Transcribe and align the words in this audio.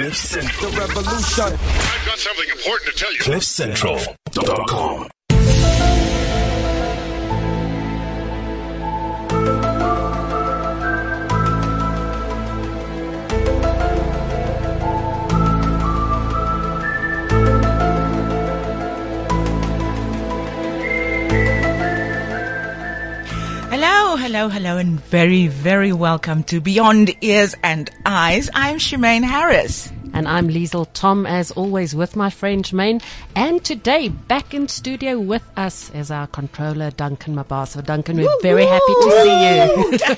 Cliff 0.00 0.16
Central. 0.16 0.70
The 0.70 0.78
revolution. 0.78 1.44
I've 1.44 2.06
got 2.06 2.18
something 2.18 2.48
important 2.48 2.90
to 2.90 2.96
tell 2.96 3.12
you. 3.12 3.18
CliffCentral.com. 3.20 5.10
Hello, 24.32 24.46
hello, 24.48 24.76
and 24.76 25.00
very, 25.00 25.48
very 25.48 25.92
welcome 25.92 26.44
to 26.44 26.60
Beyond 26.60 27.16
Ears 27.20 27.56
and 27.64 27.90
Eyes. 28.06 28.48
I'm 28.54 28.76
Shemaine 28.76 29.24
Harris. 29.24 29.90
And 30.14 30.28
I'm 30.28 30.46
Liesel 30.48 30.86
Tom, 30.92 31.26
as 31.26 31.50
always, 31.50 31.96
with 31.96 32.14
my 32.14 32.30
friend 32.30 32.64
Jermaine. 32.64 33.02
And 33.34 33.64
today, 33.64 34.08
back 34.08 34.54
in 34.54 34.68
studio 34.68 35.18
with 35.18 35.42
us 35.56 35.90
is 35.90 36.12
our 36.12 36.28
controller, 36.28 36.92
Duncan 36.92 37.34
Mabaso. 37.34 37.84
Duncan, 37.84 38.18
we're 38.18 38.40
very 38.40 38.66
happy 38.66 38.94
to 39.02 39.10
see 39.20 39.46
you. 39.48 39.98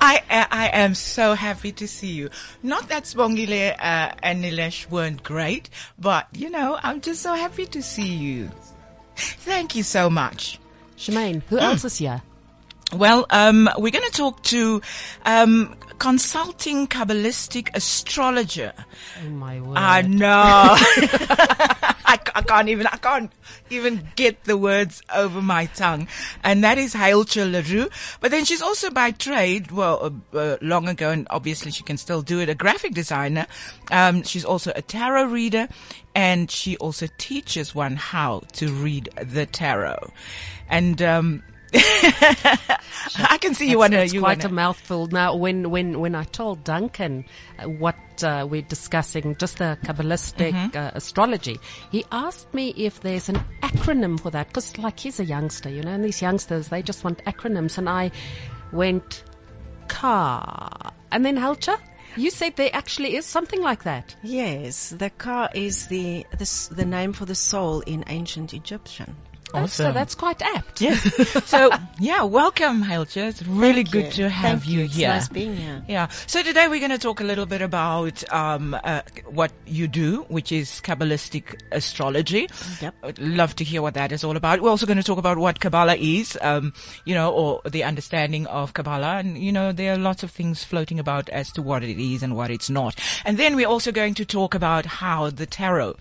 I 0.00 0.22
I 0.50 0.70
am 0.72 0.94
so 0.94 1.34
happy 1.34 1.72
to 1.72 1.86
see 1.86 2.12
you. 2.12 2.30
Not 2.62 2.88
that 2.88 3.02
Spongile 3.02 3.74
uh, 3.78 4.12
and 4.22 4.42
Nilesh 4.42 4.88
weren't 4.88 5.22
great, 5.22 5.68
but 5.98 6.26
you 6.32 6.48
know, 6.48 6.78
I'm 6.82 7.02
just 7.02 7.20
so 7.20 7.34
happy 7.34 7.66
to 7.66 7.82
see 7.82 8.14
you. 8.14 8.50
Thank 9.16 9.76
you 9.76 9.82
so 9.82 10.08
much. 10.08 10.58
Jermaine, 10.96 11.42
who 11.50 11.58
else 11.58 11.84
is 11.84 11.98
here? 11.98 12.22
Well, 12.94 13.26
um, 13.28 13.68
we're 13.76 13.92
going 13.92 14.06
to 14.06 14.16
talk 14.16 14.42
to 14.44 14.80
um, 15.26 15.76
consulting 15.98 16.86
Kabbalistic 16.86 17.68
astrologer. 17.74 18.72
Oh 19.22 19.28
my 19.28 19.60
word. 19.60 19.76
I 19.76 20.02
know. 20.02 20.30
I, 22.06 22.18
I 22.34 22.42
can't 22.42 22.70
even, 22.70 22.86
I 22.86 22.96
can't 22.96 23.30
even 23.68 24.08
get 24.16 24.44
the 24.44 24.56
words 24.56 25.02
over 25.14 25.42
my 25.42 25.66
tongue. 25.66 26.08
And 26.42 26.64
that 26.64 26.78
is 26.78 26.94
Hailcha 26.94 27.52
LaRue. 27.52 27.90
But 28.20 28.30
then 28.30 28.46
she's 28.46 28.62
also 28.62 28.88
by 28.88 29.10
trade, 29.10 29.70
well, 29.70 30.14
uh, 30.32 30.36
uh, 30.36 30.56
long 30.62 30.88
ago, 30.88 31.10
and 31.10 31.26
obviously 31.28 31.70
she 31.70 31.82
can 31.82 31.98
still 31.98 32.22
do 32.22 32.40
it, 32.40 32.48
a 32.48 32.54
graphic 32.54 32.94
designer. 32.94 33.46
Um, 33.90 34.22
she's 34.22 34.46
also 34.46 34.72
a 34.74 34.80
tarot 34.80 35.24
reader 35.24 35.68
and 36.14 36.50
she 36.50 36.78
also 36.78 37.06
teaches 37.18 37.74
one 37.74 37.96
how 37.96 38.44
to 38.54 38.72
read 38.72 39.10
the 39.22 39.44
tarot. 39.44 40.10
And, 40.70 41.02
um, 41.02 41.42
I 41.74 43.38
can 43.40 43.54
see 43.54 43.68
you 43.70 43.78
want 43.78 43.92
to, 43.92 44.02
It's 44.02 44.12
you 44.14 44.20
quite 44.20 44.38
wanna, 44.38 44.50
a 44.50 44.54
mouthful. 44.54 45.06
Now, 45.08 45.34
when, 45.36 45.70
when, 45.70 46.00
when 46.00 46.14
I 46.14 46.24
told 46.24 46.64
Duncan 46.64 47.24
uh, 47.58 47.68
what 47.68 47.96
uh, 48.22 48.46
we're 48.48 48.62
discussing, 48.62 49.36
just 49.36 49.58
the 49.58 49.78
Kabbalistic 49.84 50.52
Mm-hmm. 50.52 50.76
uh, 50.76 50.90
astrology, 50.94 51.58
he 51.90 52.04
asked 52.12 52.52
me 52.54 52.70
if 52.76 53.00
there's 53.00 53.28
an 53.28 53.40
acronym 53.62 54.18
for 54.20 54.30
that. 54.30 54.48
Because, 54.48 54.76
like, 54.78 54.98
he's 55.00 55.20
a 55.20 55.24
youngster, 55.24 55.68
you 55.68 55.82
know, 55.82 55.92
and 55.92 56.04
these 56.04 56.22
youngsters, 56.22 56.68
they 56.68 56.82
just 56.82 57.04
want 57.04 57.22
acronyms. 57.24 57.76
And 57.78 57.88
I 57.88 58.10
went, 58.72 59.24
car. 59.88 60.92
And 61.10 61.24
then 61.24 61.36
Helcha, 61.36 61.78
you 62.16 62.30
said 62.30 62.56
there 62.56 62.70
actually 62.72 63.16
is 63.16 63.26
something 63.26 63.62
like 63.62 63.84
that. 63.84 64.14
Yes, 64.22 64.90
the 64.90 65.10
car 65.10 65.50
is 65.54 65.86
the, 65.88 66.26
the 66.38 66.68
the 66.74 66.84
name 66.84 67.12
for 67.12 67.24
the 67.24 67.34
soul 67.34 67.80
in 67.80 68.04
ancient 68.08 68.54
Egyptian. 68.54 69.16
Oh, 69.54 69.66
So 69.66 69.92
that's 69.92 70.14
quite 70.14 70.42
apt. 70.42 70.80
Yes. 70.80 71.00
so 71.46 71.70
yeah, 71.98 72.22
welcome, 72.24 72.82
Hailcha. 72.84 73.28
It's 73.28 73.42
really 73.42 73.82
Thank 73.84 73.90
good 73.92 74.04
you. 74.04 74.24
to 74.24 74.28
have 74.28 74.60
Thank 74.60 74.68
you, 74.72 74.78
you. 74.80 74.84
It's 74.86 74.94
here. 74.94 75.08
nice 75.08 75.28
being 75.28 75.56
here. 75.56 75.82
Yeah. 75.88 76.08
So 76.26 76.42
today 76.42 76.68
we're 76.68 76.80
going 76.80 76.90
to 76.90 76.98
talk 76.98 77.20
a 77.20 77.24
little 77.24 77.46
bit 77.46 77.62
about 77.62 78.22
um, 78.32 78.76
uh, 78.84 79.02
what 79.26 79.52
you 79.66 79.88
do, 79.88 80.22
which 80.28 80.52
is 80.52 80.80
Kabbalistic 80.84 81.58
astrology. 81.72 82.48
Yep. 82.80 82.94
I'd 83.02 83.18
love 83.18 83.56
to 83.56 83.64
hear 83.64 83.80
what 83.82 83.94
that 83.94 84.12
is 84.12 84.22
all 84.24 84.36
about. 84.36 84.60
We're 84.60 84.70
also 84.70 84.86
going 84.86 84.98
to 84.98 85.02
talk 85.02 85.18
about 85.18 85.38
what 85.38 85.60
Kabbalah 85.60 85.96
is, 85.96 86.36
um, 86.42 86.72
you 87.04 87.14
know, 87.14 87.32
or 87.32 87.62
the 87.64 87.84
understanding 87.84 88.46
of 88.46 88.74
Kabbalah. 88.74 89.16
And, 89.18 89.38
you 89.38 89.52
know, 89.52 89.72
there 89.72 89.94
are 89.94 89.98
lots 89.98 90.22
of 90.22 90.30
things 90.30 90.62
floating 90.64 90.98
about 91.00 91.28
as 91.30 91.50
to 91.52 91.62
what 91.62 91.82
it 91.82 91.98
is 91.98 92.22
and 92.22 92.36
what 92.36 92.50
it's 92.50 92.68
not. 92.68 92.98
And 93.24 93.38
then 93.38 93.56
we're 93.56 93.68
also 93.68 93.92
going 93.92 94.14
to 94.14 94.24
talk 94.24 94.54
about 94.54 94.84
how 94.86 95.30
the 95.30 95.46
tarot 95.46 95.96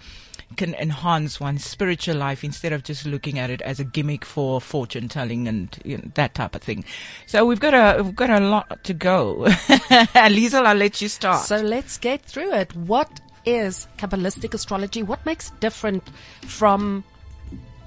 can 0.56 0.74
enhance 0.76 1.40
one's 1.40 1.66
spiritual 1.66 2.16
life 2.16 2.44
instead 2.44 2.72
of 2.72 2.84
just 2.84 3.06
looking 3.06 3.38
at 3.38 3.50
it 3.50 3.62
as 3.62 3.80
a 3.80 3.84
gimmick 3.84 4.24
for 4.24 4.62
fortune 4.62 5.08
telling 5.10 5.48
and 5.48 5.78
you 5.84 5.98
know, 5.98 6.04
that 6.14 6.34
type 6.34 6.56
of 6.56 6.62
thing. 6.62 6.86
So 7.26 7.46
we've 7.46 7.60
got 7.60 7.74
a 7.74 8.02
we've 8.02 8.16
got 8.16 8.30
a 8.30 8.40
lot 8.40 8.84
to 8.86 8.94
go. 8.94 9.36
Liesel, 9.46 10.66
I'll 10.66 10.76
let 10.76 11.02
you 11.02 11.10
start. 11.10 11.46
So 11.46 11.58
let's 11.58 11.98
get 11.98 12.22
through 12.22 12.54
it. 12.54 12.76
What 12.76 13.20
is 13.46 13.88
Kabbalistic 13.98 14.54
astrology? 14.54 15.04
What 15.04 15.26
makes 15.26 15.50
it 15.50 15.60
different 15.60 16.08
from 16.46 17.04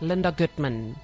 Linda 0.01 0.33
Goodman? 0.33 0.97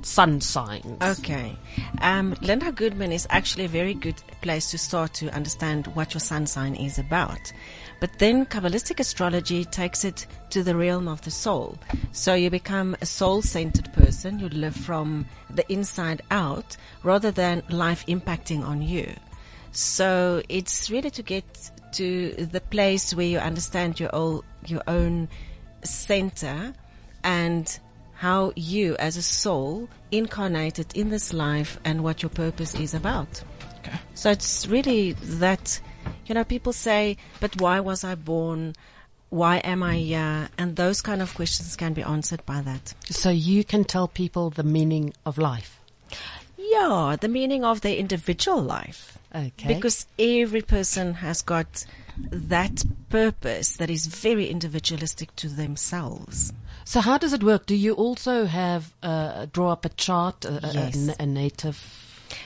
Sun 0.00 0.40
signs. 0.40 1.02
Okay. 1.02 1.56
Um, 2.00 2.34
Linda 2.40 2.72
Goodman 2.72 3.12
is 3.12 3.26
actually 3.30 3.66
a 3.66 3.68
very 3.68 3.94
good 3.94 4.20
place 4.40 4.70
to 4.70 4.78
start 4.78 5.14
to 5.14 5.32
understand 5.34 5.86
what 5.88 6.14
your 6.14 6.20
sun 6.20 6.46
sign 6.46 6.74
is 6.74 6.98
about. 6.98 7.52
But 8.00 8.18
then 8.18 8.46
Kabbalistic 8.46 8.98
astrology 8.98 9.64
takes 9.64 10.04
it 10.04 10.26
to 10.50 10.62
the 10.62 10.74
realm 10.74 11.06
of 11.06 11.22
the 11.22 11.30
soul. 11.30 11.78
So 12.10 12.34
you 12.34 12.50
become 12.50 12.96
a 13.00 13.06
soul 13.06 13.42
centered 13.42 13.92
person. 13.92 14.40
You 14.40 14.48
live 14.48 14.74
from 14.74 15.26
the 15.50 15.70
inside 15.72 16.22
out 16.30 16.76
rather 17.04 17.30
than 17.30 17.62
life 17.68 18.04
impacting 18.06 18.64
on 18.64 18.82
you. 18.82 19.14
So 19.70 20.42
it's 20.48 20.90
really 20.90 21.10
to 21.10 21.22
get 21.22 21.70
to 21.92 22.32
the 22.34 22.60
place 22.60 23.14
where 23.14 23.26
you 23.26 23.38
understand 23.38 24.00
your 24.00 24.14
own, 24.14 24.42
your 24.66 24.82
own 24.88 25.28
center 25.84 26.74
and 27.22 27.78
how 28.22 28.52
you 28.54 28.94
as 28.98 29.16
a 29.16 29.22
soul 29.22 29.88
incarnated 30.12 30.86
in 30.94 31.10
this 31.10 31.32
life 31.32 31.80
and 31.84 32.04
what 32.04 32.22
your 32.22 32.30
purpose 32.30 32.72
is 32.76 32.94
about. 32.94 33.42
Okay. 33.80 33.98
So 34.14 34.30
it's 34.30 34.64
really 34.68 35.14
that, 35.40 35.80
you 36.26 36.36
know, 36.36 36.44
people 36.44 36.72
say, 36.72 37.16
but 37.40 37.60
why 37.60 37.80
was 37.80 38.04
I 38.04 38.14
born? 38.14 38.74
Why 39.30 39.56
am 39.64 39.82
I 39.82 39.96
here? 39.96 40.48
And 40.56 40.76
those 40.76 41.02
kind 41.02 41.20
of 41.20 41.34
questions 41.34 41.74
can 41.74 41.94
be 41.94 42.02
answered 42.04 42.46
by 42.46 42.60
that. 42.60 42.94
So 43.10 43.30
you 43.30 43.64
can 43.64 43.82
tell 43.82 44.06
people 44.06 44.50
the 44.50 44.62
meaning 44.62 45.14
of 45.26 45.36
life. 45.36 45.80
Yeah, 46.56 47.16
the 47.20 47.26
meaning 47.26 47.64
of 47.64 47.80
their 47.80 47.96
individual 47.96 48.62
life. 48.62 49.18
Okay. 49.34 49.74
Because 49.74 50.06
every 50.16 50.62
person 50.62 51.14
has 51.14 51.42
got 51.42 51.84
that 52.30 52.84
purpose 53.08 53.74
that 53.78 53.90
is 53.90 54.06
very 54.06 54.46
individualistic 54.46 55.34
to 55.34 55.48
themselves. 55.48 56.52
So 56.84 57.00
how 57.00 57.18
does 57.18 57.32
it 57.32 57.42
work? 57.42 57.66
Do 57.66 57.74
you 57.76 57.94
also 57.94 58.44
have 58.46 58.92
uh, 59.02 59.46
draw 59.52 59.72
up 59.72 59.84
a 59.84 59.88
chart, 59.90 60.44
a, 60.44 60.54
a- 60.64 60.68
a 60.70 60.72
Yes. 60.74 61.18
native? 61.20 61.76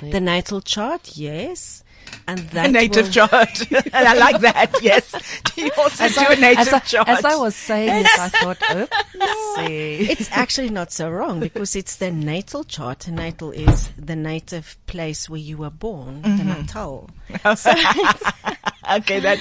thing? 0.01 0.11
The 0.11 0.21
natal 0.21 0.61
chart, 0.61 1.17
yes. 1.17 1.83
And 2.29 2.39
that 2.51 2.67
a 2.67 2.71
native 2.71 3.07
will- 3.07 3.13
chart. 3.13 3.71
and 3.71 3.91
I 3.95 4.15
like 4.15 4.41
that. 4.41 4.75
Yes. 4.83 5.13
Do 5.55 5.63
you 5.65 5.71
also 5.79 6.09
do 6.09 6.27
a 6.29 6.37
native 6.37 6.59
as, 6.69 6.73
I, 6.73 6.79
chart? 6.81 7.09
as 7.09 7.25
I 7.25 7.37
was 7.37 7.55
saying 7.57 8.05
it, 8.05 8.19
I 8.19 8.29
thought, 8.29 8.59
oopsie. 8.59 10.09
It's 10.11 10.29
actually 10.33 10.71
not 10.71 10.93
so 10.93 11.09
wrong 11.11 11.41
because 11.41 11.75
it's 11.75 11.97
the 11.97 12.11
natal 12.11 12.63
chart. 12.65 13.07
And 13.09 13.17
natal 13.17 13.51
is 13.53 13.89
the 13.97 14.15
native 14.17 14.77
place 14.87 15.29
where 15.31 15.41
you 15.41 15.57
were 15.57 15.71
born, 15.71 16.23
the 16.23 16.45
natal. 16.45 17.11
okay, 17.45 19.21
that 19.21 19.39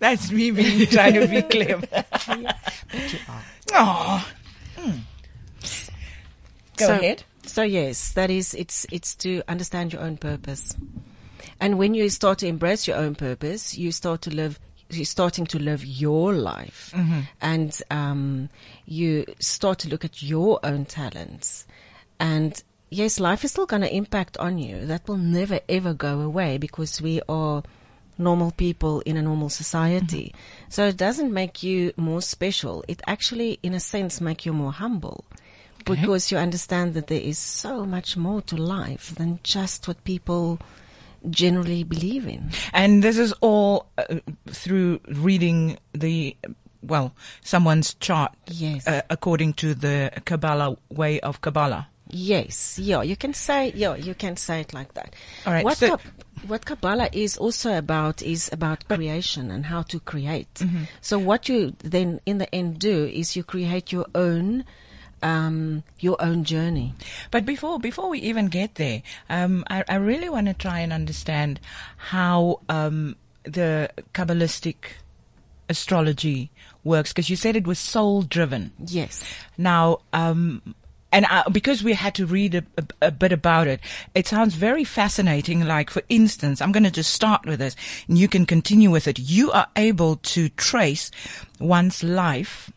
that's 0.00 0.30
me 0.30 0.50
being 0.50 0.86
trying 0.88 1.14
to 1.14 1.26
be 1.28 1.40
clever. 1.42 2.04
Oh. 3.72 4.13
Go 6.86 6.94
so, 6.94 7.00
ahead. 7.00 7.24
So 7.46 7.62
yes, 7.62 8.12
that 8.12 8.30
is, 8.30 8.54
it's, 8.54 8.86
it's 8.90 9.14
to 9.16 9.42
understand 9.48 9.92
your 9.92 10.02
own 10.02 10.16
purpose. 10.16 10.76
And 11.60 11.78
when 11.78 11.94
you 11.94 12.08
start 12.08 12.38
to 12.38 12.46
embrace 12.46 12.88
your 12.88 12.96
own 12.96 13.14
purpose, 13.14 13.76
you 13.76 13.92
start 13.92 14.22
to 14.22 14.30
live, 14.30 14.58
you're 14.90 15.04
starting 15.04 15.46
to 15.46 15.58
live 15.58 15.84
your 15.84 16.32
life. 16.32 16.92
Mm-hmm. 16.94 17.20
And, 17.40 17.82
um, 17.90 18.48
you 18.86 19.24
start 19.38 19.78
to 19.80 19.88
look 19.88 20.04
at 20.04 20.22
your 20.22 20.60
own 20.62 20.84
talents. 20.84 21.66
And 22.18 22.62
yes, 22.90 23.20
life 23.20 23.44
is 23.44 23.52
still 23.52 23.66
going 23.66 23.82
to 23.82 23.94
impact 23.94 24.36
on 24.38 24.58
you. 24.58 24.86
That 24.86 25.06
will 25.08 25.16
never 25.18 25.60
ever 25.68 25.94
go 25.94 26.20
away 26.20 26.58
because 26.58 27.00
we 27.00 27.20
are 27.28 27.62
normal 28.16 28.52
people 28.52 29.00
in 29.00 29.16
a 29.16 29.22
normal 29.22 29.48
society. 29.48 30.32
Mm-hmm. 30.34 30.70
So 30.70 30.86
it 30.86 30.96
doesn't 30.96 31.32
make 31.32 31.62
you 31.62 31.92
more 31.96 32.22
special. 32.22 32.84
It 32.88 33.02
actually, 33.06 33.58
in 33.62 33.74
a 33.74 33.80
sense, 33.80 34.20
make 34.20 34.46
you 34.46 34.52
more 34.52 34.72
humble 34.72 35.24
because 35.84 36.30
you 36.30 36.38
understand 36.38 36.94
that 36.94 37.06
there 37.06 37.20
is 37.20 37.38
so 37.38 37.84
much 37.84 38.16
more 38.16 38.40
to 38.42 38.56
life 38.56 39.14
than 39.14 39.38
just 39.42 39.86
what 39.88 40.02
people 40.04 40.58
generally 41.30 41.84
believe 41.84 42.26
in. 42.26 42.50
And 42.72 43.02
this 43.02 43.16
is 43.18 43.32
all 43.40 43.86
uh, 43.96 44.16
through 44.46 45.00
reading 45.08 45.78
the, 45.92 46.36
well, 46.82 47.14
someone's 47.42 47.94
chart. 47.94 48.32
Yes. 48.48 48.86
Uh, 48.86 49.02
according 49.10 49.54
to 49.54 49.74
the 49.74 50.12
Kabbalah 50.24 50.76
way 50.90 51.20
of 51.20 51.40
Kabbalah. 51.40 51.88
Yes, 52.10 52.78
yeah, 52.78 53.02
you 53.02 53.16
can 53.16 53.32
say, 53.34 53.72
yeah, 53.74 53.96
you 53.96 54.14
can 54.14 54.36
say 54.36 54.60
it 54.60 54.74
like 54.74 54.92
that. 54.94 55.14
All 55.46 55.52
right, 55.52 55.64
What, 55.64 55.78
so- 55.78 55.96
Kab- 55.96 56.00
what 56.46 56.64
Kabbalah 56.66 57.08
is 57.12 57.38
also 57.38 57.76
about 57.76 58.20
is 58.22 58.50
about 58.52 58.86
creation 58.86 59.50
and 59.50 59.64
how 59.64 59.82
to 59.82 59.98
create. 59.98 60.52
Mm-hmm. 60.54 60.84
So 61.00 61.18
what 61.18 61.48
you 61.48 61.74
then 61.78 62.20
in 62.26 62.38
the 62.38 62.54
end 62.54 62.78
do 62.78 63.06
is 63.06 63.34
you 63.34 63.42
create 63.42 63.90
your 63.90 64.06
own, 64.14 64.64
um, 65.24 65.82
your 65.98 66.22
own 66.22 66.44
journey. 66.44 66.94
But 67.32 67.44
before 67.44 67.80
before 67.80 68.08
we 68.08 68.20
even 68.20 68.46
get 68.46 68.76
there, 68.76 69.02
um, 69.28 69.64
I, 69.68 69.82
I 69.88 69.96
really 69.96 70.28
want 70.28 70.46
to 70.46 70.54
try 70.54 70.80
and 70.80 70.92
understand 70.92 71.58
how 71.96 72.60
um, 72.68 73.16
the 73.42 73.90
Kabbalistic 74.12 74.76
astrology 75.68 76.50
works 76.84 77.12
because 77.12 77.30
you 77.30 77.36
said 77.36 77.56
it 77.56 77.66
was 77.66 77.78
soul 77.78 78.22
driven. 78.22 78.72
Yes. 78.86 79.24
Now, 79.56 80.00
um, 80.12 80.74
and 81.10 81.24
I, 81.26 81.44
because 81.50 81.82
we 81.82 81.94
had 81.94 82.14
to 82.16 82.26
read 82.26 82.56
a, 82.56 82.64
a, 82.76 83.06
a 83.06 83.10
bit 83.10 83.32
about 83.32 83.66
it, 83.66 83.80
it 84.14 84.26
sounds 84.26 84.54
very 84.54 84.84
fascinating. 84.84 85.64
Like, 85.64 85.88
for 85.88 86.02
instance, 86.10 86.60
I'm 86.60 86.72
going 86.72 86.84
to 86.84 86.90
just 86.90 87.14
start 87.14 87.46
with 87.46 87.60
this 87.60 87.76
and 88.08 88.18
you 88.18 88.28
can 88.28 88.44
continue 88.44 88.90
with 88.90 89.08
it. 89.08 89.18
You 89.18 89.52
are 89.52 89.68
able 89.76 90.16
to 90.16 90.50
trace 90.50 91.10
one's 91.58 92.02
life, 92.02 92.70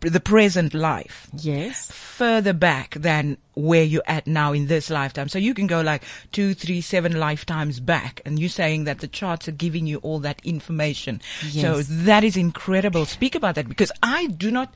the 0.00 0.20
present 0.20 0.74
life, 0.74 1.28
Yes. 1.36 1.90
further 1.90 2.52
back 2.52 2.94
than 2.94 3.38
where 3.58 3.82
you're 3.82 4.02
at 4.06 4.26
now 4.26 4.52
in 4.52 4.68
this 4.68 4.88
lifetime. 4.88 5.28
So 5.28 5.38
you 5.38 5.52
can 5.52 5.66
go 5.66 5.80
like 5.80 6.04
two, 6.30 6.54
three, 6.54 6.80
seven 6.80 7.18
lifetimes 7.18 7.80
back. 7.80 8.22
And 8.24 8.38
you're 8.38 8.48
saying 8.48 8.84
that 8.84 9.00
the 9.00 9.08
charts 9.08 9.48
are 9.48 9.52
giving 9.52 9.86
you 9.86 9.98
all 9.98 10.20
that 10.20 10.40
information. 10.44 11.20
Yes. 11.50 11.62
So 11.62 11.82
that 12.04 12.22
is 12.22 12.36
incredible. 12.36 13.04
Speak 13.04 13.34
about 13.34 13.56
that 13.56 13.68
because 13.68 13.90
I 14.00 14.26
do 14.26 14.52
not 14.52 14.72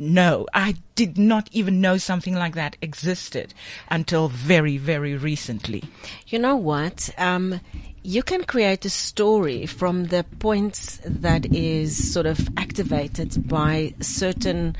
know. 0.00 0.48
I 0.52 0.74
did 0.96 1.16
not 1.16 1.48
even 1.52 1.80
know 1.80 1.96
something 1.96 2.34
like 2.34 2.56
that 2.56 2.76
existed 2.82 3.54
until 3.88 4.28
very, 4.28 4.78
very 4.78 5.16
recently. 5.16 5.84
You 6.26 6.40
know 6.40 6.56
what? 6.56 7.10
Um, 7.16 7.60
you 8.02 8.24
can 8.24 8.42
create 8.44 8.84
a 8.84 8.90
story 8.90 9.64
from 9.66 10.06
the 10.06 10.24
points 10.40 11.00
that 11.04 11.46
is 11.54 12.12
sort 12.12 12.26
of 12.26 12.48
activated 12.56 13.48
by 13.48 13.94
certain, 14.00 14.76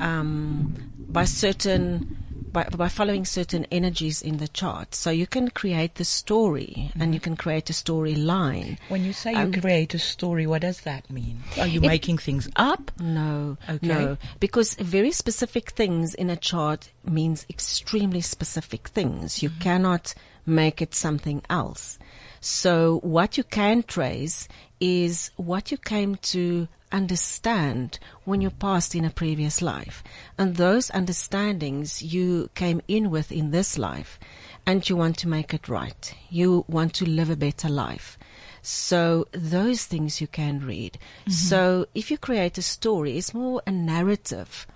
um, 0.00 0.74
by 1.08 1.24
certain, 1.24 2.16
by, 2.52 2.64
by 2.64 2.88
following 2.88 3.24
certain 3.24 3.66
energies 3.70 4.22
in 4.22 4.38
the 4.38 4.48
chart. 4.48 4.94
So 4.94 5.10
you 5.10 5.26
can 5.26 5.50
create 5.50 5.96
the 5.96 6.04
story 6.04 6.90
and 6.98 7.14
you 7.14 7.20
can 7.20 7.36
create 7.36 7.70
a 7.70 7.72
storyline. 7.72 8.78
When 8.88 9.04
you 9.04 9.12
say 9.12 9.32
you 9.32 9.38
Um, 9.38 9.52
create 9.52 9.94
a 9.94 9.98
story, 9.98 10.46
what 10.46 10.62
does 10.62 10.80
that 10.82 11.10
mean? 11.10 11.42
Are 11.58 11.66
you 11.66 11.80
making 11.80 12.18
things 12.18 12.48
up? 12.56 12.90
No, 13.00 13.56
Okay. 13.68 13.86
no, 13.86 14.16
because 14.40 14.74
very 14.74 15.10
specific 15.12 15.70
things 15.70 16.14
in 16.14 16.30
a 16.30 16.36
chart 16.36 16.90
means 17.04 17.46
extremely 17.50 18.20
specific 18.20 18.88
things. 18.88 19.42
You 19.42 19.50
cannot 19.60 20.14
make 20.46 20.80
it 20.80 20.94
something 20.94 21.42
else. 21.50 21.98
So 22.40 23.00
what 23.02 23.36
you 23.36 23.44
can 23.44 23.82
trace 23.82 24.48
is 24.80 25.30
what 25.36 25.70
you 25.70 25.76
came 25.76 26.16
to 26.16 26.68
understand 26.92 27.98
when 28.24 28.40
you 28.40 28.50
passed 28.50 28.94
in 28.94 29.04
a 29.04 29.10
previous 29.10 29.60
life. 29.62 30.02
And 30.36 30.56
those 30.56 30.90
understandings 30.90 32.02
you 32.02 32.50
came 32.54 32.80
in 32.88 33.10
with 33.10 33.30
in 33.32 33.50
this 33.50 33.78
life 33.78 34.18
and 34.66 34.88
you 34.88 34.96
want 34.96 35.16
to 35.18 35.28
make 35.28 35.54
it 35.54 35.68
right. 35.68 36.14
You 36.30 36.64
want 36.68 36.94
to 36.94 37.08
live 37.08 37.30
a 37.30 37.36
better 37.36 37.68
life. 37.68 38.18
So 38.60 39.28
those 39.32 39.84
things 39.84 40.20
you 40.20 40.26
can 40.26 40.60
read. 40.60 40.98
So 41.28 41.86
if 41.94 42.10
you 42.10 42.18
create 42.18 42.58
a 42.58 42.62
story, 42.62 43.16
it's 43.16 43.32
more 43.32 43.62
a 43.66 43.70
narrative 43.70 44.66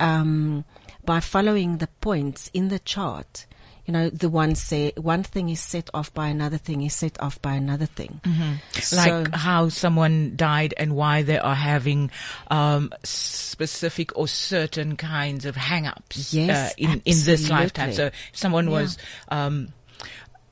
um, 0.00 0.64
by 1.04 1.20
following 1.20 1.78
the 1.78 1.88
points 2.00 2.50
in 2.52 2.68
the 2.68 2.78
chart. 2.80 3.46
You 3.86 3.92
know, 3.92 4.10
the 4.10 4.28
one 4.28 4.56
say 4.56 4.92
one 4.96 5.22
thing 5.22 5.48
is 5.48 5.60
set 5.60 5.88
off 5.94 6.12
by 6.12 6.26
another 6.28 6.58
thing 6.58 6.82
is 6.82 6.92
set 6.92 7.20
off 7.22 7.40
by 7.40 7.54
another 7.54 7.86
thing. 7.86 8.20
So- 8.72 8.96
like 8.96 9.32
how 9.34 9.68
someone 9.68 10.34
died 10.36 10.74
and 10.76 10.96
why 10.96 11.22
they 11.22 11.38
are 11.38 11.54
having 11.54 12.10
um, 12.50 12.92
specific 13.04 14.16
or 14.18 14.26
certain 14.28 14.96
kinds 14.96 15.44
of 15.44 15.56
hang-ups 15.56 16.34
Yes, 16.34 16.72
uh, 16.72 16.74
in, 16.78 16.90
in 17.04 17.16
this 17.24 17.48
lifetime. 17.48 17.92
So 17.92 18.06
if 18.06 18.12
someone 18.32 18.70
was 18.70 18.98
um, 19.28 19.68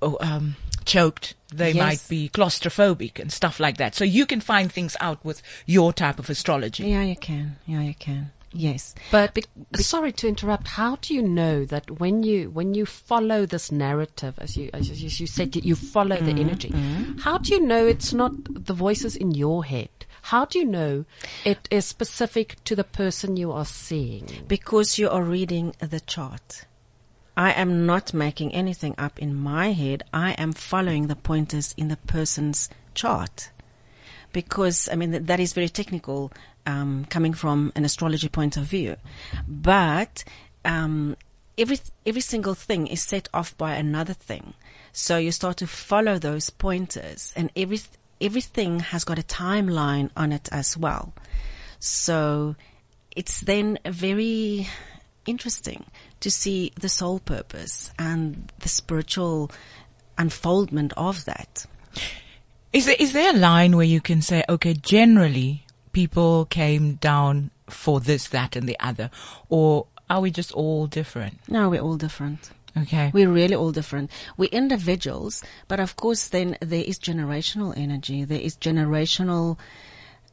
oh, 0.00 0.16
um, 0.20 0.56
choked, 0.84 1.34
they 1.52 1.72
Yes. 1.72 1.82
might 1.84 2.08
be 2.08 2.28
claustrophobic 2.28 3.18
and 3.18 3.32
stuff 3.32 3.58
like 3.60 3.78
that. 3.78 3.94
So 3.94 4.04
you 4.04 4.26
can 4.26 4.40
find 4.40 4.70
things 4.70 4.96
out 5.00 5.24
with 5.24 5.42
your 5.66 5.92
type 5.92 6.18
of 6.18 6.30
astrology. 6.30 6.84
yeah, 6.84 7.02
you 7.02 7.16
can. 7.16 7.56
Yeah, 7.66 7.80
you 7.82 7.94
can. 7.94 8.30
Yes. 8.54 8.94
But 9.10 9.36
sorry 9.76 10.12
to 10.12 10.28
interrupt. 10.28 10.68
How 10.68 10.96
do 10.96 11.12
you 11.12 11.22
know 11.22 11.64
that 11.64 11.98
when 11.98 12.22
you 12.22 12.50
when 12.50 12.72
you 12.72 12.86
follow 12.86 13.46
this 13.46 13.72
narrative, 13.72 14.34
as 14.38 14.56
you 14.56 14.70
as 14.72 14.88
you, 14.88 15.06
as 15.06 15.20
you 15.20 15.26
said, 15.26 15.56
you 15.56 15.74
follow 15.74 16.16
the 16.16 16.32
mm-hmm. 16.32 16.48
energy? 16.48 16.72
How 17.20 17.38
do 17.38 17.52
you 17.52 17.60
know 17.60 17.84
it's 17.86 18.12
not 18.12 18.32
the 18.48 18.72
voices 18.72 19.16
in 19.16 19.32
your 19.32 19.64
head? 19.64 19.90
How 20.22 20.46
do 20.46 20.58
you 20.58 20.64
know 20.64 21.04
it 21.44 21.68
is 21.70 21.84
specific 21.84 22.56
to 22.64 22.74
the 22.74 22.84
person 22.84 23.36
you 23.36 23.52
are 23.52 23.66
seeing? 23.66 24.26
Because 24.48 24.98
you 24.98 25.10
are 25.10 25.22
reading 25.22 25.74
the 25.80 26.00
chart. 26.00 26.64
I 27.36 27.50
am 27.52 27.84
not 27.84 28.14
making 28.14 28.54
anything 28.54 28.94
up 28.96 29.18
in 29.18 29.34
my 29.34 29.72
head. 29.72 30.04
I 30.14 30.32
am 30.32 30.52
following 30.52 31.08
the 31.08 31.16
pointers 31.16 31.74
in 31.76 31.88
the 31.88 31.96
person's 31.96 32.70
chart. 32.94 33.50
Because, 34.32 34.88
I 34.90 34.94
mean, 34.94 35.10
th- 35.10 35.24
that 35.24 35.40
is 35.40 35.52
very 35.52 35.68
technical, 35.68 36.32
um, 36.66 37.06
coming 37.06 37.34
from 37.34 37.72
an 37.74 37.84
astrology 37.84 38.28
point 38.28 38.56
of 38.56 38.64
view. 38.64 38.96
But, 39.46 40.24
um, 40.64 41.16
every, 41.58 41.78
every 42.06 42.20
single 42.20 42.54
thing 42.54 42.86
is 42.86 43.02
set 43.02 43.28
off 43.32 43.56
by 43.56 43.74
another 43.74 44.14
thing. 44.14 44.54
So 44.92 45.16
you 45.18 45.32
start 45.32 45.56
to 45.58 45.66
follow 45.66 46.18
those 46.18 46.50
pointers 46.50 47.32
and 47.36 47.50
every, 47.56 47.80
everything 48.20 48.80
has 48.80 49.04
got 49.04 49.18
a 49.18 49.22
timeline 49.22 50.10
on 50.16 50.32
it 50.32 50.48
as 50.52 50.76
well. 50.76 51.12
So 51.78 52.56
it's 53.14 53.40
then 53.40 53.78
very 53.84 54.68
interesting 55.26 55.84
to 56.20 56.30
see 56.30 56.72
the 56.80 56.88
soul 56.88 57.18
purpose 57.18 57.90
and 57.98 58.52
the 58.60 58.68
spiritual 58.68 59.50
unfoldment 60.16 60.92
of 60.96 61.24
that. 61.24 61.66
Is 62.72 62.86
there, 62.86 62.96
is 62.98 63.12
there 63.12 63.34
a 63.34 63.38
line 63.38 63.76
where 63.76 63.86
you 63.86 64.00
can 64.00 64.22
say, 64.22 64.42
okay, 64.48 64.74
generally 64.74 65.63
people 65.94 66.44
came 66.44 66.96
down 66.96 67.50
for 67.70 68.00
this, 68.00 68.28
that, 68.28 68.56
and 68.56 68.68
the 68.68 68.76
other, 68.80 69.10
or 69.48 69.86
are 70.10 70.20
we 70.20 70.30
just 70.30 70.52
all 70.52 70.86
different? 70.86 71.38
No, 71.48 71.70
we're 71.70 71.80
all 71.80 71.96
different. 71.96 72.50
Okay. 72.76 73.10
We're 73.14 73.30
really 73.30 73.54
all 73.54 73.70
different. 73.72 74.10
We're 74.36 74.50
individuals, 74.50 75.42
but 75.68 75.78
of 75.80 75.96
course 75.96 76.28
then 76.28 76.58
there 76.60 76.82
is 76.84 76.98
generational 76.98 77.72
energy. 77.76 78.24
There 78.24 78.40
is 78.40 78.56
generational, 78.56 79.58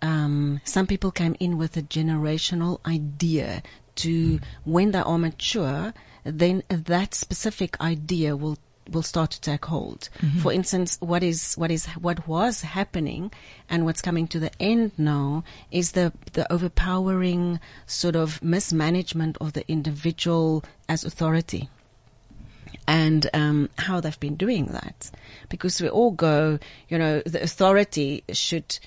um, 0.02 0.60
some 0.64 0.88
people 0.88 1.12
came 1.12 1.36
in 1.40 1.58
with 1.58 1.78
a 1.78 1.84
generational 1.84 2.80
idea 2.86 3.62
to 3.98 4.40
when 4.64 4.92
they 4.92 5.00
are 5.00 5.20
mature, 5.20 5.94
then 6.24 6.64
that 6.70 7.14
specific 7.14 7.80
idea 7.80 8.36
will 8.36 8.58
will 8.92 9.04
start 9.04 9.32
to 9.32 9.42
take 9.42 9.66
hold. 9.66 10.10
For 10.42 10.52
instance, 10.52 10.98
what 11.00 11.24
is 11.24 11.56
what 11.56 11.72
is 11.72 11.86
what 11.88 12.28
was 12.28 12.62
happening 12.62 13.32
and 13.70 13.86
what's 13.86 14.02
coming 14.02 14.28
to 14.28 14.40
the 14.40 14.52
end 14.60 14.92
now 14.98 15.44
is 15.72 15.94
the 15.94 16.14
the 16.34 16.52
overpowering 16.52 17.60
sort 17.86 18.16
of 18.16 18.42
mismanagement 18.44 19.38
of 19.40 19.54
the 19.54 19.70
individual 19.72 20.64
as 20.88 21.04
authority 21.04 21.70
and 22.88 23.30
um, 23.34 23.70
how 23.78 24.00
they've 24.00 24.20
been 24.20 24.36
doing 24.36 24.66
that. 24.68 25.12
Because 25.50 25.82
we 25.82 25.90
all 25.90 26.12
go, 26.12 26.60
you 26.90 26.98
know, 26.98 27.22
the 27.26 27.42
authority 27.42 28.24
should 28.32 28.80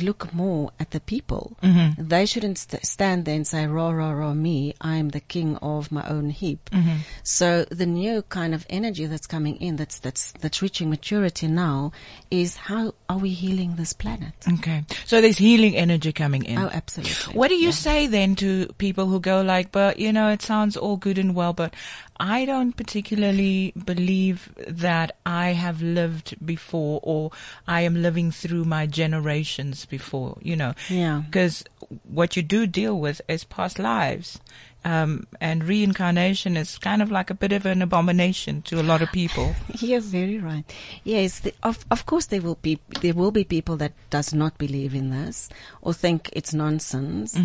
look 0.00 0.32
more 0.32 0.70
at 0.80 0.90
the 0.92 1.00
people. 1.00 1.56
Mm-hmm. 1.62 2.08
They 2.08 2.26
shouldn't 2.26 2.58
st- 2.58 2.84
stand 2.86 3.24
there 3.24 3.34
and 3.34 3.46
say, 3.46 3.66
rah, 3.66 3.90
rah, 3.90 4.12
rah, 4.12 4.34
me, 4.34 4.74
I'm 4.80 5.10
the 5.10 5.20
king 5.20 5.56
of 5.58 5.92
my 5.92 6.06
own 6.08 6.30
heap. 6.30 6.70
Mm-hmm. 6.70 6.98
So 7.22 7.64
the 7.64 7.86
new 7.86 8.22
kind 8.22 8.54
of 8.54 8.66
energy 8.70 9.06
that's 9.06 9.26
coming 9.26 9.56
in, 9.56 9.76
that's, 9.76 9.98
that's, 9.98 10.32
that's 10.32 10.62
reaching 10.62 10.88
maturity 10.88 11.48
now 11.48 11.92
is 12.30 12.56
how 12.56 12.94
are 13.08 13.18
we 13.18 13.30
healing 13.30 13.76
this 13.76 13.92
planet? 13.92 14.32
Okay. 14.54 14.84
So 15.04 15.20
there's 15.20 15.38
healing 15.38 15.76
energy 15.76 16.12
coming 16.12 16.44
in. 16.44 16.58
Oh, 16.58 16.70
absolutely. 16.72 17.34
What 17.34 17.48
do 17.48 17.56
you 17.56 17.72
say 17.72 18.06
then 18.06 18.36
to 18.36 18.66
people 18.78 19.06
who 19.06 19.20
go 19.20 19.42
like, 19.42 19.72
but 19.72 19.98
you 19.98 20.12
know, 20.12 20.30
it 20.30 20.42
sounds 20.42 20.76
all 20.76 20.96
good 20.96 21.18
and 21.18 21.34
well, 21.34 21.52
but 21.52 21.74
I 22.22 22.44
don't 22.44 22.76
particularly 22.76 23.72
believe 23.72 24.54
that 24.68 25.16
I 25.26 25.48
have 25.54 25.82
lived 25.82 26.36
before 26.46 27.00
or 27.02 27.32
I 27.66 27.80
am 27.80 28.00
living 28.00 28.30
through 28.30 28.64
my 28.64 28.86
generations 28.86 29.86
before, 29.86 30.38
you 30.40 30.54
know. 30.54 30.74
Yeah. 30.88 31.22
Because 31.26 31.64
what 32.04 32.36
you 32.36 32.42
do 32.42 32.68
deal 32.68 33.00
with 33.00 33.20
is 33.26 33.42
past 33.42 33.80
lives. 33.80 34.38
Um, 34.84 35.26
and 35.40 35.64
reincarnation 35.64 36.56
is 36.56 36.78
kind 36.78 37.02
of 37.02 37.10
like 37.10 37.28
a 37.28 37.34
bit 37.34 37.50
of 37.50 37.66
an 37.66 37.82
abomination 37.82 38.62
to 38.62 38.80
a 38.80 38.86
lot 38.86 39.02
of 39.02 39.10
people. 39.10 39.56
You're 39.80 40.00
very 40.00 40.38
right. 40.38 40.64
Yes, 41.02 41.40
the, 41.40 41.54
of 41.62 41.84
of 41.90 42.06
course 42.06 42.26
there 42.26 42.40
will 42.40 42.58
be 42.62 42.80
there 43.00 43.14
will 43.14 43.30
be 43.30 43.44
people 43.44 43.76
that 43.76 43.92
does 44.10 44.34
not 44.34 44.58
believe 44.58 44.92
in 44.92 45.10
this 45.10 45.48
or 45.82 45.92
think 45.92 46.30
it's 46.32 46.52
nonsense. 46.52 47.38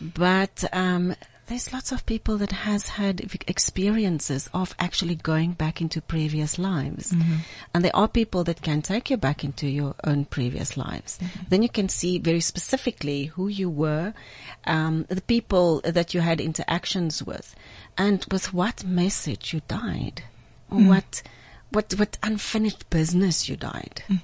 But 0.00 0.64
um, 0.72 1.14
there's 1.48 1.72
lots 1.72 1.92
of 1.92 2.04
people 2.04 2.36
that 2.38 2.52
has 2.52 2.88
had 2.88 3.20
experiences 3.46 4.48
of 4.52 4.74
actually 4.78 5.14
going 5.14 5.52
back 5.52 5.80
into 5.80 6.00
previous 6.00 6.58
lives. 6.58 7.12
Mm-hmm. 7.12 7.36
And 7.74 7.84
there 7.84 7.96
are 7.96 8.08
people 8.08 8.44
that 8.44 8.62
can 8.62 8.82
take 8.82 9.10
you 9.10 9.16
back 9.16 9.44
into 9.44 9.66
your 9.66 9.94
own 10.04 10.26
previous 10.26 10.76
lives. 10.76 11.18
Mm-hmm. 11.18 11.44
Then 11.48 11.62
you 11.62 11.68
can 11.68 11.88
see 11.88 12.18
very 12.18 12.40
specifically 12.40 13.26
who 13.26 13.48
you 13.48 13.70
were, 13.70 14.12
um, 14.66 15.06
the 15.08 15.22
people 15.22 15.80
that 15.84 16.12
you 16.12 16.20
had 16.20 16.40
interactions 16.40 17.22
with, 17.22 17.54
and 17.96 18.24
with 18.30 18.52
what 18.52 18.84
message 18.84 19.54
you 19.54 19.62
died. 19.68 20.22
Or 20.70 20.78
mm. 20.78 20.88
what, 20.88 21.22
what, 21.70 21.94
what 21.98 22.18
unfinished 22.22 22.90
business 22.90 23.48
you 23.48 23.56
died. 23.56 24.02
Mm. 24.08 24.20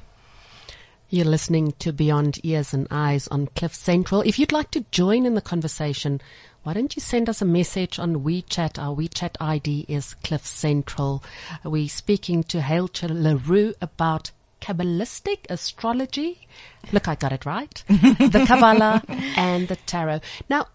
You're 1.08 1.24
listening 1.24 1.72
to 1.78 1.92
Beyond 1.92 2.40
Ears 2.42 2.74
and 2.74 2.88
Eyes 2.90 3.28
on 3.28 3.46
Cliff 3.46 3.74
Central. 3.74 4.20
If 4.22 4.38
you'd 4.38 4.52
like 4.52 4.70
to 4.72 4.84
join 4.90 5.26
in 5.26 5.34
the 5.34 5.40
conversation, 5.40 6.20
why 6.64 6.73
don't 6.73 6.97
you 6.97 7.00
send 7.02 7.28
us 7.28 7.42
a 7.42 7.44
message 7.44 7.99
on 7.99 8.25
WeChat? 8.25 8.78
Our 8.78 8.97
WeChat 8.97 9.37
ID 9.38 9.85
is 9.87 10.14
Cliff 10.14 10.47
Central. 10.47 11.23
We're 11.62 11.90
speaking 11.90 12.42
to 12.44 12.61
Hailcha 12.61 13.11
LaRue 13.11 13.75
about 13.83 14.30
Kabbalistic 14.62 15.40
astrology. 15.50 16.49
Look, 16.90 17.06
I 17.06 17.16
got 17.16 17.33
it 17.33 17.44
right. 17.44 17.85
the 17.88 18.44
Kabbalah 18.49 19.02
and 19.37 19.68
the 19.68 19.76
Tarot. 19.76 20.21
Now, 20.49 20.68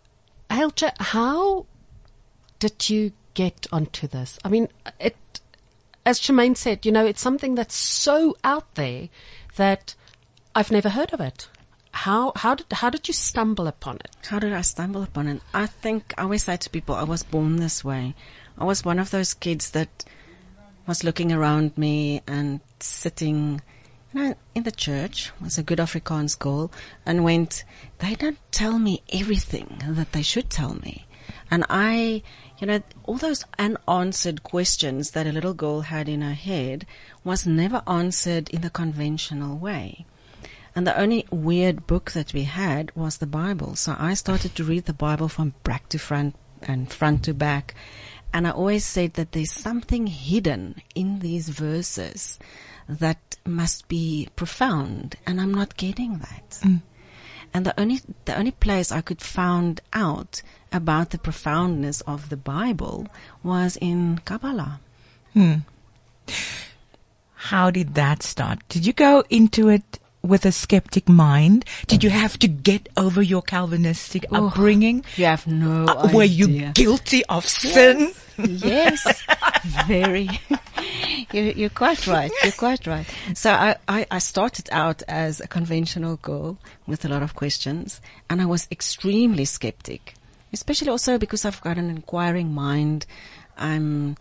Hailcha, 0.51 0.91
how 0.99 1.65
did 2.59 2.87
you 2.87 3.11
get 3.33 3.65
onto 3.71 4.07
this? 4.07 4.37
I 4.45 4.49
mean, 4.49 4.67
it, 4.99 5.17
as 6.05 6.19
Shemaine 6.19 6.55
said, 6.55 6.85
you 6.85 6.91
know, 6.91 7.05
it's 7.05 7.21
something 7.21 7.55
that's 7.55 7.75
so 7.75 8.37
out 8.43 8.75
there 8.75 9.09
that 9.55 9.95
I've 10.53 10.71
never 10.71 10.89
heard 10.89 11.13
of 11.13 11.19
it. 11.19 11.49
How 11.91 12.31
how 12.35 12.55
did 12.55 12.71
how 12.71 12.89
did 12.89 13.07
you 13.07 13.13
stumble 13.13 13.67
upon 13.67 13.97
it? 13.97 14.15
How 14.27 14.39
did 14.39 14.53
I 14.53 14.61
stumble 14.61 15.03
upon 15.03 15.27
it? 15.27 15.41
I 15.53 15.65
think 15.65 16.13
I 16.17 16.23
always 16.23 16.43
say 16.43 16.57
to 16.57 16.69
people, 16.69 16.95
I 16.95 17.03
was 17.03 17.23
born 17.23 17.57
this 17.57 17.83
way. 17.83 18.15
I 18.57 18.63
was 18.63 18.85
one 18.85 18.99
of 18.99 19.11
those 19.11 19.33
kids 19.33 19.71
that 19.71 20.05
was 20.85 21.03
looking 21.03 21.31
around 21.31 21.77
me 21.77 22.21
and 22.27 22.61
sitting, 22.79 23.61
you 24.13 24.19
know, 24.19 24.35
in 24.55 24.63
the 24.63 24.71
church, 24.71 25.31
was 25.39 25.57
a 25.57 25.63
good 25.63 25.77
Afrikaans 25.77 26.37
girl, 26.37 26.71
and 27.05 27.23
went, 27.23 27.63
they 27.99 28.15
don't 28.15 28.39
tell 28.51 28.79
me 28.79 29.03
everything 29.13 29.81
that 29.87 30.11
they 30.13 30.23
should 30.23 30.49
tell 30.49 30.73
me. 30.73 31.05
And 31.51 31.63
I, 31.69 32.23
you 32.57 32.67
know, 32.67 32.81
all 33.03 33.17
those 33.17 33.45
unanswered 33.57 34.43
questions 34.43 35.11
that 35.11 35.27
a 35.27 35.31
little 35.31 35.53
girl 35.53 35.81
had 35.81 36.09
in 36.09 36.21
her 36.21 36.33
head 36.33 36.85
was 37.23 37.45
never 37.45 37.83
answered 37.87 38.49
in 38.49 38.61
the 38.61 38.69
conventional 38.69 39.57
way. 39.57 40.05
And 40.75 40.85
the 40.85 40.99
only 40.99 41.25
weird 41.31 41.87
book 41.87 42.11
that 42.11 42.33
we 42.33 42.43
had 42.43 42.95
was 42.95 43.17
the 43.17 43.27
Bible. 43.27 43.75
So 43.75 43.95
I 43.97 44.13
started 44.13 44.55
to 44.55 44.63
read 44.63 44.85
the 44.85 44.93
Bible 44.93 45.27
from 45.27 45.53
back 45.63 45.89
to 45.89 45.99
front 45.99 46.35
and 46.61 46.91
front 46.91 47.23
to 47.23 47.33
back. 47.33 47.75
And 48.33 48.47
I 48.47 48.51
always 48.51 48.85
said 48.85 49.13
that 49.13 49.31
there's 49.31 49.51
something 49.51 50.07
hidden 50.07 50.81
in 50.93 51.19
these 51.19 51.49
verses 51.49 52.37
that 52.87 53.37
must 53.45 53.87
be 53.87 54.29
profound. 54.35 55.15
And 55.25 55.41
I'm 55.41 55.53
not 55.53 55.77
getting 55.77 56.19
that. 56.19 56.59
Mm. 56.61 56.81
And 57.53 57.65
the 57.65 57.79
only, 57.79 58.01
the 58.25 58.37
only 58.37 58.51
place 58.51 58.91
I 58.91 59.01
could 59.01 59.21
find 59.21 59.81
out 59.91 60.41
about 60.71 61.09
the 61.09 61.17
profoundness 61.17 62.01
of 62.01 62.29
the 62.29 62.37
Bible 62.37 63.07
was 63.41 63.77
in 63.77 64.19
Kabbalah. 64.19 64.79
Hmm. 65.33 65.55
How 67.33 67.71
did 67.71 67.95
that 67.95 68.21
start? 68.21 68.59
Did 68.69 68.85
you 68.85 68.93
go 68.93 69.23
into 69.29 69.69
it 69.69 69.99
with 70.21 70.45
a 70.45 70.51
skeptic 70.51 71.07
mind? 71.09 71.65
Did 71.87 72.03
you 72.03 72.09
have 72.09 72.37
to 72.39 72.47
get 72.47 72.89
over 72.97 73.21
your 73.21 73.41
Calvinistic 73.41 74.25
upbringing? 74.31 75.05
You 75.15 75.25
have 75.25 75.47
no 75.47 75.85
Uh, 75.85 76.09
Were 76.13 76.23
you 76.23 76.71
guilty 76.73 77.23
of 77.25 77.47
sin? 77.47 78.11
yes, 78.37 79.23
very. 79.87 80.29
you, 81.33 81.41
you're 81.55 81.69
quite 81.69 82.05
right. 82.07 82.31
You're 82.43 82.51
quite 82.53 82.85
right. 82.87 83.05
So 83.33 83.51
I, 83.51 83.75
I, 83.87 84.05
I 84.11 84.19
started 84.19 84.69
out 84.71 85.03
as 85.07 85.39
a 85.41 85.47
conventional 85.47 86.17
girl 86.17 86.57
with 86.87 87.05
a 87.05 87.09
lot 87.09 87.23
of 87.23 87.35
questions, 87.35 88.01
and 88.29 88.41
I 88.41 88.45
was 88.45 88.67
extremely 88.71 89.45
skeptic, 89.45 90.15
especially 90.53 90.89
also 90.89 91.17
because 91.17 91.45
I've 91.45 91.61
got 91.61 91.77
an 91.77 91.89
inquiring 91.89 92.53
mind. 92.53 93.05
I'm, 93.57 94.15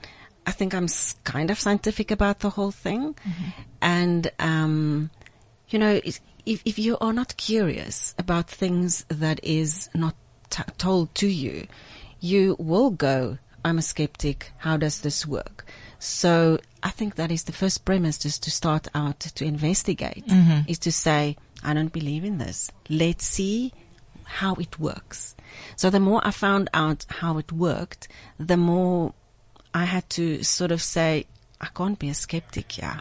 I 0.46 0.50
think 0.52 0.74
I'm 0.74 0.88
kind 1.24 1.50
of 1.50 1.60
scientific 1.60 2.10
about 2.10 2.40
the 2.40 2.50
whole 2.50 2.72
thing, 2.72 3.14
and 3.80 4.30
um, 4.40 5.10
you 5.70 5.78
know, 5.78 6.00
if, 6.04 6.20
if 6.46 6.78
you 6.78 6.96
are 6.98 7.12
not 7.12 7.36
curious 7.36 8.14
about 8.18 8.48
things 8.48 9.04
that 9.08 9.40
is 9.42 9.90
not 9.94 10.14
t- 10.50 10.62
told 10.78 11.14
to 11.16 11.26
you, 11.26 11.66
you 12.20 12.56
will 12.58 12.90
go, 12.90 13.38
I'm 13.64 13.78
a 13.78 13.82
skeptic. 13.82 14.52
How 14.58 14.76
does 14.76 15.00
this 15.00 15.26
work? 15.26 15.66
So 15.98 16.58
I 16.82 16.90
think 16.90 17.16
that 17.16 17.30
is 17.30 17.44
the 17.44 17.52
first 17.52 17.84
premise 17.84 18.18
just 18.18 18.42
to 18.44 18.50
start 18.50 18.88
out 18.94 19.20
to 19.20 19.44
investigate 19.44 20.26
mm-hmm. 20.26 20.60
is 20.68 20.78
to 20.80 20.92
say, 20.92 21.36
I 21.62 21.74
don't 21.74 21.92
believe 21.92 22.24
in 22.24 22.38
this. 22.38 22.70
Let's 22.88 23.26
see 23.26 23.72
how 24.24 24.54
it 24.54 24.78
works. 24.78 25.34
So 25.76 25.90
the 25.90 26.00
more 26.00 26.20
I 26.24 26.30
found 26.30 26.70
out 26.72 27.04
how 27.08 27.38
it 27.38 27.50
worked, 27.52 28.08
the 28.38 28.56
more 28.56 29.12
I 29.74 29.84
had 29.84 30.08
to 30.10 30.42
sort 30.44 30.70
of 30.70 30.80
say, 30.80 31.26
I 31.60 31.66
can't 31.66 31.98
be 31.98 32.08
a 32.08 32.14
skeptic, 32.14 32.78
yeah. 32.78 33.00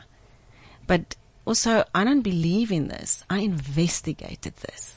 But 0.88 1.16
also, 1.48 1.86
I 1.96 2.04
don't 2.04 2.22
believe 2.22 2.72
in 2.72 2.89
this. 2.89 3.24
I 3.30 3.39
investigated 3.39 4.58
this. 4.58 4.96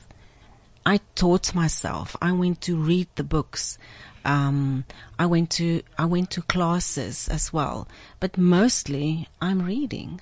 I 0.85 0.99
taught 1.15 1.55
myself. 1.55 2.17
I 2.21 2.33
went 2.33 2.61
to 2.63 2.77
read 2.77 3.07
the 3.15 3.23
books. 3.23 3.79
Um, 4.25 4.85
I 5.19 5.27
went 5.27 5.51
to 5.53 5.83
I 5.97 6.05
went 6.07 6.31
to 6.33 6.43
classes 6.43 7.29
as 7.29 7.53
well. 7.53 7.87
But 8.19 8.37
mostly, 8.37 9.29
I'm 9.41 9.63
reading, 9.63 10.21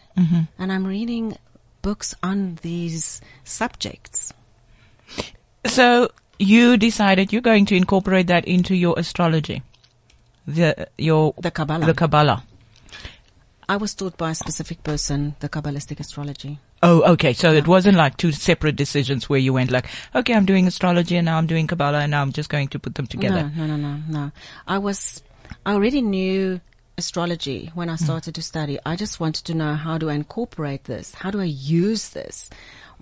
and 0.59 0.73
I'm 0.73 0.87
reading 0.87 1.37
books 1.81 2.15
on 2.23 2.59
these 2.63 3.21
subjects. 3.45 4.33
So 5.67 6.11
you 6.39 6.77
decided 6.77 7.33
you're 7.33 7.43
going 7.43 7.67
to 7.67 7.77
incorporate 7.77 8.27
that 8.27 8.45
into 8.45 8.75
your 8.75 8.99
astrology, 8.99 9.63
the 10.47 10.89
your 10.99 11.35
The 11.39 11.51
Kabbalah. 11.51 11.87
The 11.87 11.95
Kabbalah. 11.95 12.45
I 13.69 13.77
was 13.77 13.95
taught 13.95 14.17
by 14.17 14.31
a 14.31 14.35
specific 14.35 14.83
person 14.83 15.37
the 15.41 15.49
Kabbalistic 15.49 16.01
astrology. 16.01 16.59
Oh, 16.83 17.03
okay. 17.13 17.35
So 17.35 17.53
it 17.53 17.69
wasn't 17.69 17.99
like 17.99 18.17
two 18.17 18.33
separate 18.33 18.77
decisions 18.77 19.29
where 19.29 19.39
you 19.39 19.53
went 19.53 19.71
like, 19.71 19.87
okay, 20.15 20.33
I'm 20.33 20.47
doing 20.47 20.67
astrology 20.67 21.17
and 21.17 21.27
now 21.27 21.37
I'm 21.37 21.47
doing 21.47 21.67
Kabbalah 21.67 22.01
and 22.01 22.11
now 22.11 22.23
I'm 22.23 22.33
just 22.33 22.49
going 22.49 22.69
to 22.69 22.79
put 22.79 22.95
them 22.95 23.07
together. 23.07 23.53
No, 23.55 23.67
no, 23.67 23.77
no, 23.77 23.95
no, 23.97 24.03
no. 24.09 24.33
I 24.67 24.79
was, 24.79 25.23
I 25.67 25.75
already 25.75 26.01
knew 26.01 26.61
astrology 26.97 27.71
when 27.75 27.91
I 27.91 27.97
started 27.97 28.35
to 28.37 28.43
study. 28.43 28.79
I 28.87 28.97
just 28.97 29.21
wanted 29.21 29.45
to 29.47 29.55
know 29.55 29.75
how 29.75 29.99
do 29.99 30.09
I 30.09 30.15
incorporate 30.15 30.85
this? 30.85 31.15
How 31.15 31.31
do 31.31 31.41
I 31.41 31.45
use 31.45 32.11
this? 32.11 32.49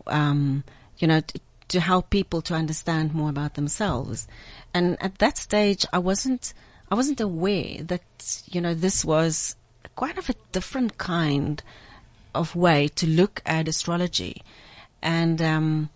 Um, 0.06 0.64
you 0.98 1.06
know, 1.06 1.20
t- 1.20 1.40
to 1.68 1.80
help 1.80 2.10
people 2.10 2.42
to 2.42 2.54
understand 2.54 3.14
more 3.14 3.30
about 3.30 3.54
themselves. 3.54 4.26
And 4.74 5.00
at 5.00 5.18
that 5.18 5.38
stage, 5.38 5.86
I 5.92 5.98
wasn't, 5.98 6.54
I 6.90 6.94
wasn't 6.94 7.20
aware 7.20 7.82
that, 7.84 8.42
you 8.50 8.60
know, 8.60 8.74
this 8.74 9.04
was 9.04 9.56
quite 9.96 10.16
of 10.18 10.28
a 10.30 10.34
different 10.52 10.98
kind 10.98 11.62
of 12.34 12.54
way 12.54 12.88
to 12.88 13.06
look 13.06 13.42
at 13.46 13.66
astrology. 13.68 14.42
And, 15.02 15.42
um, 15.42 15.90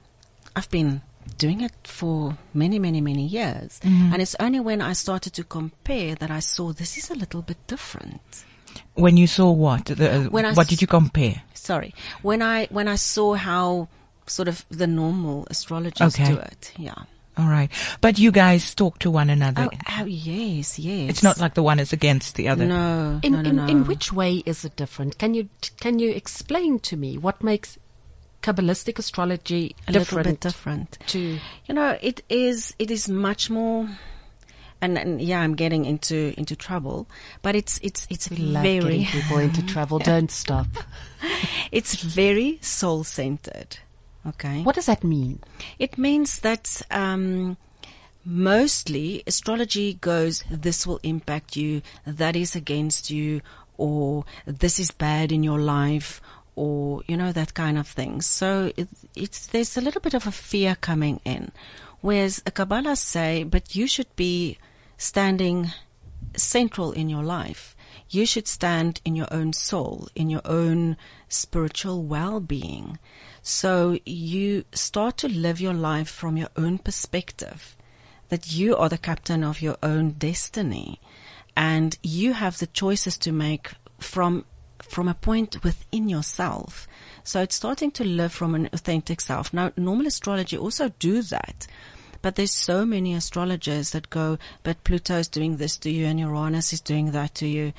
I've 0.57 0.71
been 0.71 1.03
doing 1.39 1.61
it 1.61 1.73
for 1.85 2.37
many, 2.53 2.79
many, 2.79 3.01
many 3.01 3.25
years. 3.25 3.79
And 3.85 4.21
it's 4.21 4.35
only 4.41 4.59
when 4.61 4.81
I 4.81 4.95
started 4.95 5.33
to 5.35 5.45
compare 5.45 6.15
that 6.17 6.31
I 6.31 6.41
saw 6.41 6.73
this 6.73 6.97
is 6.97 7.11
a 7.11 7.15
little 7.15 7.43
bit 7.43 7.59
different. 7.67 8.45
When 8.95 9.17
you 9.17 9.27
saw 9.27 9.51
what? 9.51 9.85
The, 9.87 10.29
When 10.31 10.45
I 10.45 10.53
what 10.55 10.69
did 10.69 10.81
you 10.81 10.87
compare? 10.89 11.43
Sorry. 11.55 11.95
When 12.23 12.43
I, 12.43 12.67
when 12.71 12.89
I 12.89 12.97
saw 12.97 13.35
how 13.35 13.89
sort 14.27 14.49
of 14.49 14.65
the 14.71 14.87
normal 14.87 15.47
astrologers 15.51 16.15
Okay. 16.15 16.33
do 16.33 16.39
it. 16.39 16.73
Yeah. 16.77 16.95
All 17.37 17.49
right. 17.49 17.71
But 18.01 18.19
you 18.19 18.33
guys 18.33 18.75
talk 18.75 18.99
to 19.01 19.11
one 19.11 19.31
another. 19.31 19.69
Oh, 19.73 19.79
oh, 20.01 20.05
yes, 20.05 20.79
yes. 20.79 21.11
It's 21.11 21.23
not 21.23 21.39
like 21.39 21.55
the 21.55 21.63
one 21.63 21.79
is 21.79 21.93
against 21.93 22.35
the 22.35 22.49
other. 22.49 22.67
no, 22.67 23.21
In, 23.23 23.33
no, 23.33 23.43
no, 23.43 23.51
in, 23.51 23.57
no. 23.57 23.67
in 23.67 23.87
which 23.87 24.13
way 24.13 24.43
is 24.45 24.65
it 24.65 24.77
different? 24.77 25.19
Can 25.19 25.35
you 25.35 25.49
can 25.79 25.99
you 25.99 26.11
explain 26.11 26.81
to 26.81 26.97
me 26.97 27.17
what 27.17 27.43
makes 27.43 27.79
Kabbalistic 28.43 28.99
astrology 28.99 29.77
a 29.87 29.93
little 29.93 30.05
different 30.05 30.27
bit 30.27 30.41
different. 30.41 30.99
to 31.09 31.39
You 31.67 31.75
know, 31.75 31.99
it 32.01 32.23
is 32.29 32.75
it 32.79 32.91
is 32.91 33.09
much 33.09 33.51
more. 33.51 33.89
And, 34.83 34.97
and 34.97 35.21
yeah, 35.21 35.41
I'm 35.41 35.57
getting 35.57 35.85
into 35.85 36.33
into 36.39 36.57
trouble, 36.57 37.07
but 37.43 37.55
it's 37.55 37.79
it's 37.83 38.07
it's 38.09 38.31
love 38.31 38.63
very 38.63 38.81
getting 39.01 39.21
people 39.21 39.39
into 39.39 39.63
trouble? 39.67 39.99
Don't 40.13 40.31
stop. 40.31 40.69
it's 41.71 41.95
very 41.97 42.59
soul 42.63 43.05
centered. 43.05 43.77
Okay. 44.27 44.63
What 44.63 44.75
does 44.75 44.87
that 44.87 45.03
mean? 45.03 45.41
It 45.79 45.97
means 45.97 46.41
that 46.41 46.83
um, 46.91 47.57
mostly 48.25 49.23
astrology 49.27 49.95
goes, 49.95 50.45
this 50.51 50.87
will 50.87 51.01
impact 51.03 51.57
you, 51.57 51.83
that 52.07 52.37
is 52.37 52.55
against 52.55 53.11
you, 53.11 53.41
or 53.79 54.25
this 54.45 54.79
is 54.79 54.91
bad 54.91 55.33
in 55.33 55.43
your 55.43 55.59
life, 55.59 56.21
or 56.55 57.03
you 57.07 57.17
know 57.17 57.33
that 57.33 57.55
kind 57.55 57.79
of 57.79 57.89
thing. 57.89 58.21
So 58.21 58.73
it, 58.77 58.89
it's 59.17 59.47
there's 59.47 59.77
a 59.77 59.81
little 59.81 60.03
bit 60.03 60.15
of 60.15 60.27
a 60.27 60.33
fear 60.33 60.77
coming 60.79 61.21
in, 61.25 61.51
whereas 62.03 62.43
a 62.45 62.51
Kabbalah 62.51 62.97
say, 62.97 63.45
but 63.45 63.75
you 63.75 63.87
should 63.87 64.15
be 64.17 64.59
standing 64.99 65.73
central 66.37 66.93
in 66.93 67.09
your 67.09 67.23
life. 67.23 67.77
You 68.09 68.27
should 68.27 68.49
stand 68.49 69.01
in 69.05 69.15
your 69.17 69.29
own 69.31 69.53
soul, 69.53 70.09
in 70.15 70.31
your 70.31 70.43
own 70.45 70.97
spiritual 71.29 72.03
well-being. 72.03 72.99
So 73.43 73.99
you 74.05 74.65
start 74.73 75.17
to 75.19 75.29
live 75.29 75.61
your 75.61 75.75
life 75.75 76.09
from 76.09 76.37
your 76.37 76.51
own 76.57 76.79
perspective, 76.79 77.77
that 78.29 78.53
you 78.53 78.77
are 78.77 78.89
the 78.89 78.99
captain 78.99 79.45
of 79.45 79.63
your 79.63 79.77
own 79.83 80.13
destiny 80.13 81.01
and 81.57 81.99
you 82.03 82.33
have 82.33 82.59
the 82.59 82.67
choices 82.67 83.19
to 83.19 83.33
make 83.33 83.73
from 83.99 84.45
from 84.83 85.09
a 85.09 85.15
point 85.15 85.63
within 85.63 86.09
yourself. 86.09 86.89
So 87.23 87.43
it's 87.43 87.55
starting 87.55 87.91
to 87.93 88.05
live 88.05 88.33
from 88.33 88.55
an 88.55 88.71
authentic 88.73 89.21
self. 89.21 89.53
Now, 89.53 89.73
normal 89.77 90.07
astrology 90.07 90.57
also 90.57 90.89
do 90.99 91.23
that. 91.23 91.67
But 92.23 92.37
there's 92.37 92.53
so 92.53 92.85
many 92.85 93.15
astrologers 93.15 93.91
that 93.91 94.11
go, 94.11 94.39
but 94.63 94.85
Pluto's 94.85 95.29
doing 95.29 95.57
this 95.57 95.77
to 95.79 95.91
you 95.91 96.07
and 96.07 96.21
Uranus 96.21 96.73
is 96.73 96.81
doing 96.81 97.13
that 97.13 97.35
to 97.37 97.47
you. 97.47 97.73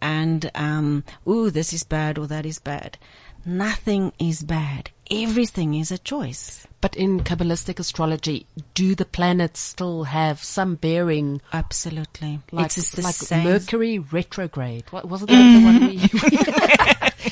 And, 0.00 0.50
um, 0.54 1.04
ooh, 1.26 1.50
this 1.50 1.72
is 1.72 1.82
bad 1.84 2.18
or 2.18 2.26
that 2.26 2.44
is 2.44 2.58
bad. 2.58 2.98
Nothing 3.44 4.12
is 4.18 4.42
bad. 4.42 4.90
Everything 5.10 5.74
is 5.74 5.90
a 5.90 5.98
choice. 5.98 6.66
But 6.86 6.94
in 6.94 7.18
Kabbalistic 7.18 7.80
astrology, 7.80 8.46
do 8.74 8.94
the 8.94 9.04
planets 9.04 9.58
still 9.58 10.04
have 10.04 10.40
some 10.44 10.76
bearing? 10.76 11.42
Absolutely. 11.52 12.38
Like, 12.52 12.66
it's 12.66 12.76
just 12.76 12.94
the 12.94 13.02
like 13.02 13.16
same. 13.16 13.42
Mercury 13.42 13.98
retrograde. 13.98 14.84
What, 14.92 15.06
wasn't 15.06 15.30
that 15.30 15.58
the 15.58 15.64
one 15.64 15.80
we... 15.80 15.96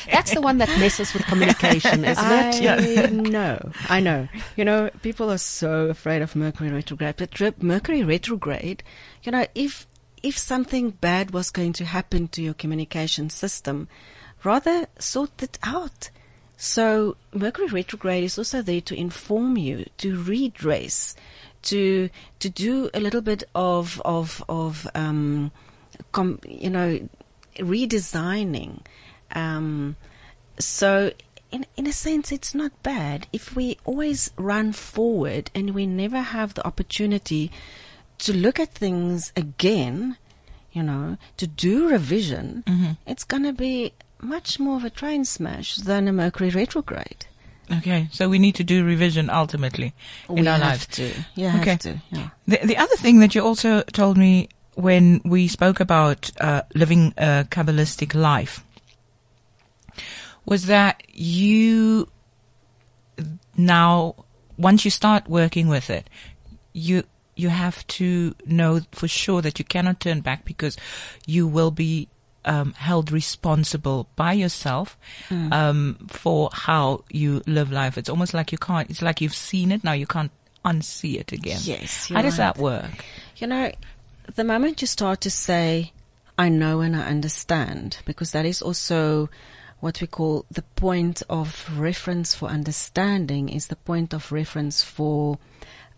That's 0.13 0.35
the 0.35 0.41
one 0.41 0.59
that 0.59 0.71
messes 0.81 1.15
with 1.15 1.25
communication, 1.27 2.05
isn't 2.05 2.33
it? 2.33 2.63
I 2.69 3.07
know, 3.11 3.71
I 3.89 4.01
know. 4.01 4.27
You 4.57 4.65
know, 4.65 4.91
people 5.03 5.31
are 5.31 5.39
so 5.39 5.87
afraid 5.87 6.21
of 6.21 6.35
Mercury 6.35 6.71
retrograde, 6.71 7.15
but 7.17 7.39
re- 7.39 7.55
Mercury 7.61 8.03
retrograde, 8.03 8.83
you 9.23 9.31
know, 9.31 9.47
if 9.55 9.87
if 10.25 10.37
something 10.37 10.91
bad 10.91 11.31
was 11.31 11.53
going 11.53 11.75
to 11.75 11.85
happen 11.85 12.27
to 12.27 12.43
your 12.43 12.55
communication 12.55 13.31
system, 13.31 13.87
rather 14.43 14.89
sort 14.99 15.45
it 15.45 15.61
out. 15.63 16.11
So 16.57 17.17
Mercury 17.33 17.69
retrograde 17.69 18.25
is 18.25 18.39
also 18.39 18.63
there 18.63 18.81
to 18.83 18.95
inform 18.95 19.57
you, 19.57 19.87
to 19.99 20.21
redress, 20.23 21.15
to 21.63 22.11
to 22.39 22.51
do 22.51 22.91
a 22.95 23.01
little 23.01 23.23
bit 23.23 23.45
of 23.55 24.01
of 24.05 24.43
of 24.49 24.89
um, 24.95 25.51
com, 26.13 26.39
you 26.47 26.71
know, 26.71 27.09
redesigning. 27.57 28.81
Um, 29.33 29.97
so 30.59 31.13
in 31.51 31.67
in 31.77 31.87
a 31.87 31.93
sense, 31.93 32.31
it's 32.31 32.55
not 32.55 32.83
bad 32.83 33.27
if 33.33 33.57
we 33.57 33.79
always 33.85 34.31
run 34.37 34.73
forward 34.73 35.51
and 35.55 35.75
we 35.75 35.87
never 35.87 36.21
have 36.21 36.55
the 36.55 36.67
opportunity 36.67 37.51
to 38.19 38.33
look 38.33 38.61
at 38.61 38.73
things 38.73 39.33
again. 39.37 40.17
You 40.73 40.83
know, 40.83 41.19
to 41.37 41.47
do 41.47 41.89
revision. 41.89 42.65
It's 43.07 43.23
going 43.23 43.45
to 43.45 43.53
be 43.53 43.93
much 44.25 44.59
more 44.59 44.77
of 44.77 44.85
a 44.85 44.91
train 44.91 45.25
smash 45.25 45.77
than 45.77 46.09
a 46.09 46.13
Mercury 46.13 46.51
retrograde. 46.51 47.27
Okay, 47.79 48.09
so 48.13 48.29
we 48.29 48.39
need 48.39 48.55
to 48.57 48.65
do 48.65 48.85
revision 48.85 49.31
ultimately 49.31 49.95
in 50.29 50.35
we 50.35 50.47
our 50.49 50.59
have 50.59 50.61
lives. 50.61 50.87
to. 50.89 51.13
You 51.35 51.49
have 51.49 51.61
Okay. 51.63 51.77
to. 51.79 52.03
Yeah. 52.11 52.29
The, 52.47 52.59
the 52.67 52.77
other 52.77 52.97
thing 52.97 53.21
that 53.21 53.35
you 53.35 53.43
also 53.43 53.83
told 53.93 54.19
me 54.19 54.49
when 54.75 55.21
we 55.25 55.49
spoke 55.49 55.81
about 55.81 56.31
uh, 56.41 56.63
living 56.75 57.15
a 57.17 57.47
Kabbalistic 57.51 58.15
life 58.15 58.63
was 60.45 60.67
that 60.67 61.03
you 61.13 62.09
now, 63.57 64.15
once 64.59 64.85
you 64.85 64.91
start 64.91 65.29
working 65.29 65.69
with 65.69 65.89
it, 65.91 66.09
you 66.73 67.05
you 67.37 67.49
have 67.49 67.85
to 67.87 68.35
know 68.47 68.81
for 68.93 69.09
sure 69.09 69.43
that 69.43 69.59
you 69.59 69.65
cannot 69.65 70.01
turn 70.01 70.21
back 70.21 70.45
because 70.45 70.77
you 71.27 71.47
will 71.49 71.71
be 71.73 72.09
um, 72.45 72.73
held 72.75 73.11
responsible 73.11 74.09
by 74.17 74.33
yourself 74.33 74.99
um, 75.31 76.07
for 76.09 76.51
how 76.53 77.05
you 77.11 77.43
live 77.47 77.73
life. 77.73 77.99
It's 77.99 78.09
almost 78.09 78.35
like 78.35 78.53
you 78.53 78.59
can't. 78.59 78.91
It's 78.91 79.03
like 79.03 79.21
you've 79.21 79.35
seen 79.35 79.73
it 79.73 79.85
now. 79.85 79.93
You 79.93 80.07
can't 80.07 80.31
unsee 80.65 81.19
it 81.21 81.33
again. 81.33 81.61
Yes, 81.63 82.09
How 82.09 82.17
you're 82.17 82.23
does 82.23 82.37
that 82.39 82.59
work? 82.59 83.05
You 83.37 83.47
know, 83.47 83.73
the 84.35 84.45
moment 84.45 84.81
you 84.81 84.87
start 84.87 85.21
to 85.23 85.31
say, 85.31 85.93
I 86.39 86.49
know 86.49 86.81
and 86.81 86.97
I 86.97 87.07
understand, 87.07 87.99
because 88.05 88.33
that 88.33 88.45
is 88.45 88.63
also 88.63 89.29
what 89.81 90.01
we 90.01 90.07
call 90.07 90.47
the 90.51 90.63
point 90.63 91.23
of 91.29 91.71
reference 91.79 92.35
for 92.35 92.49
understanding 92.49 93.51
is 93.51 93.67
the 93.67 93.77
point 93.77 94.15
of 94.15 94.33
reference 94.33 94.83
for 94.83 95.39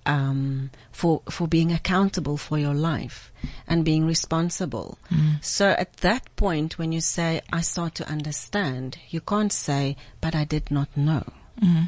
um, 0.06 0.70
for 0.92 1.22
for 1.28 1.46
being 1.46 1.72
accountable 1.72 2.36
for 2.36 2.58
your 2.58 2.74
life 2.74 3.32
and 3.66 3.84
being 3.84 4.06
responsible. 4.06 4.98
Mm. 5.10 5.44
So 5.44 5.70
at 5.70 5.94
that 5.98 6.34
point, 6.36 6.78
when 6.78 6.92
you 6.92 7.00
say, 7.00 7.42
"I 7.52 7.60
start 7.60 7.94
to 7.96 8.08
understand," 8.08 8.98
you 9.10 9.20
can't 9.20 9.52
say, 9.52 9.96
"But 10.20 10.34
I 10.34 10.44
did 10.44 10.70
not 10.70 10.88
know." 10.96 11.24
Mm-hmm. 11.60 11.84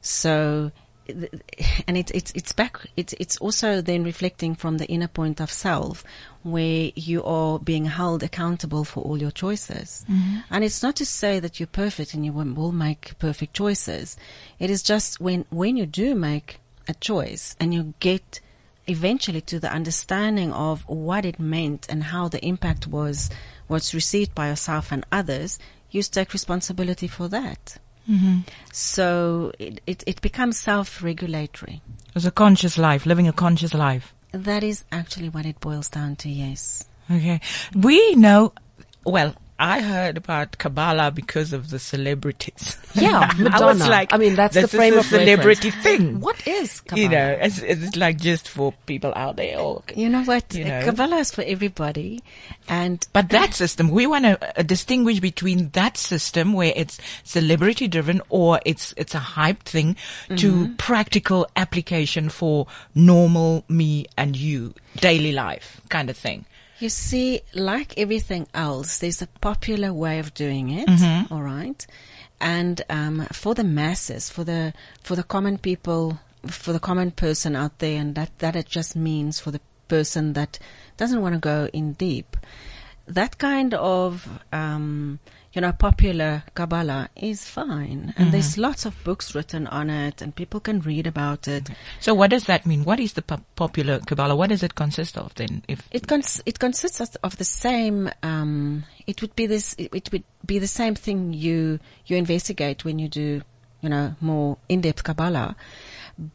So, 0.00 0.70
and 1.88 1.96
it's 1.96 2.12
it's 2.12 2.32
it's 2.34 2.52
back. 2.52 2.86
It's 2.96 3.14
it's 3.18 3.36
also 3.38 3.80
then 3.80 4.04
reflecting 4.04 4.54
from 4.54 4.78
the 4.78 4.86
inner 4.86 5.08
point 5.08 5.40
of 5.40 5.50
self, 5.50 6.04
where 6.42 6.92
you 6.94 7.24
are 7.24 7.58
being 7.58 7.86
held 7.86 8.22
accountable 8.22 8.84
for 8.84 9.02
all 9.02 9.18
your 9.18 9.32
choices. 9.32 10.04
Mm-hmm. 10.08 10.38
And 10.50 10.64
it's 10.64 10.82
not 10.82 10.96
to 10.96 11.06
say 11.06 11.40
that 11.40 11.58
you're 11.58 11.66
perfect 11.66 12.14
and 12.14 12.24
you 12.24 12.32
will 12.32 12.52
will 12.54 12.72
make 12.72 13.18
perfect 13.18 13.54
choices. 13.54 14.16
It 14.58 14.70
is 14.70 14.82
just 14.82 15.20
when 15.20 15.44
when 15.50 15.76
you 15.76 15.86
do 15.86 16.14
make 16.14 16.60
a 16.88 16.94
choice 16.94 17.56
and 17.58 17.72
you 17.74 17.94
get 18.00 18.40
eventually 18.86 19.40
to 19.40 19.58
the 19.58 19.72
understanding 19.72 20.52
of 20.52 20.82
what 20.88 21.24
it 21.24 21.40
meant 21.40 21.86
and 21.88 22.04
how 22.04 22.28
the 22.28 22.44
impact 22.44 22.86
was 22.86 23.30
was 23.68 23.94
received 23.94 24.34
by 24.34 24.48
yourself 24.48 24.92
and 24.92 25.04
others, 25.10 25.58
you 25.90 26.02
take 26.02 26.32
responsibility 26.32 27.08
for 27.08 27.28
that. 27.28 27.78
Mm-hmm. 28.08 28.40
So 28.72 29.52
it, 29.58 29.80
it, 29.86 30.04
it 30.06 30.20
becomes 30.20 30.56
self-regulatory. 30.58 31.82
It's 32.14 32.24
a 32.24 32.30
conscious 32.30 32.78
life, 32.78 33.06
living 33.06 33.26
a 33.26 33.32
conscious 33.32 33.74
life. 33.74 34.14
That 34.30 34.62
is 34.62 34.84
actually 34.92 35.28
what 35.30 35.46
it 35.46 35.58
boils 35.58 35.88
down 35.88 36.14
to, 36.16 36.28
yes. 36.28 36.84
Okay. 37.10 37.40
We 37.74 38.14
know, 38.14 38.52
well, 39.04 39.34
I 39.58 39.80
heard 39.80 40.18
about 40.18 40.58
Kabbalah 40.58 41.10
because 41.10 41.52
of 41.52 41.70
the 41.70 41.78
celebrities. 41.78 42.76
Yeah, 42.94 43.30
I 43.52 43.64
was 43.64 43.80
like, 43.80 44.12
I 44.12 44.18
mean, 44.18 44.34
that's 44.34 44.54
the 44.54 44.68
frame 44.68 44.98
of 44.98 45.06
celebrity 45.06 45.70
reference. 45.70 45.98
thing. 45.98 46.20
What 46.20 46.46
is 46.46 46.80
Kabbalah? 46.80 47.02
You 47.02 47.08
know, 47.08 47.38
it's, 47.40 47.58
it's 47.60 47.96
like 47.96 48.18
just 48.18 48.48
for 48.48 48.72
people 48.84 49.12
out 49.16 49.36
there. 49.36 49.58
Or, 49.58 49.82
You 49.94 50.08
know 50.08 50.22
what? 50.24 50.54
You 50.54 50.64
know. 50.64 50.82
Kabbalah 50.84 51.16
is 51.18 51.30
for 51.30 51.42
everybody. 51.42 52.22
And 52.68 53.06
But 53.12 53.30
that 53.30 53.54
system, 53.54 53.90
we 53.90 54.06
want 54.06 54.24
to 54.24 54.58
uh, 54.58 54.62
distinguish 54.62 55.20
between 55.20 55.70
that 55.70 55.96
system 55.96 56.52
where 56.52 56.72
it's 56.76 56.98
celebrity 57.24 57.88
driven 57.88 58.20
or 58.28 58.60
it's, 58.66 58.92
it's 58.96 59.14
a 59.14 59.20
hype 59.20 59.62
thing 59.62 59.96
to 60.36 60.74
practical 60.76 61.46
application 61.56 62.28
for 62.28 62.66
normal 62.94 63.64
me 63.68 64.06
and 64.18 64.36
you, 64.36 64.74
daily 64.96 65.32
life 65.32 65.80
kind 65.88 66.10
of 66.10 66.16
thing. 66.16 66.44
You 66.78 66.88
see, 66.88 67.40
like 67.54 67.98
everything 67.98 68.46
else, 68.52 68.98
there's 68.98 69.22
a 69.22 69.26
popular 69.40 69.92
way 69.92 70.18
of 70.18 70.34
doing 70.34 70.70
it. 70.70 70.88
Mm-hmm. 70.88 71.32
all 71.32 71.42
right, 71.42 71.86
and 72.40 72.82
um, 72.90 73.26
for 73.32 73.54
the 73.54 73.64
masses, 73.64 74.28
for 74.28 74.44
the 74.44 74.74
for 75.02 75.16
the 75.16 75.22
common 75.22 75.58
people, 75.58 76.18
for 76.46 76.72
the 76.72 76.80
common 76.80 77.10
person 77.12 77.56
out 77.56 77.78
there, 77.78 77.98
and 78.00 78.14
that 78.14 78.38
that 78.38 78.56
it 78.56 78.66
just 78.66 78.94
means 78.94 79.40
for 79.40 79.50
the 79.50 79.60
person 79.88 80.34
that 80.34 80.58
doesn't 80.96 81.22
want 81.22 81.34
to 81.34 81.40
go 81.40 81.68
in 81.72 81.92
deep. 81.94 82.36
That 83.06 83.38
kind 83.38 83.72
of 83.72 84.28
um, 84.52 85.20
you 85.56 85.62
know 85.62 85.72
popular 85.72 86.42
Kabbalah 86.54 87.08
is 87.16 87.48
fine, 87.48 88.12
Mm-hmm. 88.12 88.22
and 88.22 88.32
there's 88.32 88.58
lots 88.58 88.84
of 88.84 88.92
books 89.04 89.34
written 89.34 89.66
on 89.66 89.88
it, 89.88 90.20
and 90.22 90.36
people 90.36 90.60
can 90.60 90.80
read 90.80 91.06
about 91.06 91.48
it. 91.48 91.70
So 91.98 92.12
what 92.14 92.28
does 92.30 92.44
that 92.44 92.66
mean? 92.66 92.84
What 92.84 93.00
is 93.00 93.14
the 93.14 93.22
po- 93.22 93.40
popular 93.56 93.98
Kabbalah? 94.00 94.36
What 94.36 94.50
does 94.50 94.62
it 94.62 94.74
consist 94.74 95.16
of 95.16 95.34
then? 95.34 95.62
If 95.66 95.88
It 95.90 96.06
cons- 96.06 96.42
it 96.44 96.58
consists 96.58 97.00
of- 97.00 97.36
the 97.38 97.44
same. 97.44 98.10
Um, 98.22 98.84
it 99.06 99.22
would 99.22 99.34
be 99.34 99.46
this. 99.46 99.74
It, 99.78 99.94
it 99.94 100.12
would 100.12 100.24
be 100.44 100.58
the 100.58 100.68
same 100.68 100.94
thing 100.94 101.32
you 101.32 101.80
you 102.06 102.16
investigate 102.18 102.84
when 102.84 102.98
you 102.98 103.08
do, 103.08 103.40
you 103.80 103.88
know, 103.88 104.14
more 104.20 104.58
in 104.68 104.82
depth 104.82 105.02
Kabbalah, 105.04 105.56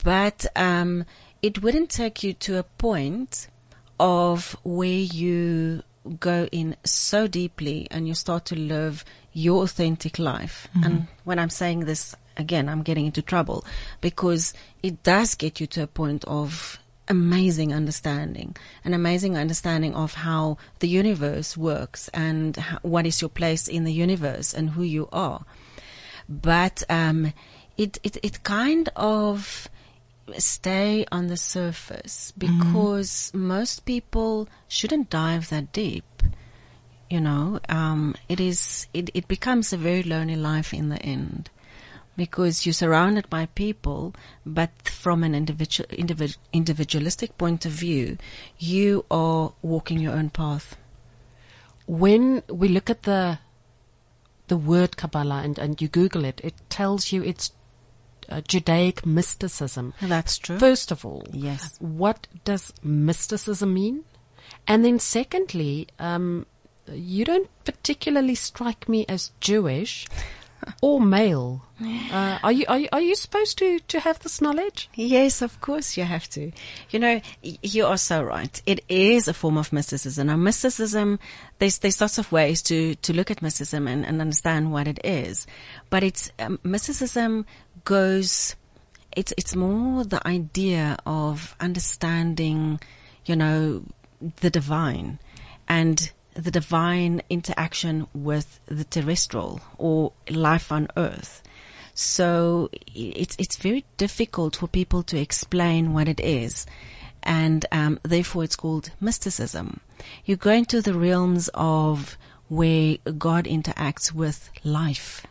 but 0.04 0.46
um, 0.56 1.06
it 1.44 1.62
wouldn't 1.62 1.90
take 1.92 2.24
you 2.24 2.34
to 2.34 2.58
a 2.58 2.64
point 2.64 3.48
of 4.00 4.58
where 4.64 4.88
you 5.22 5.84
go 6.20 6.48
in 6.52 6.76
so 6.84 7.28
deeply 7.28 7.88
and 7.92 8.08
you 8.08 8.14
start 8.14 8.46
to 8.46 8.56
live 8.56 9.06
your 9.34 9.64
authentic 9.64 10.20
life. 10.20 10.68
And 10.84 11.08
when 11.24 11.40
I'm 11.40 11.50
saying 11.50 11.82
this 11.82 12.16
again, 12.38 12.68
I'm 12.68 12.82
getting 12.82 13.06
into 13.06 13.22
trouble 13.22 13.66
because 14.02 14.54
it 14.82 15.04
does 15.04 15.36
get 15.36 15.60
you 15.60 15.68
to 15.68 15.84
a 15.84 15.88
point 15.88 16.26
of 16.26 16.80
amazing 17.08 17.74
understanding, 17.74 18.56
an 18.84 18.94
amazing 18.94 19.38
understanding 19.38 19.94
of 19.96 20.14
how 20.14 20.58
the 20.80 20.88
universe 20.88 21.58
works 21.58 22.10
and 22.14 22.58
what 22.82 23.06
is 23.06 23.22
your 23.22 23.30
place 23.30 23.68
in 23.68 23.84
the 23.84 23.94
universe 23.94 24.54
and 24.54 24.72
who 24.72 24.84
you 24.84 25.10
are. 25.12 25.44
But 26.30 26.84
um, 26.90 27.34
it, 27.78 27.98
it 28.04 28.18
it 28.24 28.44
kind 28.44 28.90
of 28.96 29.68
stay 30.38 31.06
on 31.12 31.28
the 31.28 31.38
surface 31.38 32.34
because 32.38 33.32
most 33.34 33.86
people 33.86 34.48
shouldn't 34.68 35.10
dive 35.10 35.50
that 35.50 35.72
deep. 35.74 36.24
You 37.10 37.20
know, 37.20 37.60
um, 37.68 38.16
it 38.30 38.40
is 38.40 38.88
it, 38.94 39.10
it 39.14 39.28
becomes 39.28 39.74
a 39.74 39.78
very 39.78 40.04
lonely 40.04 40.38
life 40.38 40.74
in 40.74 40.90
the 40.90 41.02
end 41.02 41.50
because 42.16 42.66
you're 42.66 42.74
surrounded 42.74 43.30
by 43.30 43.48
people, 43.48 44.14
but 44.46 44.70
from 44.84 45.24
an 45.24 45.34
individual 45.36 45.88
individ, 45.90 46.38
individualistic 46.54 47.38
point 47.38 47.66
of 47.66 47.72
view, 47.72 48.18
you 48.58 49.06
are 49.10 49.54
walking 49.62 50.00
your 50.00 50.14
own 50.14 50.30
path. 50.30 50.78
When 51.88 52.44
we 52.48 52.68
look 52.68 52.90
at 52.90 53.04
the 53.04 53.40
the 54.48 54.58
word 54.58 54.98
Kabbalah 54.98 55.44
and, 55.44 55.58
and 55.58 55.82
you 55.82 55.88
Google 55.88 56.26
it, 56.26 56.42
it 56.44 56.54
tells 56.70 57.14
you 57.14 57.24
it's 57.24 57.54
uh, 58.32 58.42
Judaic 58.48 59.06
mysticism. 59.06 59.94
That's 60.02 60.38
true. 60.38 60.58
First 60.58 60.92
of 60.92 61.06
all, 61.06 61.24
Yes. 61.32 61.76
what 61.80 62.28
does 62.46 62.74
mysticism 62.84 63.74
mean? 63.74 64.06
And 64.68 64.84
then 64.86 65.00
secondly, 65.00 65.88
um, 66.00 66.46
you 66.92 67.26
don't 67.26 67.50
particularly 67.64 68.36
strike 68.36 68.88
me 68.90 69.06
as 69.08 69.32
Jewish 69.40 70.08
or 70.82 71.00
male. 71.00 71.64
Uh, 71.82 72.38
are 72.44 72.52
you 72.52 72.66
are 72.68 72.78
you, 72.78 72.88
are 72.92 73.02
you 73.02 73.16
supposed 73.16 73.58
to, 73.58 73.80
to 73.80 74.00
have 74.00 74.20
this 74.20 74.42
knowledge? 74.42 74.90
Yes, 74.94 75.42
of 75.42 75.60
course 75.62 75.98
you 75.98 76.04
have 76.04 76.30
to. 76.30 76.52
You 76.90 77.00
know, 77.00 77.22
you 77.42 77.86
are 77.86 77.98
so 77.98 78.22
right. 78.22 78.62
It 78.66 78.84
is 78.88 79.28
a 79.28 79.34
form 79.34 79.58
of 79.58 79.74
mysticism. 79.74 80.28
Now, 80.28 80.36
mysticism, 80.36 81.20
there's, 81.60 81.80
there's 81.80 82.00
lots 82.00 82.18
of 82.18 82.32
ways 82.32 82.62
to, 82.64 82.96
to 82.96 83.14
look 83.14 83.32
at 83.32 83.42
mysticism 83.42 83.88
and, 83.88 84.06
and 84.06 84.22
understand 84.22 84.72
what 84.72 84.88
it 84.88 85.00
is. 85.04 85.48
But 85.90 86.04
it's, 86.04 86.32
um, 86.40 86.60
mysticism 86.64 87.46
goes, 87.84 88.56
it's, 89.16 89.34
it's 89.38 89.56
more 89.56 90.04
the 90.04 90.26
idea 90.28 90.98
of 91.06 91.56
understanding, 91.60 92.80
you 93.26 93.36
know, 93.36 93.84
the 94.42 94.50
divine 94.52 95.18
and 95.68 96.12
the 96.34 96.52
divine 96.52 97.22
interaction 97.30 98.08
with 98.14 98.60
the 98.66 98.84
terrestrial 98.84 99.62
or 99.78 100.14
life 100.30 100.72
on 100.72 100.88
earth. 100.96 101.44
So 101.94 102.70
it's 102.96 103.36
it's 103.38 103.58
very 103.58 103.86
difficult 103.98 104.56
for 104.56 104.68
people 104.68 105.04
to 105.04 105.20
explain 105.20 105.94
what 105.94 106.08
it 106.08 106.20
is, 106.20 106.66
and 107.22 107.66
um, 107.72 108.00
therefore 108.04 108.46
it's 108.46 108.56
called 108.56 108.92
mysticism. 109.02 109.82
You 110.26 110.38
go 110.38 110.52
into 110.52 110.82
the 110.82 110.94
realms 110.94 111.50
of 111.54 112.18
where 112.48 112.98
God 113.18 113.46
interacts 113.46 114.14
with 114.14 114.50
life 114.64 115.26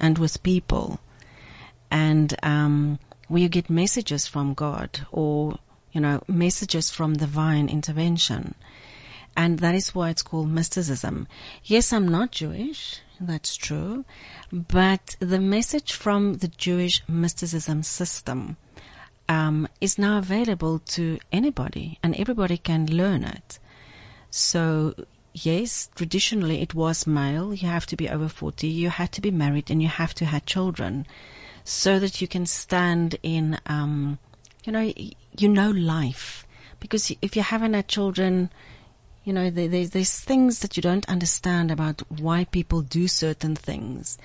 and 0.00 0.18
with 0.18 0.42
people, 0.42 1.00
and 1.90 2.34
um, 2.42 2.98
where 3.28 3.42
you 3.42 3.48
get 3.48 3.70
messages 3.70 4.26
from 4.26 4.54
God 4.54 5.06
or 5.12 5.58
you 5.92 6.00
know 6.00 6.22
messages 6.26 6.90
from 6.90 7.14
divine 7.14 7.68
intervention. 7.68 8.54
And 9.36 9.60
that 9.60 9.74
is 9.74 9.94
why 9.94 10.10
it's 10.10 10.22
called 10.22 10.50
mysticism. 10.50 11.26
Yes, 11.64 11.92
I'm 11.92 12.08
not 12.08 12.32
Jewish. 12.32 13.00
That's 13.20 13.56
true. 13.56 14.04
But 14.52 15.16
the 15.20 15.38
message 15.38 15.92
from 15.92 16.34
the 16.34 16.48
Jewish 16.48 17.02
mysticism 17.06 17.82
system 17.82 18.56
um, 19.28 19.68
is 19.80 19.98
now 19.98 20.18
available 20.18 20.80
to 20.80 21.18
anybody, 21.30 21.98
and 22.02 22.16
everybody 22.16 22.56
can 22.56 22.86
learn 22.86 23.22
it. 23.22 23.58
So, 24.30 24.94
yes, 25.32 25.88
traditionally 25.94 26.60
it 26.62 26.74
was 26.74 27.06
male. 27.06 27.54
You 27.54 27.68
have 27.68 27.86
to 27.86 27.96
be 27.96 28.08
over 28.08 28.28
40. 28.28 28.66
You 28.66 28.90
had 28.90 29.12
to 29.12 29.20
be 29.20 29.30
married 29.30 29.70
and 29.70 29.82
you 29.82 29.88
have 29.88 30.14
to 30.14 30.24
have 30.24 30.46
children 30.46 31.06
so 31.64 31.98
that 31.98 32.20
you 32.20 32.26
can 32.26 32.46
stand 32.46 33.16
in, 33.22 33.58
um, 33.66 34.18
you 34.64 34.72
know, 34.72 34.92
you 35.38 35.48
know 35.48 35.70
life. 35.70 36.46
Because 36.80 37.12
if 37.22 37.36
you 37.36 37.42
haven't 37.42 37.74
had 37.74 37.88
children, 37.88 38.50
you 39.24 39.32
know, 39.32 39.50
there, 39.50 39.68
there's, 39.68 39.90
there's 39.90 40.18
things 40.18 40.60
that 40.60 40.76
you 40.76 40.82
don't 40.82 41.08
understand 41.08 41.70
about 41.70 42.02
why 42.08 42.44
people 42.44 42.80
do 42.82 43.06
certain 43.08 43.54
things. 43.54 44.18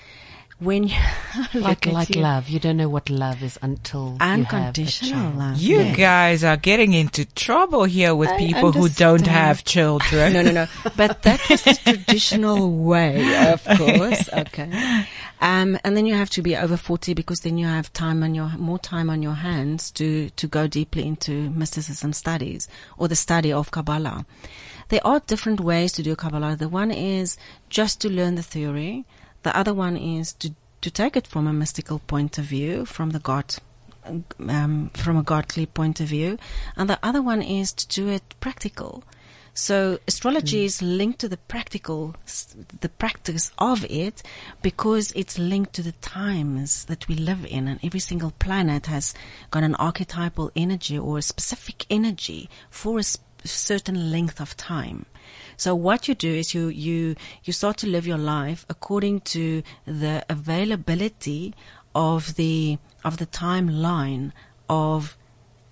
When 0.58 0.84
you 0.86 0.95
Like 1.53 1.86
like 1.86 2.15
you- 2.15 2.21
love, 2.21 2.47
you 2.47 2.62
don't 2.62 2.77
know 2.77 2.88
what 2.88 3.10
love 3.10 3.43
is 3.43 3.60
until 3.62 4.12
you 4.13 4.17
have 4.19 4.29
a 4.29 4.34
unconditional 4.55 5.12
child. 5.12 5.38
love. 5.38 5.58
You 5.58 5.79
yes. 5.79 5.97
guys 5.97 6.43
are 6.45 6.55
getting 6.55 6.93
into 6.93 7.25
trouble 7.25 7.84
here 7.84 8.15
with 8.15 8.29
I 8.29 8.38
people 8.38 8.71
who 8.71 8.88
don't 8.88 9.27
have 9.27 9.65
children. 9.65 10.31
No, 10.31 10.41
no, 10.43 10.51
no. 10.51 10.67
But 10.95 11.23
that 11.23 11.41
was 11.49 11.62
the 11.63 11.73
traditional 11.84 12.71
way, 12.71 13.51
of 13.51 13.65
course. 13.65 14.29
Okay. 14.31 15.05
Um, 15.41 15.77
and 15.84 15.97
then 15.97 16.05
you 16.05 16.13
have 16.13 16.29
to 16.31 16.41
be 16.41 16.55
over 16.55 16.77
40 16.77 17.13
because 17.15 17.39
then 17.41 17.58
you 17.58 17.65
have 17.65 17.91
time 17.91 18.23
on 18.23 18.34
your, 18.34 18.47
more 18.58 18.79
time 18.79 19.10
on 19.10 19.21
your 19.21 19.34
hands 19.34 19.91
to, 19.91 20.29
to 20.29 20.47
go 20.47 20.67
deeply 20.67 21.05
into 21.05 21.49
mysticism 21.49 22.13
studies 22.13 22.69
or 22.97 23.10
the 23.10 23.15
study 23.17 23.51
of 23.51 23.71
Kabbalah. 23.71 24.25
There 24.89 25.06
are 25.06 25.19
different 25.19 25.60
ways 25.60 25.91
to 25.93 26.04
do 26.04 26.15
Kabbalah. 26.15 26.56
The 26.56 26.69
one 26.69 26.91
is 26.91 27.38
just 27.69 28.02
to 28.02 28.10
learn 28.10 28.36
the 28.36 28.43
theory. 28.43 29.06
The 29.43 29.56
other 29.58 29.74
one 29.74 29.98
is 29.98 30.34
to, 30.34 30.54
to 30.82 30.91
take 30.91 31.15
it 31.15 31.28
from 31.28 31.48
a 31.48 31.54
mystical 31.54 32.00
point 32.00 32.38
of 32.38 32.45
view, 32.45 32.86
from 32.86 33.12
the 33.12 33.19
God 33.19 33.56
um, 34.48 34.91
from 34.93 35.17
a 35.17 35.24
godly 35.24 35.65
point 35.65 36.00
of 36.00 36.08
view, 36.08 36.38
and 36.76 36.89
the 36.89 37.00
other 37.02 37.21
one 37.21 37.41
is 37.41 37.74
to 37.74 37.88
do 37.88 38.08
it 38.08 38.36
practical. 38.39 39.04
So 39.58 40.00
astrology 40.06 40.65
is 40.65 40.82
linked 40.82 41.19
to 41.19 41.30
the 41.30 41.38
practical, 41.38 42.13
the 42.82 42.89
practice 42.89 43.52
of 43.58 43.86
it, 43.86 44.21
because 44.62 45.13
it's 45.13 45.39
linked 45.39 45.71
to 45.74 45.82
the 45.82 45.93
times 45.93 46.86
that 46.86 47.08
we 47.08 47.15
live 47.15 47.45
in, 47.45 47.69
and 47.69 47.80
every 47.82 48.02
single 48.02 48.32
planet 48.32 48.88
has 48.88 49.13
got 49.52 49.63
an 49.63 49.76
archetypal 49.76 50.52
energy 50.58 51.00
or 51.00 51.17
a 51.17 51.21
specific 51.21 51.86
energy 51.89 52.50
for 52.69 53.00
a 53.00 53.04
certain 53.45 54.12
length 54.12 54.39
of 54.41 54.58
time. 54.58 55.05
So 55.58 55.73
what 55.75 56.08
you 56.08 56.15
do 56.15 56.34
is 56.34 56.53
you, 56.53 56.67
you, 56.67 57.15
you 57.43 57.53
start 57.53 57.77
to 57.77 57.88
live 57.88 58.05
your 58.05 58.17
life 58.17 58.65
according 58.69 59.21
to 59.21 59.63
the 59.86 60.25
availability 60.29 61.53
of 61.93 62.36
the, 62.36 62.77
of 63.03 63.17
the 63.17 63.25
timeline 63.25 64.31
of 64.69 65.17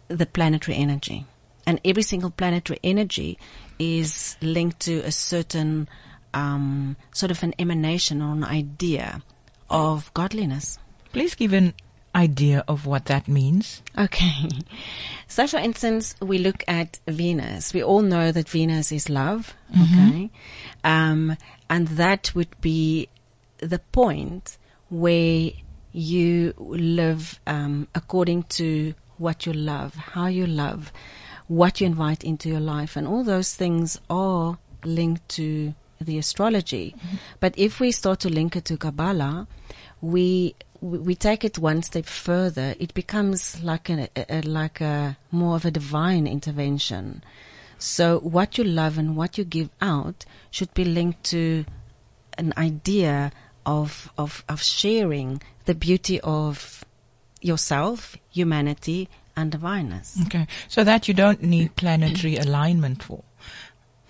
the 0.08 0.26
planetary 0.26 0.78
energy. 0.78 1.26
And 1.66 1.80
every 1.84 2.04
single 2.04 2.30
planetary 2.30 2.80
energy 2.84 3.38
is 3.80 4.38
linked 4.42 4.82
to 4.82 5.00
a 5.00 5.12
certain, 5.12 5.88
um, 6.34 6.96
sort 7.14 7.32
of 7.32 7.44
an 7.44 7.54
emanation 7.60 8.22
or 8.22 8.34
an 8.34 8.44
idea 8.44 9.22
of 9.70 10.14
godliness. 10.14 10.78
Please 11.12 11.36
give 11.36 11.54
an 11.54 11.74
idea 12.16 12.64
of 12.68 12.86
what 12.86 13.06
that 13.06 13.28
means. 13.28 13.82
Okay. 13.98 14.50
So, 15.26 15.48
for 15.48 15.58
instance, 15.58 16.16
we 16.22 16.38
look 16.38 16.64
at 16.68 17.00
Venus. 17.08 17.74
We 17.74 17.82
all 17.82 18.04
know 18.04 18.32
that 18.32 18.48
Venus 18.48 18.92
is 18.92 19.10
love. 19.10 19.56
Okay. 19.72 20.30
Um, 20.84 21.38
and 21.72 21.88
that 21.88 22.36
would 22.36 22.62
be 22.62 23.10
the 23.58 23.80
point 23.80 24.60
where 24.90 25.50
you 25.92 26.54
live, 26.60 27.40
um, 27.48 27.88
according 27.96 28.44
to 28.44 28.94
what 29.18 29.48
you 29.48 29.54
love, 29.54 29.96
how 29.96 30.28
you 30.28 30.46
love, 30.46 30.92
what 31.48 31.82
you 31.82 31.88
invite 31.88 32.24
into 32.24 32.48
your 32.48 32.60
life. 32.60 32.96
And 32.96 33.08
all 33.08 33.24
those 33.24 33.56
things 33.56 34.00
are 34.12 34.60
linked 34.84 35.28
to 35.30 35.74
the 36.00 36.20
astrology. 36.20 36.96
But 37.40 37.58
if 37.58 37.80
we 37.80 37.92
start 37.92 38.20
to 38.20 38.30
link 38.30 38.56
it 38.56 38.66
to 38.66 38.78
Kabbalah, 38.78 39.48
we 40.02 40.56
we 40.84 41.16
take 41.16 41.46
it 41.46 41.58
one 41.58 41.82
step 41.82 42.06
further. 42.06 42.76
It 42.78 42.94
becomes 42.94 43.64
like 43.64 43.90
a, 43.90 44.10
a, 44.16 44.40
a 44.40 44.42
like 44.42 44.82
a 44.82 45.18
more 45.32 45.56
of 45.56 45.66
a 45.66 45.72
divine 45.72 46.28
intervention. 46.28 47.24
So 47.78 48.20
what 48.20 48.58
you 48.58 48.64
love 48.64 48.98
and 48.98 49.16
what 49.16 49.38
you 49.38 49.46
give 49.46 49.70
out 49.82 50.26
should 50.52 50.74
be 50.74 50.84
linked 50.84 51.24
to 51.26 51.66
an 52.38 52.54
idea 52.58 53.32
of 53.66 54.12
of 54.18 54.44
of 54.50 54.62
sharing 54.62 55.42
the 55.66 55.74
beauty 55.74 56.20
of 56.22 56.84
yourself, 57.42 58.18
humanity, 58.30 59.10
and 59.36 59.52
divineness. 59.52 60.18
Okay. 60.26 60.48
So 60.68 60.84
that 60.84 61.08
you 61.08 61.14
don't 61.14 61.42
need 61.42 61.76
planetary 61.76 62.36
alignment 62.36 63.04
for. 63.04 63.24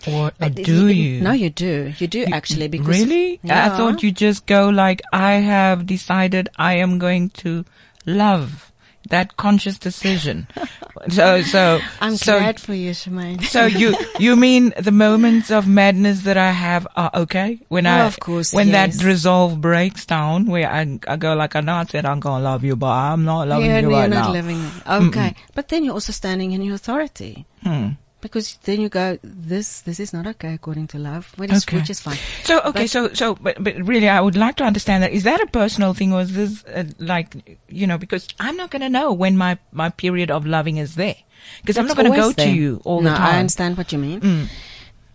Or, 0.08 0.28
or 0.28 0.32
Uh, 0.42 0.50
do 0.50 0.88
you? 0.88 1.22
No, 1.22 1.32
you 1.32 1.50
do. 1.50 1.94
You 1.98 2.08
do 2.08 2.26
actually 2.32 2.68
because 2.68 2.88
really? 3.00 3.40
I 3.50 3.70
thought 3.70 4.04
you 4.04 4.12
just 4.12 4.46
go 4.46 4.70
like, 4.70 5.02
I 5.14 5.34
have 5.34 5.86
decided 5.86 6.50
I 6.58 6.76
am 6.76 7.00
going 7.00 7.30
to 7.46 7.64
love 8.06 8.70
that 9.10 9.36
conscious 9.36 9.78
decision. 9.78 10.48
so, 11.10 11.42
so, 11.42 11.80
I'm 12.00 12.16
so, 12.16 12.40
glad 12.40 12.60
for 12.60 12.74
you, 12.74 12.92
Shemaine. 12.92 13.44
so 13.44 13.66
you, 13.66 13.96
you 14.18 14.36
mean 14.38 14.74
the 14.80 14.92
moments 14.92 15.52
of 15.52 15.68
madness 15.68 16.22
that 16.22 16.38
I 16.38 16.52
have 16.52 16.88
are 16.96 17.12
okay? 17.14 17.60
When 17.68 17.86
I, 17.86 18.04
Oh, 18.04 18.08
of 18.08 18.20
course, 18.22 18.54
when 18.54 18.70
yes. 18.70 18.98
that 18.98 19.06
resolve 19.06 19.60
breaks 19.60 20.06
down, 20.06 20.46
where 20.48 20.70
I, 20.72 21.00
I 21.08 21.18
go 21.18 21.34
like, 21.34 21.56
I 21.58 21.60
know 21.62 21.76
I 21.76 21.84
said 21.86 22.06
I'm 22.06 22.22
gonna 22.22 22.44
love 22.44 22.64
you, 22.64 22.78
but 22.78 22.92
I'm 22.92 23.26
not 23.26 23.48
loving 23.50 23.66
Yeah, 23.70 23.80
you 23.80 23.90
right 23.92 24.00
you're 24.02 24.08
not 24.08 24.28
now. 24.28 24.32
living. 24.32 24.64
Okay, 24.88 25.36
but 25.54 25.68
then 25.68 25.84
you're 25.84 25.94
also 25.96 26.14
standing 26.14 26.54
in 26.54 26.62
your 26.62 26.76
authority. 26.76 27.46
Hmm. 27.62 27.90
Because 28.24 28.56
then 28.64 28.80
you 28.80 28.88
go, 28.88 29.20
this 29.22 29.82
this 29.82 30.00
is 30.00 30.14
not 30.14 30.26
okay 30.26 30.54
according 30.54 30.88
to 30.88 30.98
love, 30.98 31.34
which 31.36 31.52
is, 31.52 31.64
Okay. 31.68 31.78
which 31.78 31.90
is 31.90 32.00
fine. 32.00 32.18
So 32.48 32.60
okay, 32.72 32.84
But- 32.84 32.90
so 32.90 33.14
so 33.14 33.36
but, 33.36 33.62
but 33.62 33.76
really, 33.84 34.08
I 34.08 34.22
would 34.22 34.38
like 34.40 34.56
to 34.58 34.64
understand 34.64 35.04
that. 35.04 35.12
Is 35.12 35.24
that 35.24 35.42
a 35.42 35.48
personal 35.48 35.94
thing, 35.94 36.14
or 36.14 36.22
is 36.22 36.32
this 36.34 36.64
uh, 36.72 36.86
like 37.00 37.60
you 37.68 37.86
know? 37.86 37.98
Because 37.98 38.30
I'm 38.40 38.56
not 38.56 38.72
going 38.72 38.82
to 38.82 38.90
know 38.90 39.12
when 39.12 39.36
my 39.36 39.60
my 39.74 39.90
period 39.90 40.32
of 40.32 40.46
loving 40.48 40.78
is 40.78 40.96
there, 40.96 41.20
because 41.62 41.78
I'm 41.78 41.86
not 41.86 41.98
going 41.98 42.12
to 42.12 42.16
go 42.16 42.32
always 42.32 42.38
to 42.38 42.50
you 42.50 42.80
all 42.86 43.02
no, 43.02 43.12
the 43.12 43.18
time. 43.18 43.28
Mm. 43.28 43.34
I 43.36 43.40
understand 43.40 43.78
what 43.78 43.92
you 43.92 44.00
mean. 44.00 44.48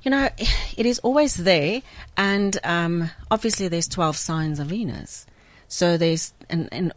You 0.05 0.11
know, 0.13 0.29
it 0.77 0.85
is 0.85 0.99
always 1.01 1.35
there, 1.37 1.81
and 2.17 2.61
um, 2.63 3.11
obviously 3.31 3.69
there's 3.69 3.89
twelve 3.89 4.17
signs 4.21 4.61
of 4.61 4.69
Venus, 4.69 5.25
so 5.67 5.97
there's 5.97 6.35
and 6.53 6.69
and 6.71 6.93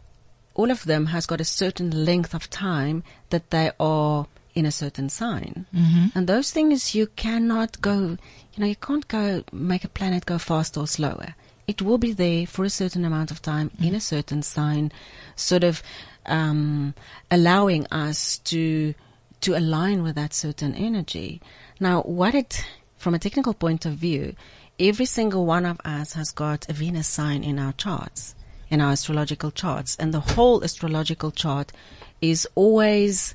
all 0.54 0.70
of 0.70 0.84
them 0.84 1.06
has 1.06 1.24
got 1.24 1.40
a 1.40 1.44
certain 1.48 2.04
length 2.04 2.34
of 2.36 2.50
time 2.50 3.02
that 3.30 3.48
they 3.48 3.72
are 3.80 4.26
in 4.54 4.66
a 4.66 4.70
certain 4.70 5.08
sign, 5.08 5.66
mm-hmm. 5.74 6.06
and 6.14 6.26
those 6.26 6.50
things 6.50 6.94
you 6.94 7.06
cannot 7.06 7.80
go. 7.80 8.16
You 8.54 8.58
know, 8.58 8.66
you 8.66 8.76
can't 8.76 9.08
go 9.08 9.44
make 9.52 9.84
a 9.84 9.88
planet 9.88 10.26
go 10.26 10.38
faster 10.38 10.80
or 10.80 10.86
slower. 10.86 11.34
It 11.66 11.80
will 11.80 11.98
be 11.98 12.12
there 12.12 12.46
for 12.46 12.64
a 12.64 12.70
certain 12.70 13.04
amount 13.04 13.30
of 13.30 13.40
time 13.40 13.70
in 13.80 13.94
a 13.94 14.00
certain 14.00 14.42
sign, 14.42 14.92
sort 15.36 15.64
of 15.64 15.82
um, 16.26 16.94
allowing 17.30 17.86
us 17.86 18.38
to 18.38 18.94
to 19.40 19.56
align 19.56 20.02
with 20.02 20.14
that 20.16 20.34
certain 20.34 20.74
energy. 20.74 21.40
Now, 21.80 22.02
what 22.02 22.34
it 22.34 22.64
from 22.96 23.14
a 23.14 23.18
technical 23.18 23.54
point 23.54 23.84
of 23.84 23.94
view, 23.94 24.36
every 24.78 25.06
single 25.06 25.44
one 25.44 25.66
of 25.66 25.80
us 25.84 26.12
has 26.12 26.30
got 26.30 26.68
a 26.68 26.72
Venus 26.72 27.08
sign 27.08 27.42
in 27.42 27.58
our 27.58 27.72
charts, 27.72 28.34
in 28.70 28.80
our 28.80 28.92
astrological 28.92 29.50
charts, 29.50 29.96
and 29.96 30.14
the 30.14 30.20
whole 30.20 30.62
astrological 30.62 31.32
chart 31.32 31.72
is 32.20 32.46
always 32.54 33.34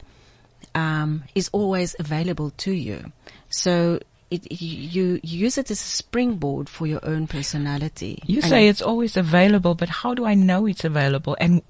um, 0.78 1.24
is 1.34 1.50
always 1.52 1.96
available 2.00 2.52
to 2.52 2.72
you. 2.72 3.12
So 3.50 4.00
it, 4.30 4.52
you, 4.52 4.78
you 4.92 5.20
use 5.24 5.58
it 5.58 5.72
as 5.72 5.80
a 5.80 5.84
springboard 5.84 6.70
for 6.70 6.86
your 6.86 7.00
own 7.04 7.26
personality. 7.28 8.22
You 8.28 8.42
And 8.42 8.50
say 8.50 8.68
it's 8.68 8.82
always 8.82 9.18
available, 9.18 9.74
but 9.74 9.90
how 9.90 10.14
do 10.14 10.26
I 10.26 10.36
know 10.36 10.68
it's 10.68 10.86
available? 10.86 11.36
And 11.40 11.64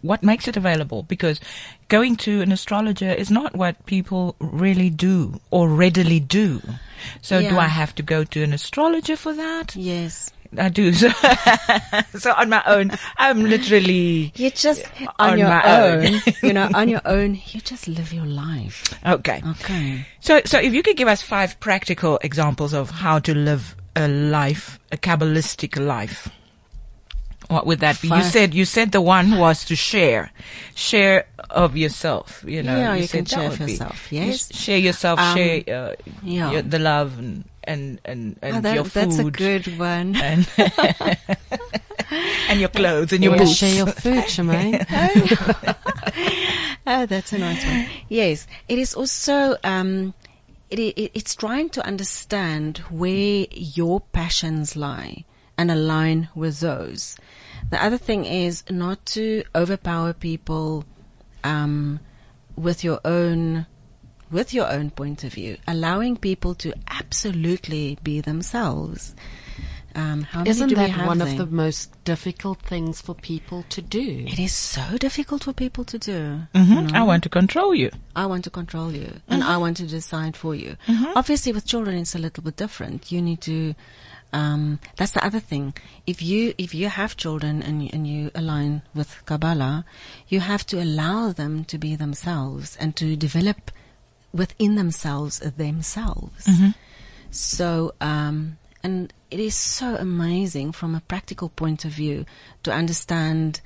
what 0.00 0.22
makes 0.22 0.48
it 0.48 0.56
available? 0.56 1.04
Because 1.04 1.40
going 1.88 2.16
to 2.16 2.40
an 2.40 2.50
astrologer 2.50 3.12
is 3.12 3.30
not 3.30 3.54
what 3.54 3.86
people 3.86 4.34
really 4.40 4.90
do 4.90 5.40
or 5.50 5.68
readily 5.68 6.18
do. 6.18 6.60
So 7.22 7.40
do 7.40 7.58
I 7.58 7.68
have 7.68 7.94
to 7.96 8.02
go 8.02 8.24
to 8.24 8.42
an 8.42 8.52
astrologer 8.52 9.16
for 9.16 9.34
that? 9.34 9.76
yes. 9.76 10.30
I 10.58 10.68
do. 10.68 10.92
So, 10.92 11.08
so 12.18 12.32
on 12.32 12.48
my 12.48 12.62
own, 12.66 12.92
I'm 13.16 13.42
literally 13.44 14.32
You 14.36 14.50
just 14.50 14.84
on, 15.18 15.30
On 15.32 15.38
your 15.38 15.48
my 15.48 15.80
own, 15.80 16.06
own. 16.06 16.20
you 16.42 16.52
know, 16.52 16.68
on 16.74 16.88
your 16.88 17.00
own, 17.06 17.34
you 17.46 17.60
just 17.60 17.88
live 17.88 18.12
your 18.12 18.26
life. 18.26 18.94
okay. 19.06 19.42
Okay. 19.60 20.06
So, 20.20 20.40
so 20.44 20.58
if 20.58 20.72
you 20.74 20.82
could 20.82 20.96
give 20.96 21.08
us 21.08 21.22
five 21.22 21.58
practical 21.60 22.18
examples 22.22 22.72
of 22.72 22.90
how 22.90 23.18
to 23.20 23.34
live 23.34 23.76
a 23.96 24.08
life, 24.08 24.78
a 24.92 24.96
Kabbalistic 24.96 25.78
life, 25.78 26.28
what 27.48 27.66
would 27.66 27.80
that 27.80 28.00
be? 28.00 28.08
You 28.08 28.22
said, 28.22 28.54
you 28.54 28.64
said 28.64 28.92
the 28.92 29.02
one 29.02 29.36
was 29.38 29.66
to 29.66 29.76
share, 29.76 30.32
share 30.74 31.26
of 31.50 31.76
yourself, 31.76 32.42
you 32.46 32.62
know. 32.62 32.74
Yeah, 32.76 32.94
you 32.94 33.06
said 33.06 33.16
can 33.16 33.24
share 33.26 33.50
be- 33.66 33.72
yourself, 33.72 34.10
you 34.12 34.20
yes. 34.22 34.54
Share 34.56 34.78
yourself, 34.78 35.18
Um, 35.20 35.36
share, 35.36 35.62
uh, 35.68 35.94
yeah. 36.22 36.50
your, 36.52 36.62
the 36.62 36.78
love 36.78 37.18
and, 37.18 37.44
and, 37.66 38.00
and, 38.04 38.38
and 38.42 38.56
Oh, 38.56 38.60
that- 38.60 38.74
your 38.74 38.84
that's 38.84 39.18
a 39.18 39.22
food. 39.24 39.36
good 39.36 39.78
one. 39.78 40.16
and, 40.16 40.48
and 42.48 42.60
your 42.60 42.68
clothes 42.68 43.12
and 43.12 43.22
your 43.24 43.32
Yeah, 43.34 43.38
boots. 43.44 43.56
share 43.56 43.74
your 43.74 43.86
food, 43.86 44.24
Shemaine. 44.24 44.84
Oh, 46.86 47.06
that's 47.06 47.32
a 47.32 47.38
nice 47.38 47.64
one. 47.64 47.86
Yes, 48.10 48.46
it 48.68 48.78
is 48.78 48.92
also 48.94 49.56
um, 49.64 50.12
it, 50.68 50.78
it, 50.78 51.10
it's 51.14 51.34
trying 51.34 51.70
to 51.70 51.86
understand 51.86 52.78
where 52.90 53.46
your 53.50 54.00
passions 54.12 54.76
lie 54.76 55.24
and 55.56 55.70
align 55.70 56.28
with 56.34 56.60
those. 56.60 57.16
The 57.70 57.82
other 57.82 57.96
thing 57.96 58.26
is 58.26 58.64
not 58.68 59.06
to 59.06 59.44
overpower 59.54 60.12
people 60.12 60.84
um, 61.42 62.00
with 62.54 62.84
your 62.84 63.00
own 63.02 63.64
with 64.34 64.52
your 64.52 64.70
own 64.70 64.90
point 64.90 65.24
of 65.24 65.32
view, 65.32 65.56
allowing 65.66 66.16
people 66.16 66.54
to 66.56 66.74
absolutely 66.88 67.96
be 68.02 68.20
themselves. 68.20 69.14
Um, 69.96 70.22
how 70.24 70.40
many 70.40 70.50
Isn't 70.50 70.68
do 70.70 70.74
we 70.74 70.80
that 70.82 70.90
have 70.90 71.06
one 71.06 71.18
there? 71.18 71.28
of 71.28 71.36
the 71.38 71.46
most 71.46 71.92
difficult 72.04 72.58
things 72.62 73.00
for 73.00 73.14
people 73.14 73.64
to 73.68 73.80
do? 73.80 74.24
It 74.26 74.40
is 74.40 74.52
so 74.52 74.98
difficult 74.98 75.44
for 75.44 75.52
people 75.52 75.84
to 75.84 75.98
do. 75.98 76.40
Mhm. 76.52 76.92
I 76.92 77.04
want 77.04 77.22
to 77.22 77.28
control 77.28 77.72
you. 77.76 77.90
I 78.16 78.26
want 78.26 78.42
to 78.44 78.50
control 78.50 78.90
you 78.92 79.20
and 79.28 79.44
I 79.44 79.56
want 79.56 79.76
to 79.76 79.86
decide 79.86 80.36
for 80.36 80.52
you. 80.56 80.76
Mm-hmm. 80.88 81.12
Obviously, 81.14 81.52
with 81.52 81.64
children, 81.64 81.96
it's 81.96 82.16
a 82.16 82.18
little 82.18 82.42
bit 82.42 82.56
different. 82.56 83.12
You 83.12 83.22
need 83.22 83.40
to. 83.42 83.74
Um, 84.32 84.80
that's 84.96 85.12
the 85.12 85.24
other 85.24 85.38
thing. 85.38 85.74
If 86.08 86.20
you 86.20 86.54
if 86.58 86.74
you 86.74 86.88
have 86.88 87.16
children 87.16 87.62
and 87.62 87.76
and 87.94 88.04
you 88.04 88.32
align 88.34 88.82
with 88.98 89.10
Kabbalah, 89.26 89.84
you 90.26 90.40
have 90.40 90.66
to 90.70 90.82
allow 90.82 91.30
them 91.30 91.64
to 91.66 91.78
be 91.78 91.94
themselves 91.94 92.76
and 92.80 92.96
to 92.96 93.14
develop 93.14 93.70
within 94.34 94.74
themselves 94.74 95.38
themselves. 95.38 96.46
Mm-hmm. 96.46 96.70
So, 97.30 97.94
um, 98.00 98.58
and 98.82 99.12
it 99.30 99.40
is 99.40 99.54
so 99.54 99.96
amazing 99.96 100.72
from 100.72 100.94
a 100.94 101.00
practical 101.00 101.48
point 101.48 101.84
of 101.84 101.92
view 101.92 102.26
to 102.64 102.72
understand 102.72 103.60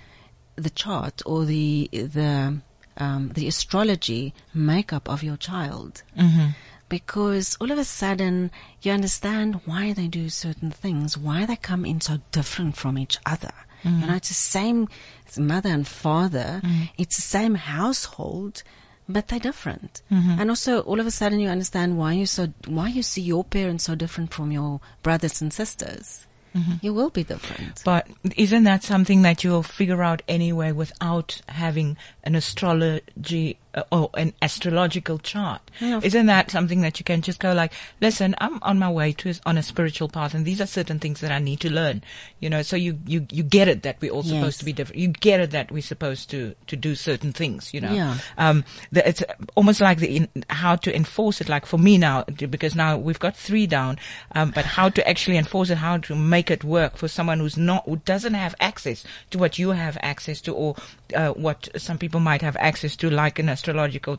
the 0.56 0.70
chart 0.70 1.22
or 1.26 1.44
the 1.44 1.88
the 1.92 2.58
um, 2.96 3.30
the 3.34 3.46
astrology 3.46 4.34
makeup 4.54 5.08
of 5.08 5.22
your 5.22 5.36
child. 5.36 6.02
Mm-hmm. 6.16 6.50
Because 6.88 7.56
all 7.60 7.70
of 7.70 7.78
a 7.78 7.84
sudden 7.84 8.50
you 8.80 8.92
understand 8.92 9.60
why 9.66 9.92
they 9.92 10.08
do 10.08 10.30
certain 10.30 10.70
things, 10.70 11.18
why 11.18 11.44
they 11.44 11.56
come 11.56 11.84
in 11.84 12.00
so 12.00 12.18
different 12.32 12.76
from 12.76 12.96
each 12.98 13.18
other. 13.26 13.52
You 13.84 14.06
know, 14.08 14.14
it's 14.14 14.28
the 14.28 14.34
same 14.34 14.88
it's 15.24 15.38
mother 15.38 15.68
and 15.68 15.86
father, 15.86 16.60
it's 16.98 17.16
the 17.16 17.22
same 17.22 17.54
household, 17.54 18.62
but 19.08 19.28
they're 19.28 19.38
different. 19.38 20.02
Mm-hmm. 20.10 20.40
And 20.40 20.50
also, 20.50 20.80
all 20.80 21.00
of 21.00 21.06
a 21.06 21.10
sudden, 21.10 21.40
you 21.40 21.48
understand 21.48 21.96
why 21.98 22.12
you 22.12 22.26
so 22.26 22.52
why 22.66 22.88
you 22.88 23.02
see 23.02 23.22
your 23.22 23.44
parents 23.44 23.84
so 23.84 23.94
different 23.94 24.32
from 24.32 24.52
your 24.52 24.80
brothers 25.02 25.40
and 25.40 25.52
sisters. 25.52 26.26
Mm-hmm. 26.54 26.74
You 26.80 26.94
will 26.94 27.10
be 27.10 27.24
different. 27.24 27.82
But 27.84 28.08
isn't 28.36 28.64
that 28.64 28.82
something 28.82 29.22
that 29.22 29.44
you'll 29.44 29.62
figure 29.62 30.02
out 30.02 30.22
anyway 30.28 30.72
without 30.72 31.40
having 31.48 31.96
an 32.24 32.34
astrology 32.34 33.58
uh, 33.78 33.84
or 33.92 34.10
an 34.14 34.32
astrological 34.42 35.18
chart? 35.18 35.62
Yeah. 35.80 36.00
Isn't 36.02 36.26
that 36.26 36.50
something 36.50 36.80
that 36.82 36.98
you 36.98 37.04
can 37.04 37.22
just 37.22 37.38
go 37.40 37.52
like, 37.52 37.72
listen, 38.00 38.34
I'm 38.38 38.62
on 38.62 38.78
my 38.78 38.90
way 38.90 39.12
to 39.12 39.34
on 39.46 39.58
a 39.58 39.62
spiritual 39.62 40.08
path, 40.08 40.34
and 40.34 40.44
these 40.44 40.60
are 40.60 40.66
certain 40.66 40.98
things 40.98 41.20
that 41.20 41.30
I 41.32 41.38
need 41.38 41.60
to 41.60 41.72
learn. 41.72 42.02
You 42.40 42.50
know, 42.50 42.62
so 42.62 42.76
you 42.76 42.98
you 43.06 43.26
you 43.30 43.42
get 43.42 43.68
it 43.68 43.82
that 43.82 43.96
we're 44.00 44.12
all 44.12 44.22
supposed 44.22 44.58
to 44.60 44.64
be 44.64 44.72
different. 44.72 45.00
You 45.00 45.08
get 45.08 45.40
it 45.40 45.50
that 45.52 45.70
we're 45.70 45.82
supposed 45.82 46.30
to 46.30 46.54
to 46.66 46.76
do 46.76 46.94
certain 46.94 47.32
things. 47.32 47.72
You 47.72 47.80
know, 47.80 47.92
Yeah. 47.92 48.18
um, 48.36 48.64
the, 48.92 49.08
it's 49.08 49.22
almost 49.54 49.80
like 49.80 49.98
the 49.98 50.16
in, 50.16 50.28
how 50.50 50.76
to 50.76 50.94
enforce 50.94 51.40
it. 51.40 51.48
Like 51.48 51.66
for 51.66 51.78
me 51.78 51.98
now, 51.98 52.24
because 52.24 52.74
now 52.74 52.96
we've 52.96 53.18
got 53.18 53.36
three 53.36 53.66
down, 53.66 53.98
um, 54.34 54.50
but 54.50 54.64
how 54.64 54.88
to 54.88 55.08
actually 55.08 55.36
enforce 55.36 55.70
it, 55.70 55.78
how 55.78 55.98
to 55.98 56.14
make 56.14 56.50
it 56.50 56.64
work 56.64 56.96
for 56.96 57.08
someone 57.08 57.38
who's 57.40 57.56
not, 57.56 57.84
who 57.84 57.96
doesn't 58.04 58.34
have 58.34 58.54
access 58.60 59.04
to 59.30 59.38
what 59.38 59.58
you 59.58 59.70
have 59.70 59.96
access 60.02 60.40
to, 60.42 60.54
or 60.54 60.74
uh, 61.14 61.30
what 61.32 61.68
some 61.76 61.98
people 61.98 62.20
might 62.20 62.42
have 62.42 62.56
access 62.56 62.96
to, 62.96 63.10
like 63.10 63.38
an 63.38 63.48
astrological 63.48 63.67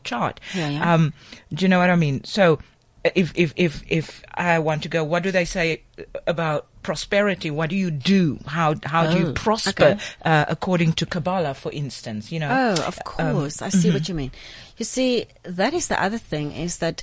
chart. 0.04 0.40
Yeah, 0.54 0.68
yeah. 0.70 0.94
Um, 0.94 1.12
do 1.52 1.64
you 1.64 1.68
know 1.68 1.78
what 1.78 1.90
I 1.90 1.96
mean? 1.96 2.24
So. 2.24 2.58
If, 3.02 3.32
if, 3.34 3.54
if, 3.56 3.82
if 3.88 4.22
I 4.34 4.58
want 4.58 4.82
to 4.82 4.90
go, 4.90 5.02
what 5.04 5.22
do 5.22 5.30
they 5.30 5.46
say 5.46 5.84
about 6.26 6.66
prosperity? 6.82 7.50
What 7.50 7.70
do 7.70 7.76
you 7.76 7.90
do? 7.90 8.38
How, 8.44 8.74
how 8.84 9.10
do 9.10 9.18
you 9.18 9.26
Oh, 9.28 9.32
prosper, 9.32 9.70
okay. 9.84 9.98
uh, 10.22 10.44
according 10.48 10.92
to 10.92 11.06
Kabbalah, 11.06 11.54
for 11.54 11.72
instance, 11.72 12.30
you 12.30 12.38
know? 12.38 12.50
Oh, 12.76 12.82
of 12.86 12.98
Um, 13.18 13.32
course. 13.36 13.62
I 13.62 13.70
see 13.70 13.90
what 13.90 14.06
you 14.06 14.14
mean. 14.14 14.32
You 14.76 14.84
see, 14.84 15.24
that 15.44 15.72
is 15.72 15.88
the 15.88 15.98
other 15.98 16.18
thing 16.18 16.52
is 16.52 16.76
that 16.80 17.02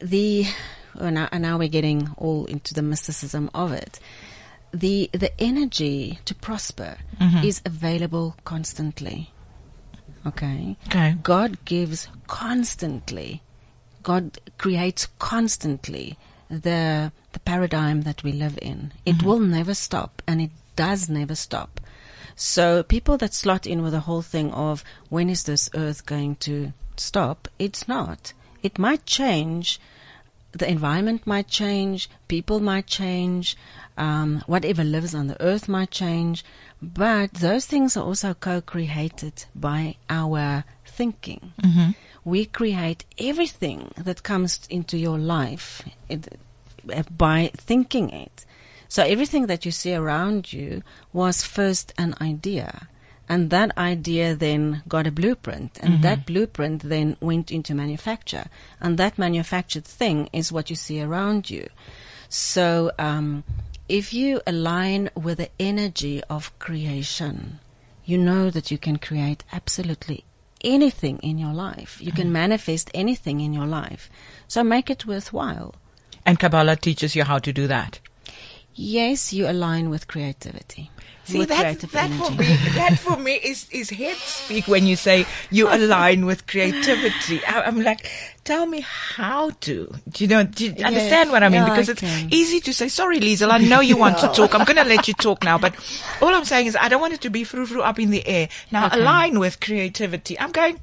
the, 0.00 0.46
well, 0.98 1.12
now, 1.12 1.28
and 1.30 1.42
now 1.42 1.58
we're 1.58 1.68
getting 1.68 2.08
all 2.16 2.46
into 2.46 2.74
the 2.74 2.82
mysticism 2.82 3.50
of 3.54 3.70
it. 3.70 4.00
The, 4.72 5.10
the 5.12 5.30
energy 5.40 6.18
to 6.24 6.34
prosper 6.34 6.98
is 7.44 7.62
available 7.64 8.34
constantly. 8.44 9.30
Okay. 10.26 10.76
Okay. 10.88 11.16
God 11.22 11.64
gives 11.64 12.08
constantly. 12.26 13.42
God 14.02 14.38
creates 14.58 15.08
constantly 15.18 16.16
the 16.48 17.12
the 17.32 17.40
paradigm 17.40 18.02
that 18.02 18.22
we 18.22 18.32
live 18.32 18.58
in. 18.60 18.92
It 19.04 19.16
mm-hmm. 19.18 19.26
will 19.26 19.40
never 19.40 19.74
stop, 19.74 20.22
and 20.26 20.40
it 20.40 20.50
does 20.76 21.08
never 21.08 21.34
stop. 21.34 21.80
So 22.34 22.82
people 22.82 23.18
that 23.18 23.34
slot 23.34 23.66
in 23.66 23.82
with 23.82 23.92
the 23.92 24.00
whole 24.00 24.22
thing 24.22 24.52
of 24.52 24.84
when 25.08 25.28
is 25.28 25.42
this 25.42 25.68
earth 25.74 26.06
going 26.06 26.36
to 26.36 26.72
stop? 26.96 27.48
It's 27.58 27.88
not. 27.88 28.32
It 28.62 28.78
might 28.78 29.06
change. 29.06 29.80
The 30.52 30.70
environment 30.70 31.26
might 31.26 31.48
change. 31.48 32.08
People 32.26 32.60
might 32.60 32.86
change. 32.86 33.56
Um, 33.96 34.42
whatever 34.46 34.84
lives 34.84 35.14
on 35.14 35.26
the 35.26 35.40
earth 35.42 35.68
might 35.68 35.90
change. 35.90 36.44
But 36.80 37.34
those 37.34 37.66
things 37.66 37.96
are 37.96 38.04
also 38.04 38.34
co-created 38.34 39.44
by 39.54 39.96
our 40.08 40.64
thinking. 40.86 41.52
we 42.28 42.44
create 42.44 43.04
everything 43.18 43.90
that 43.96 44.22
comes 44.22 44.66
into 44.68 44.98
your 44.98 45.18
life 45.18 45.82
it, 46.10 46.38
uh, 46.94 47.02
by 47.16 47.50
thinking 47.56 48.10
it. 48.10 48.44
So 48.88 49.02
everything 49.02 49.46
that 49.46 49.64
you 49.64 49.70
see 49.70 49.94
around 49.94 50.52
you 50.52 50.82
was 51.12 51.42
first 51.42 51.94
an 51.96 52.14
idea. 52.20 52.88
And 53.28 53.50
that 53.50 53.76
idea 53.76 54.34
then 54.34 54.82
got 54.88 55.06
a 55.06 55.12
blueprint, 55.12 55.78
and 55.82 56.02
that 56.02 56.24
blueprint 56.24 56.82
then 56.82 57.16
went 57.20 57.52
into 57.52 57.74
manufacture. 57.74 58.46
And 58.80 58.98
that 58.98 59.18
manufactured 59.18 59.84
thing 59.84 60.30
is 60.32 60.50
what 60.50 60.70
you 60.70 60.76
see 60.76 61.02
around 61.02 61.50
you. 61.50 61.68
So, 62.30 62.90
um, 62.98 63.44
if 63.88 64.12
you 64.12 64.40
align 64.46 65.10
with 65.14 65.38
the 65.38 65.50
energy 65.58 66.22
of 66.24 66.58
creation, 66.58 67.58
you 68.04 68.16
know 68.16 68.50
that 68.50 68.70
you 68.70 68.78
can 68.78 68.98
create 68.98 69.44
absolutely 69.52 70.24
anything 70.62 71.18
in 71.18 71.38
your 71.38 71.52
life. 71.52 72.00
You 72.00 72.12
can 72.12 72.32
manifest 72.32 72.90
anything 72.94 73.40
in 73.40 73.52
your 73.52 73.66
life. 73.66 74.10
So 74.46 74.64
make 74.64 74.90
it 74.90 75.06
worthwhile. 75.06 75.74
And 76.26 76.38
Kabbalah 76.38 76.76
teaches 76.76 77.14
you 77.14 77.24
how 77.24 77.38
to 77.38 77.52
do 77.52 77.66
that. 77.66 78.00
Yes, 78.74 79.32
you 79.32 79.48
align 79.48 79.90
with 79.90 80.08
creativity. 80.08 80.90
See 81.28 81.44
that 81.44 81.80
that 81.80 82.10
for 82.12 82.30
me 82.30 82.46
that 82.74 82.98
for 82.98 83.16
me 83.18 83.34
is 83.34 83.68
is 83.70 83.90
head 83.90 84.16
speak 84.16 84.66
when 84.66 84.86
you 84.86 84.96
say 84.96 85.26
you 85.50 85.68
align 85.72 86.24
with 86.24 86.46
creativity. 86.46 87.44
I, 87.44 87.64
I'm 87.64 87.82
like, 87.82 88.10
tell 88.44 88.64
me 88.64 88.80
how 88.80 89.50
to. 89.50 89.92
Do 90.08 90.24
you 90.24 90.28
know? 90.28 90.44
Do 90.44 90.64
you 90.64 90.84
understand 90.84 91.30
what 91.30 91.42
I 91.42 91.50
mean? 91.50 91.60
yeah, 91.60 91.68
because 91.68 91.90
I 91.90 91.92
it's 91.92 92.00
can. 92.00 92.28
easy 92.32 92.60
to 92.60 92.72
say, 92.72 92.88
sorry, 92.88 93.20
Liesel, 93.20 93.50
I 93.50 93.58
know 93.58 93.80
you 93.80 93.98
want 93.98 94.16
to 94.20 94.28
talk. 94.34 94.54
I'm 94.54 94.64
going 94.64 94.78
to 94.78 94.84
let 94.84 95.06
you 95.06 95.12
talk 95.12 95.44
now, 95.44 95.58
but 95.58 95.74
all 96.22 96.34
I'm 96.34 96.46
saying 96.46 96.66
is 96.66 96.76
I 96.76 96.88
don't 96.88 97.00
want 97.00 97.12
it 97.12 97.20
to 97.20 97.30
be 97.30 97.44
frou 97.44 97.66
frou 97.66 97.82
up 97.82 97.98
in 97.98 98.08
the 98.08 98.26
air. 98.26 98.48
Now 98.72 98.88
align 98.90 99.38
with 99.38 99.60
creativity. 99.60 100.38
I'm 100.40 100.50
going. 100.50 100.80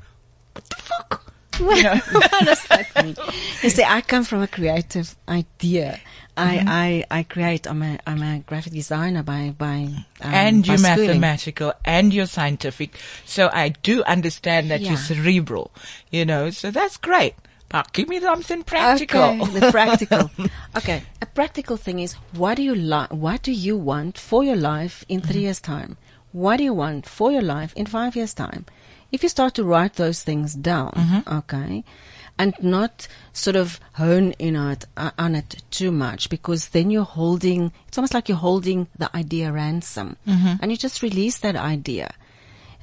What 0.53 0.65
the 0.69 0.75
fuck? 0.75 1.33
You 1.59 1.83
know? 1.83 1.95
what 2.11 2.31
does 2.45 2.67
that 2.67 3.03
mean? 3.03 3.15
You 3.63 3.69
see, 3.69 3.83
I 3.83 4.01
come 4.01 4.23
from 4.25 4.41
a 4.41 4.47
creative 4.47 5.15
idea. 5.27 5.99
Mm-hmm. 6.37 6.67
I, 6.69 7.05
I, 7.11 7.19
I 7.19 7.23
create. 7.23 7.67
I'm 7.67 7.81
a, 7.81 7.97
I'm 8.05 8.21
a 8.21 8.39
graphic 8.39 8.73
designer 8.73 9.23
by, 9.23 9.53
by, 9.57 9.87
um, 10.21 10.33
and 10.33 10.67
you're 10.67 10.77
schooling. 10.77 11.07
mathematical 11.07 11.73
and 11.85 12.13
you're 12.13 12.25
scientific. 12.25 12.95
So 13.25 13.49
I 13.53 13.69
do 13.69 14.03
understand 14.03 14.69
that 14.71 14.81
Yeah. 14.81 14.89
you're 14.89 14.97
cerebral, 14.97 15.71
you 16.11 16.25
know, 16.25 16.49
so 16.49 16.71
that's 16.71 16.97
great. 16.97 17.35
But 17.69 17.91
give 17.93 18.07
me 18.09 18.19
something 18.19 18.63
practical. 18.63 19.21
Okay, 19.23 19.45
the 19.59 19.71
practical. 19.71 20.29
okay, 20.77 21.03
a 21.21 21.25
practical 21.25 21.77
thing 21.77 21.99
is 21.99 22.13
what 22.33 22.55
do 22.55 22.63
you 22.63 22.75
like? 22.75 23.09
What 23.11 23.41
do 23.41 23.51
you 23.51 23.75
want 23.77 24.17
for 24.17 24.43
your 24.43 24.55
life 24.55 25.03
in 25.09 25.21
3 25.21 25.41
years' 25.41 25.59
time? 25.59 25.97
What 26.31 26.57
do 26.57 26.63
you 26.63 26.73
want 26.73 27.07
for 27.07 27.31
your 27.31 27.41
life 27.41 27.73
in 27.75 27.85
five 27.85 28.15
years' 28.15 28.33
time? 28.33 28.65
If 29.11 29.23
you 29.23 29.29
start 29.29 29.53
to 29.55 29.63
write 29.63 29.93
those 29.95 30.21
things 30.21 30.53
down, 30.53 31.23
okay, 31.25 31.83
and 32.37 32.53
not 32.61 33.07
sort 33.33 33.55
of 33.55 33.79
hone 33.93 34.31
in 34.33 34.55
on 34.55 34.71
it, 34.71 34.85
uh, 34.97 35.11
on 35.17 35.35
it 35.35 35.63
too 35.71 35.91
much, 35.91 36.29
because 36.29 36.69
then 36.69 36.89
you're 36.91 37.03
holding. 37.03 37.71
It's 37.87 37.97
almost 37.97 38.13
like 38.13 38.29
you're 38.29 38.37
holding 38.37 38.87
the 38.97 39.15
idea 39.15 39.51
ransom, 39.51 40.17
and 40.61 40.71
you 40.71 40.77
just 40.77 41.01
release 41.01 41.37
that 41.39 41.55
idea 41.55 42.13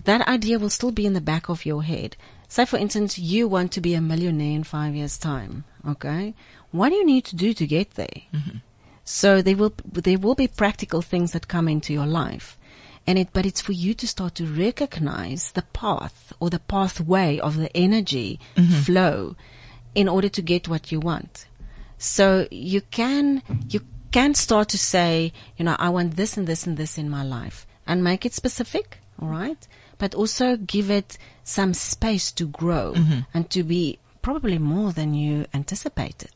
that 0.04 0.26
idea 0.26 0.58
will 0.58 0.70
still 0.70 0.90
be 0.90 1.06
in 1.06 1.12
the 1.12 1.20
back 1.20 1.48
of 1.48 1.64
your 1.64 1.82
head. 1.82 2.16
Say, 2.48 2.64
for 2.66 2.76
instance, 2.76 3.18
you 3.18 3.48
want 3.48 3.72
to 3.72 3.80
be 3.80 3.94
a 3.94 4.00
millionaire 4.00 4.56
in 4.56 4.64
five 4.64 4.94
years' 4.94 5.16
time. 5.16 5.64
Okay, 5.88 6.34
what 6.70 6.90
do 6.90 6.96
you 6.96 7.06
need 7.06 7.24
to 7.26 7.36
do 7.36 7.54
to 7.54 7.66
get 7.66 7.92
there? 7.92 8.22
So 9.04 9.42
there 9.42 9.56
will 9.56 9.72
there 9.92 10.18
will 10.18 10.34
be 10.34 10.48
practical 10.48 11.02
things 11.02 11.32
that 11.32 11.48
come 11.48 11.68
into 11.68 11.92
your 11.92 12.06
life, 12.06 12.58
and 13.06 13.18
it 13.18 13.28
but 13.32 13.46
it's 13.46 13.60
for 13.60 13.72
you 13.72 13.94
to 13.94 14.06
start 14.06 14.34
to 14.36 14.46
recognize 14.46 15.52
the 15.52 15.62
path 15.62 16.32
or 16.40 16.50
the 16.50 16.58
pathway 16.60 17.38
of 17.38 17.56
the 17.56 17.74
energy 17.76 18.38
mm-hmm. 18.56 18.80
flow 18.80 19.36
in 19.94 20.08
order 20.08 20.28
to 20.28 20.42
get 20.42 20.68
what 20.68 20.90
you 20.92 21.00
want. 21.00 21.46
So 21.98 22.48
you 22.50 22.80
can 22.80 23.42
you 23.68 23.80
can 24.10 24.34
start 24.34 24.68
to 24.70 24.78
say, 24.78 25.32
you 25.56 25.64
know, 25.64 25.76
I 25.78 25.88
want 25.88 26.16
this 26.16 26.36
and 26.36 26.46
this 26.46 26.66
and 26.66 26.76
this 26.76 26.98
in 26.98 27.08
my 27.08 27.22
life, 27.24 27.66
and 27.86 28.04
make 28.04 28.26
it 28.26 28.34
specific, 28.34 28.98
all 29.20 29.28
right? 29.28 29.66
But 29.98 30.14
also 30.14 30.56
give 30.56 30.90
it 30.90 31.16
some 31.44 31.74
space 31.74 32.30
to 32.32 32.46
grow 32.46 32.92
mm-hmm. 32.94 33.20
and 33.32 33.48
to 33.50 33.62
be 33.62 33.98
probably 34.22 34.58
more 34.58 34.92
than 34.92 35.14
you 35.14 35.46
anticipated. 35.52 36.30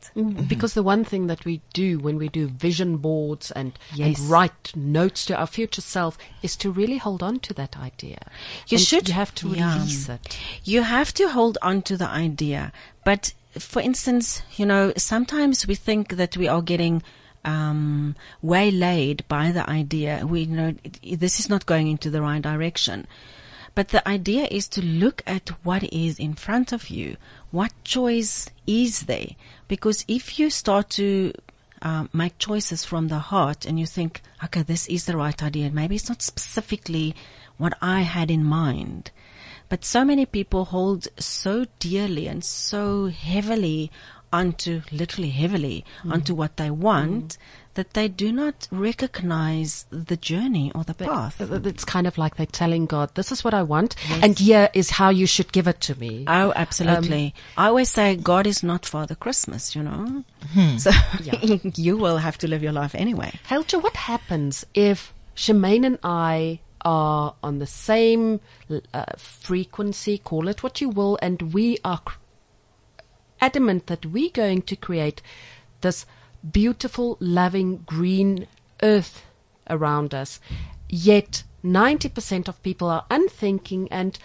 Because 0.47 0.73
the 0.73 0.83
one 0.83 1.03
thing 1.05 1.27
that 1.27 1.45
we 1.45 1.61
do 1.73 1.97
when 1.99 2.17
we 2.17 2.27
do 2.29 2.47
vision 2.47 2.97
boards 2.97 3.49
and, 3.51 3.77
Yes. 3.93 4.19
and 4.19 4.29
write 4.29 4.75
notes 4.75 5.25
to 5.25 5.35
our 5.35 5.47
future 5.47 5.81
self 5.81 6.17
is 6.43 6.55
to 6.57 6.69
really 6.71 6.97
hold 6.97 7.23
on 7.23 7.39
to 7.39 7.53
that 7.53 7.77
idea. 7.77 8.19
You 8.67 8.77
And 8.77 8.85
should. 8.85 9.07
You 9.07 9.13
have 9.13 9.33
to 9.35 9.47
Yeah. 9.49 9.73
release 9.79 10.09
it. 10.09 10.37
You 10.63 10.83
have 10.83 11.13
to 11.15 11.29
hold 11.29 11.57
on 11.61 11.81
to 11.83 11.97
the 11.97 12.09
idea. 12.09 12.71
But 13.05 13.33
for 13.57 13.81
instance, 13.81 14.41
you 14.57 14.65
know, 14.65 14.91
sometimes 14.97 15.65
we 15.65 15.75
think 15.75 16.17
that 16.17 16.37
we 16.37 16.47
are 16.47 16.61
getting 16.61 17.01
um, 17.45 18.15
waylaid 18.41 19.23
by 19.29 19.51
the 19.53 19.67
idea. 19.69 20.25
We 20.27 20.41
you 20.41 20.55
know 20.55 20.73
this 21.03 21.39
is 21.39 21.49
not 21.49 21.65
going 21.65 21.87
into 21.87 22.09
the 22.09 22.21
right 22.21 22.41
direction. 22.41 23.07
But 23.77 23.89
the 23.89 24.07
idea 24.09 24.47
is 24.49 24.67
to 24.69 24.81
look 24.83 25.21
at 25.27 25.49
what 25.63 25.83
is 25.93 26.17
in 26.17 26.33
front 26.33 26.71
of 26.71 26.89
you. 26.89 27.15
What 27.51 27.71
choice 27.83 28.49
is 28.65 29.01
there? 29.01 29.35
Because 29.67 30.03
if 30.07 30.39
you 30.39 30.49
start 30.49 30.89
to 31.01 31.31
um, 31.83 32.09
make 32.11 32.39
choices 32.39 32.83
from 32.83 33.09
the 33.09 33.19
heart 33.19 33.67
and 33.67 33.79
you 33.79 33.85
think, 33.85 34.23
okay, 34.43 34.63
this 34.63 34.87
is 34.87 35.05
the 35.05 35.15
right 35.15 35.43
idea, 35.43 35.69
maybe 35.69 35.93
it's 35.93 36.09
not 36.09 36.23
specifically 36.23 37.15
what 37.59 37.77
I 37.79 38.01
had 38.01 38.31
in 38.31 38.43
mind. 38.43 39.11
But 39.69 39.85
so 39.85 40.03
many 40.03 40.25
people 40.25 40.65
hold 40.65 41.07
so 41.19 41.67
dearly 41.77 42.25
and 42.25 42.43
so 42.43 43.09
heavily 43.09 43.91
onto, 44.33 44.81
literally 44.91 45.29
heavily, 45.29 45.85
onto 46.03 46.33
what 46.33 46.57
they 46.57 46.71
want 46.71 47.37
that 47.77 47.93
they 47.93 48.07
do 48.09 48.31
not 48.31 48.67
recognize 48.71 49.85
the 49.91 50.17
journey 50.17 50.71
or 50.75 50.83
the 50.83 50.93
path. 50.93 51.39
Uh, 51.39 51.59
It's 51.63 51.85
kind 51.85 52.07
of 52.07 52.17
like 52.17 52.35
they're 52.35 52.45
telling 52.63 52.85
God, 52.87 53.13
this 53.15 53.31
is 53.31 53.43
what 53.43 53.53
I 53.53 53.63
want, 53.63 53.95
and 54.23 54.37
here 54.37 54.69
is 54.73 54.89
how 54.99 55.09
you 55.09 55.25
should 55.25 55.51
give 55.53 55.67
it 55.67 55.79
to 55.87 55.97
me. 55.99 56.25
Oh, 56.27 56.51
absolutely. 56.55 57.33
I 57.55 57.67
always 57.67 57.89
say 57.89 58.15
God 58.15 58.45
is 58.47 58.61
not 58.63 58.85
Father 58.85 59.15
Christmas, 59.15 59.75
you 59.75 59.83
know? 59.83 60.23
So 60.77 60.91
you 61.75 61.97
will 61.97 62.17
have 62.17 62.37
to 62.39 62.47
live 62.47 62.63
your 62.63 62.73
life 62.73 62.95
anyway. 62.95 63.31
Helja, 63.49 63.81
what 63.81 63.95
happens 63.95 64.65
if 64.73 65.13
Shemaine 65.35 65.85
and 65.85 65.99
I 66.03 66.59
are 66.81 67.35
on 67.43 67.59
the 67.59 67.67
same 67.67 68.39
uh, 68.93 69.05
frequency, 69.17 70.17
call 70.17 70.47
it 70.47 70.63
what 70.63 70.81
you 70.81 70.89
will, 70.89 71.17
and 71.21 71.53
we 71.53 71.77
are 71.83 71.99
cr- 71.99 72.17
adamant 73.39 73.87
that 73.87 74.05
we're 74.05 74.31
going 74.31 74.61
to 74.63 74.75
create 74.75 75.21
this 75.81 76.05
beautiful, 76.51 77.17
loving, 77.19 77.77
green 77.85 78.47
earth 78.81 79.25
around 79.69 80.13
us, 80.13 80.39
yet 80.89 81.43
90% 81.63 82.47
of 82.47 82.61
people 82.63 82.89
are 82.89 83.05
unthinking 83.09 83.87
and, 83.91 84.17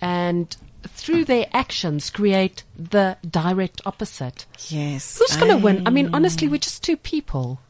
and 0.00 0.56
through 0.86 1.24
their 1.24 1.46
actions 1.52 2.10
create 2.10 2.64
the 2.76 3.16
direct 3.28 3.80
opposite. 3.86 4.46
Yes. 4.68 5.18
Who's 5.18 5.36
going 5.36 5.50
to 5.50 5.58
win? 5.58 5.86
I 5.86 5.90
mean, 5.90 6.14
honestly, 6.14 6.48
we're 6.48 6.58
just 6.58 6.82
two 6.82 6.96
people. 6.96 7.60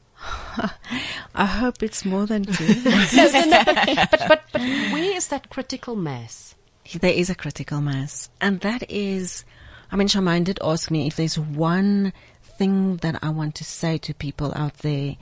I 1.35 1.47
hope 1.47 1.83
it's 1.83 2.05
more 2.05 2.27
than 2.27 2.45
two. 2.45 2.75
but, 2.85 4.11
but, 4.11 4.43
but 4.53 4.61
where 4.61 5.17
is 5.17 5.29
that 5.29 5.49
critical 5.51 5.97
mass? 5.97 6.55
there 6.99 7.13
is 7.13 7.31
a 7.31 7.35
critical 7.35 7.81
mass. 7.81 8.31
And 8.41 8.61
that 8.61 8.91
is, 8.91 9.45
I 9.93 9.97
mean, 9.97 10.09
Shamaine 10.09 10.45
did 10.45 10.59
ask 10.63 10.91
me 10.91 11.07
if 11.07 11.17
there's 11.17 11.39
one 11.39 12.13
thing 12.61 12.97
that 12.99 13.17
I 13.23 13.31
want 13.31 13.55
to 13.57 13.65
say 13.65 13.97
to 14.07 14.13
people 14.27 14.53
out 14.55 14.75
there. 14.89 15.17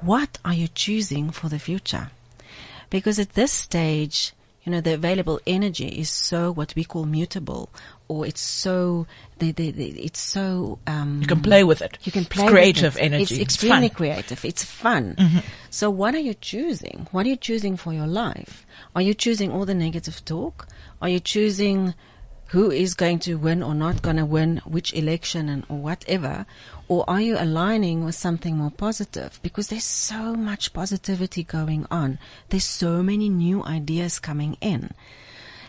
What 0.00 0.32
are 0.44 0.52
you 0.62 0.66
choosing 0.66 1.30
for 1.30 1.48
the 1.48 1.60
future? 1.60 2.10
Because 2.90 3.20
at 3.20 3.34
this 3.34 3.52
stage, 3.52 4.32
you 4.64 4.72
know, 4.72 4.80
the 4.80 4.94
available 4.94 5.38
energy 5.46 5.86
is 6.02 6.10
so 6.10 6.50
what 6.52 6.74
we 6.74 6.82
call 6.84 7.04
mutable, 7.04 7.68
or 8.08 8.26
it's 8.26 8.40
so, 8.40 9.06
they, 9.38 9.52
they, 9.52 9.70
they, 9.70 9.90
it's 10.08 10.18
so, 10.20 10.80
um, 10.88 11.20
You 11.22 11.28
can 11.28 11.40
play 11.40 11.62
with 11.62 11.82
it. 11.82 11.98
you 12.02 12.10
can 12.10 12.22
It's 12.22 12.34
play 12.34 12.44
with 12.46 12.52
creative 12.52 12.96
it. 12.96 13.00
energy. 13.08 13.22
It's 13.22 13.32
It's 13.32 13.40
extremely. 13.54 13.88
Mm-hmm. 13.88 13.96
creative. 13.96 14.44
It's 14.44 14.64
fun. 14.64 15.16
So 15.70 15.88
what 15.88 16.14
are 16.16 16.24
you 16.28 16.34
choosing? 16.34 17.06
What 17.12 17.26
are 17.26 17.28
you 17.28 17.36
choosing 17.36 17.76
for 17.76 17.92
your 17.92 18.08
life? 18.08 18.66
Are 18.96 19.02
you 19.02 19.14
choosing 19.14 19.52
all 19.52 19.64
the 19.66 19.74
negative 19.86 20.24
talk? 20.24 20.66
Are 21.00 21.08
you 21.08 21.20
choosing 21.20 21.94
who 22.52 22.70
is 22.70 22.92
going 22.92 23.18
to 23.18 23.36
win 23.36 23.62
or 23.62 23.74
not 23.74 24.02
going 24.02 24.18
to 24.18 24.26
win 24.26 24.60
which 24.66 24.92
election 24.92 25.48
and 25.48 25.64
or 25.70 25.78
whatever? 25.78 26.44
Or 26.86 27.02
are 27.08 27.20
you 27.20 27.38
aligning 27.38 28.04
with 28.04 28.14
something 28.14 28.58
more 28.58 28.70
positive? 28.70 29.40
Because 29.42 29.68
there's 29.68 29.84
so 29.84 30.34
much 30.34 30.74
positivity 30.74 31.44
going 31.44 31.86
on. 31.90 32.18
There's 32.50 32.66
so 32.66 33.02
many 33.02 33.30
new 33.30 33.64
ideas 33.64 34.18
coming 34.18 34.58
in. 34.60 34.90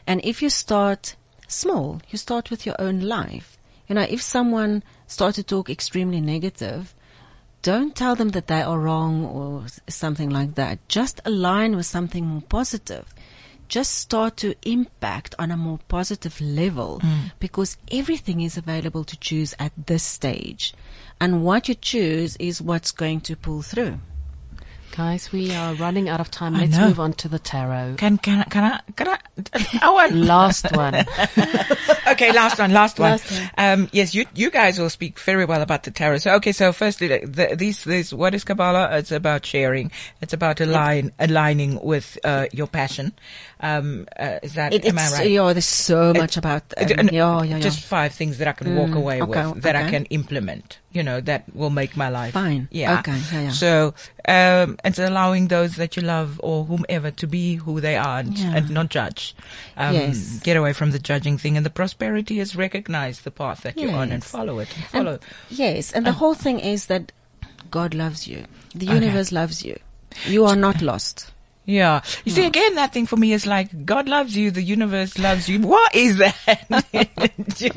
And 0.06 0.20
if 0.26 0.42
you 0.42 0.50
start 0.50 1.16
small, 1.48 2.02
you 2.10 2.18
start 2.18 2.52
with 2.52 2.66
your 2.66 2.76
own 2.78 3.00
life. 3.00 3.58
You 3.88 3.96
know, 3.96 4.06
if 4.10 4.22
someone 4.22 4.84
starts 5.08 5.38
to 5.38 5.44
talk 5.44 5.70
extremely 5.70 6.20
negative, 6.20 6.94
don't 7.62 7.96
tell 7.96 8.16
them 8.16 8.32
that 8.32 8.48
they 8.48 8.62
are 8.62 8.78
wrong 8.78 9.24
or 9.24 9.68
something 9.88 10.30
like 10.30 10.56
that. 10.56 10.86
Just 10.90 11.22
align 11.24 11.78
with 11.78 11.86
something 11.86 12.26
more 12.26 12.42
positive. 12.42 13.14
Just 13.68 13.96
start 13.96 14.38
to 14.38 14.56
impact 14.64 15.36
on 15.40 15.52
a 15.52 15.58
more 15.58 15.80
positive 15.88 16.40
level 16.42 17.00
Mm. 17.04 17.32
because 17.40 17.78
everything 17.92 18.42
is 18.42 18.58
available 18.58 19.04
to 19.04 19.18
choose 19.18 19.54
at 19.60 19.72
this 19.88 20.04
stage. 20.04 20.74
And 21.20 21.44
what 21.44 21.68
you 21.68 21.76
choose 21.76 22.36
is 22.38 22.62
what's 22.62 22.92
going 22.92 23.22
to 23.22 23.36
pull 23.36 23.62
through. 23.62 24.00
Guys, 24.96 25.32
we 25.32 25.52
are 25.56 25.74
running 25.74 26.08
out 26.08 26.20
of 26.20 26.30
time. 26.30 26.54
Let's 26.54 26.78
move 26.78 27.00
on 27.00 27.14
to 27.14 27.28
the 27.28 27.40
tarot. 27.40 27.96
Can 27.98 28.20
can 28.20 28.44
can 28.52 28.64
I 28.64 28.80
can 28.96 29.08
I? 29.08 29.18
I 29.82 29.90
want 29.90 30.14
Last 30.34 30.72
one. 30.76 30.94
okay, 32.08 32.32
last 32.32 32.60
one, 32.60 32.74
last 32.74 33.00
one. 33.00 33.12
Last 33.12 33.32
one. 33.32 33.50
Um, 33.58 33.90
yes, 33.92 34.14
you 34.14 34.26
you 34.36 34.52
guys 34.52 34.78
will 34.78 34.92
speak 34.92 35.18
very 35.20 35.46
well 35.46 35.64
about 35.64 35.82
the 35.82 35.90
tarot. 35.90 36.20
So, 36.20 36.36
okay, 36.36 36.52
so 36.52 36.72
firstly, 36.72 37.08
the, 37.08 37.26
the, 37.26 37.56
these 37.56 37.84
this 37.86 38.14
what 38.14 38.36
is 38.36 38.44
Kabbalah? 38.44 38.96
It's 38.98 39.12
about 39.12 39.44
sharing. 39.48 39.90
It's 40.22 40.34
about 40.34 40.62
align 40.62 41.12
aligning 41.18 41.82
with 41.82 42.20
uh, 42.24 42.46
your 42.54 42.68
passion. 42.68 43.14
Um, 43.64 44.08
uh, 44.20 44.40
is 44.44 44.56
that 44.56 44.74
It, 44.74 44.84
am 44.86 45.00
I 45.00 45.10
right? 45.12 45.30
yeah, 45.32 45.54
there's 45.54 45.64
so 45.66 46.14
much 46.14 46.36
about, 46.36 46.64
um, 46.76 46.88
yeah, 46.90 47.02
yeah, 47.12 47.44
yeah. 47.44 47.60
Just 47.60 47.80
five 47.80 48.14
things 48.14 48.38
that 48.40 48.48
I 48.50 48.52
can 48.52 48.76
walk 48.76 48.94
away 48.94 49.22
okay, 49.22 49.48
with 49.48 49.64
that 49.64 49.78
I 49.78 49.90
can 49.90 50.04
implement. 50.08 50.80
You 50.92 51.02
know 51.02 51.22
that 51.22 51.46
will 51.56 51.70
make 51.72 51.96
my 51.98 52.10
life 52.10 52.34
Fine. 52.34 52.68
Yeah. 52.72 53.00
Okay, 53.00 53.18
yeah, 53.32 53.42
yeah. 53.44 53.50
So 53.52 53.94
um, 54.28 54.78
it's 54.84 55.00
allowing 55.00 55.48
those 55.48 55.78
that 55.78 55.96
you 55.96 56.04
love 56.04 56.40
or 56.44 56.66
whomever 56.66 57.10
to 57.12 57.26
be 57.26 57.56
who 57.56 57.80
they 57.80 57.96
are 57.96 58.20
and, 58.20 58.38
Yeah. 58.38 58.56
and 58.58 58.70
not 58.70 58.90
judge. 58.90 59.34
Um, 59.78 59.96
Yes. 59.96 60.40
Get 60.44 60.58
away 60.58 60.74
from 60.74 60.92
the 60.92 61.00
judging 61.00 61.38
thing, 61.40 61.56
and 61.58 61.66
the 61.66 61.72
prosperity 61.72 62.40
is 62.42 62.56
recognize 62.58 63.22
the 63.22 63.32
path 63.32 63.62
that 63.64 63.78
you're 63.80 63.96
on 63.96 64.12
and 64.12 64.24
follow 64.24 64.60
it. 64.60 64.70
And 64.76 64.84
And- 64.84 64.92
follow. 64.92 65.20
Yes, 65.50 65.92
and 65.94 66.06
the 66.06 66.12
whole 66.12 66.36
thing 66.36 66.60
is 66.60 66.88
that 66.88 67.12
God 67.72 67.94
loves 67.96 68.28
you. 68.28 68.44
The 68.76 68.88
Okay. 68.88 68.96
universe 69.00 69.32
loves 69.32 69.64
you. 69.64 69.80
You 70.28 70.46
are 70.46 70.56
not 70.58 70.82
lost. 70.92 71.32
Yeah. 71.66 72.02
You 72.26 72.32
see, 72.32 72.42
hmm. 72.42 72.48
again, 72.48 72.76
that 72.76 72.92
thing 72.94 73.06
for 73.06 73.16
me 73.16 73.34
is 73.34 73.46
like, 73.46 73.86
God 73.86 74.10
loves 74.10 74.36
you, 74.36 74.52
the 74.52 74.62
universe 74.62 75.18
loves 75.18 75.48
you. 75.48 75.60
What 75.62 75.96
is 75.96 76.18
that? 76.18 76.36
so, 77.56 77.68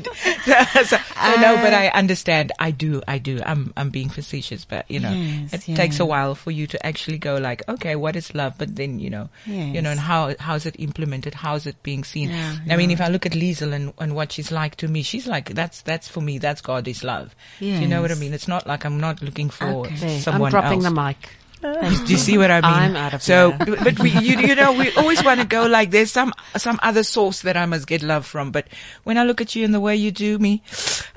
so- 0.83 0.97
so 0.97 0.97
no, 1.41 1.55
but 1.57 1.73
I 1.73 1.87
uh, 1.87 1.97
understand. 1.97 2.51
I 2.59 2.71
do, 2.71 3.01
I 3.07 3.17
do. 3.17 3.39
I'm, 3.45 3.73
I'm 3.77 3.89
being 3.89 4.09
facetious, 4.09 4.65
but 4.65 4.89
you 4.89 4.99
know, 4.99 5.11
Yes, 5.11 5.53
it 5.53 5.67
yeah. 5.67 5.75
takes 5.75 5.99
a 5.99 6.05
while 6.05 6.35
for 6.35 6.51
you 6.51 6.67
to 6.67 6.85
actually 6.85 7.17
go 7.17 7.37
like, 7.37 7.67
okay, 7.69 7.95
what 7.95 8.15
is 8.15 8.33
love? 8.35 8.55
But 8.57 8.75
then, 8.75 8.99
you 8.99 9.09
know, 9.09 9.29
you 9.45 9.81
know, 9.81 9.91
and 9.91 9.99
how, 9.99 10.35
how's 10.39 10.65
it 10.65 10.75
implemented? 10.79 11.33
How's 11.33 11.65
it 11.65 11.81
being 11.83 12.03
seen? 12.03 12.29
Yeah, 12.29 12.57
I 12.69 12.75
mean, 12.75 12.89
yeah. 12.89 12.95
if 12.95 13.01
I 13.01 13.07
look 13.07 13.25
at 13.25 13.31
Liesel 13.33 13.73
and, 13.73 13.93
and 13.99 14.15
what 14.15 14.31
she's 14.31 14.51
like 14.51 14.75
to 14.77 14.87
me, 14.87 15.01
she's 15.03 15.27
like, 15.27 15.53
that's, 15.53 15.81
that's 15.81 16.07
for 16.07 16.21
me, 16.21 16.37
that's 16.37 16.61
God 16.61 16.87
is 16.87 17.03
love. 17.03 17.35
Do 17.59 17.65
you 17.65 17.87
know 17.87 18.01
what 18.01 18.11
I 18.11 18.15
mean? 18.15 18.33
It's 18.33 18.47
not 18.47 18.67
like 18.67 18.85
I'm 18.85 18.99
not 18.99 19.21
looking 19.21 19.49
for 19.49 19.65
Okay. 19.65 19.95
There, 19.95 20.33
I'm 20.33 20.49
dropping 20.49 20.83
else. 20.83 20.83
the 20.83 20.91
mic. 20.91 21.29
Do 21.61 22.05
you 22.07 22.17
see 22.17 22.37
what 22.37 22.51
I 22.51 22.61
mean? 22.61 22.71
I'm 22.71 22.95
out 22.95 23.13
of 23.13 23.21
so, 23.23 23.51
here. 23.51 23.77
but 23.83 23.99
we, 23.99 24.11
you, 24.11 24.37
you 24.39 24.55
know, 24.55 24.73
we 24.73 24.91
always 24.93 25.23
want 25.23 25.39
to 25.39 25.45
go 25.47 25.65
like 25.65 25.91
there's 25.91 26.11
some 26.11 26.33
some 26.55 26.79
other 26.83 27.03
source 27.03 27.41
that 27.41 27.57
I 27.57 27.65
must 27.65 27.87
get 27.87 28.03
love 28.03 28.25
from. 28.25 28.51
But 28.51 28.67
when 29.03 29.17
I 29.17 29.23
look 29.23 29.41
at 29.41 29.55
you 29.55 29.65
and 29.65 29.73
the 29.73 29.79
way 29.79 29.95
you 29.95 30.11
do 30.11 30.37
me, 30.37 30.61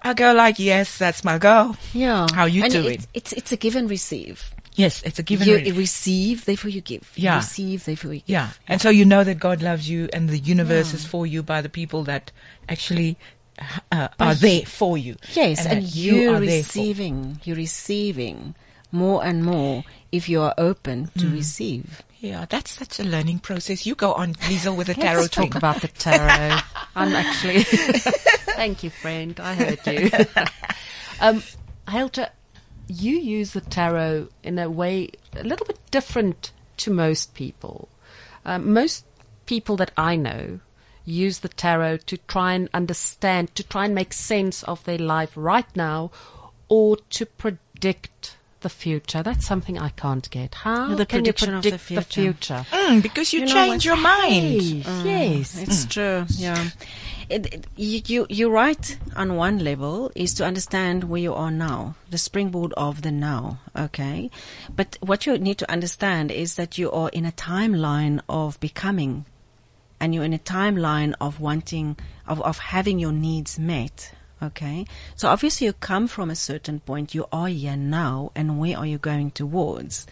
I 0.02 0.14
go 0.14 0.32
like, 0.32 0.58
yes, 0.58 0.96
that's 0.98 1.24
my 1.24 1.38
girl. 1.38 1.76
Yeah. 1.92 2.26
How 2.32 2.46
you 2.46 2.64
and 2.64 2.72
do 2.72 2.86
it's, 2.86 3.04
it? 3.04 3.10
It's, 3.14 3.32
it's 3.32 3.52
a 3.52 3.56
give 3.56 3.76
and 3.76 3.88
receive. 3.90 4.54
Yes, 4.74 5.02
it's 5.02 5.18
a 5.18 5.22
given. 5.22 5.46
Receive. 5.48 5.66
You 5.66 5.72
re- 5.72 5.78
receive, 5.78 6.44
therefore 6.46 6.70
you 6.70 6.80
give. 6.80 7.10
You 7.16 7.24
Yeah. 7.24 7.36
receive, 7.36 7.84
therefore 7.84 8.14
you 8.14 8.20
give. 8.20 8.28
yeah, 8.28 8.50
and 8.68 8.80
so 8.80 8.88
you 8.88 9.04
know 9.04 9.24
that 9.24 9.38
God 9.38 9.62
loves 9.62 9.90
you 9.90 10.08
and 10.12 10.28
the 10.28 10.38
universe 10.38 10.90
Yeah. 10.90 10.96
is 10.96 11.04
for 11.04 11.26
you 11.26 11.42
by 11.42 11.60
the 11.60 11.68
people 11.68 12.04
that 12.04 12.30
actually 12.68 13.18
uh, 13.92 14.08
are 14.18 14.34
there 14.34 14.62
for 14.62 14.96
you. 14.96 15.16
Yes, 15.34 15.66
and, 15.66 15.82
that 15.82 15.94
you're 15.94 16.36
are 16.36 16.40
receiving, 16.40 17.40
you're 17.44 17.56
receiving 17.56 18.54
more 18.92 19.24
and 19.24 19.44
more 19.44 19.84
if 20.12 20.28
you 20.28 20.40
are 20.40 20.54
open 20.58 21.10
to 21.18 21.26
Mm. 21.26 21.32
receive. 21.32 22.02
Yeah, 22.18 22.44
that's 22.48 22.72
such 22.72 23.00
a 23.00 23.04
learning 23.04 23.38
process. 23.38 23.86
You 23.86 23.94
go 23.94 24.12
on, 24.12 24.34
Liesel, 24.34 24.76
with 24.76 24.88
the 24.88 24.94
tarot 24.94 25.22
Let's 25.22 25.34
talk 25.34 25.54
about 25.54 25.80
the 25.80 25.88
tarot. 25.88 26.58
I'm 26.94 27.14
actually. 27.14 27.62
Thank 27.64 28.82
you, 28.82 28.90
friend. 28.90 29.38
I 29.40 29.54
heard 29.54 29.80
you. 29.86 30.10
um, 31.20 31.42
Helter, 31.88 32.28
you 32.88 33.16
use 33.16 33.52
the 33.52 33.62
tarot 33.62 34.28
in 34.42 34.58
a 34.58 34.68
way 34.68 35.10
a 35.34 35.44
little 35.44 35.64
bit 35.64 35.78
different 35.90 36.52
to 36.78 36.90
most 36.90 37.32
people. 37.34 37.88
Um, 38.44 38.72
most 38.72 39.06
people 39.46 39.76
that 39.76 39.92
I 39.96 40.16
know 40.16 40.60
use 41.06 41.38
the 41.38 41.48
tarot 41.48 41.98
to 41.98 42.18
try 42.18 42.52
and 42.52 42.68
understand, 42.74 43.54
to 43.54 43.62
try 43.62 43.86
and 43.86 43.94
make 43.94 44.12
sense 44.12 44.62
of 44.64 44.84
their 44.84 44.98
life 44.98 45.32
right 45.36 45.74
now, 45.74 46.10
or 46.68 46.98
to 47.10 47.24
predict 47.24 48.36
the 48.60 48.68
future. 48.68 49.22
That's 49.22 49.46
something 49.46 49.78
I 49.78 49.90
can't 49.90 50.28
get. 50.30 50.54
How 50.54 50.94
The 50.94 51.06
can 51.06 51.18
you 51.24 51.32
prediction 51.32 51.54
of 51.54 51.62
the 51.62 51.70
predict 51.70 51.88
the 51.88 52.02
future? 52.02 52.66
Mm, 52.70 53.02
because 53.02 53.32
you, 53.32 53.40
You 53.40 53.46
change 53.46 53.68
what? 53.72 53.84
your 53.84 53.96
mind. 53.96 54.62
Yes, 54.62 55.04
yes. 55.04 55.58
It's 55.62 55.84
true. 55.86 56.24
Yeah. 56.30 56.70
It, 57.28 57.54
it, 57.54 57.66
you, 57.76 58.00
you, 58.06 58.26
you're 58.28 58.50
right 58.50 58.98
on 59.14 59.36
one 59.36 59.58
level 59.60 60.10
is 60.16 60.34
to 60.34 60.44
understand 60.44 61.04
where 61.04 61.20
you 61.20 61.32
are 61.32 61.50
now, 61.52 61.94
the 62.10 62.18
springboard 62.18 62.72
of 62.76 63.02
the 63.02 63.12
now. 63.12 63.60
Okay. 63.76 64.30
But 64.74 64.98
what 65.00 65.26
you 65.26 65.38
need 65.38 65.58
to 65.58 65.70
understand 65.70 66.32
is 66.32 66.56
that 66.56 66.76
you 66.76 66.90
are 66.90 67.08
in 67.10 67.24
a 67.24 67.32
timeline 67.32 68.20
of 68.28 68.58
becoming 68.58 69.26
and 70.00 70.14
you're 70.14 70.24
in 70.24 70.32
a 70.32 70.38
timeline 70.38 71.14
of 71.20 71.40
wanting, 71.40 71.96
of, 72.26 72.40
of 72.42 72.58
having 72.58 72.98
your 72.98 73.12
needs 73.12 73.58
met. 73.58 74.12
Okay. 74.42 74.86
So 75.16 75.28
obviously 75.28 75.66
you 75.66 75.72
come 75.74 76.06
from 76.08 76.30
a 76.30 76.34
certain 76.36 76.80
point. 76.80 77.14
You 77.14 77.26
are 77.32 77.48
here 77.48 77.76
now 77.76 78.32
and 78.34 78.58
where 78.58 78.76
are 78.78 78.86
you 78.86 78.98
going 78.98 79.30
towards? 79.32 80.06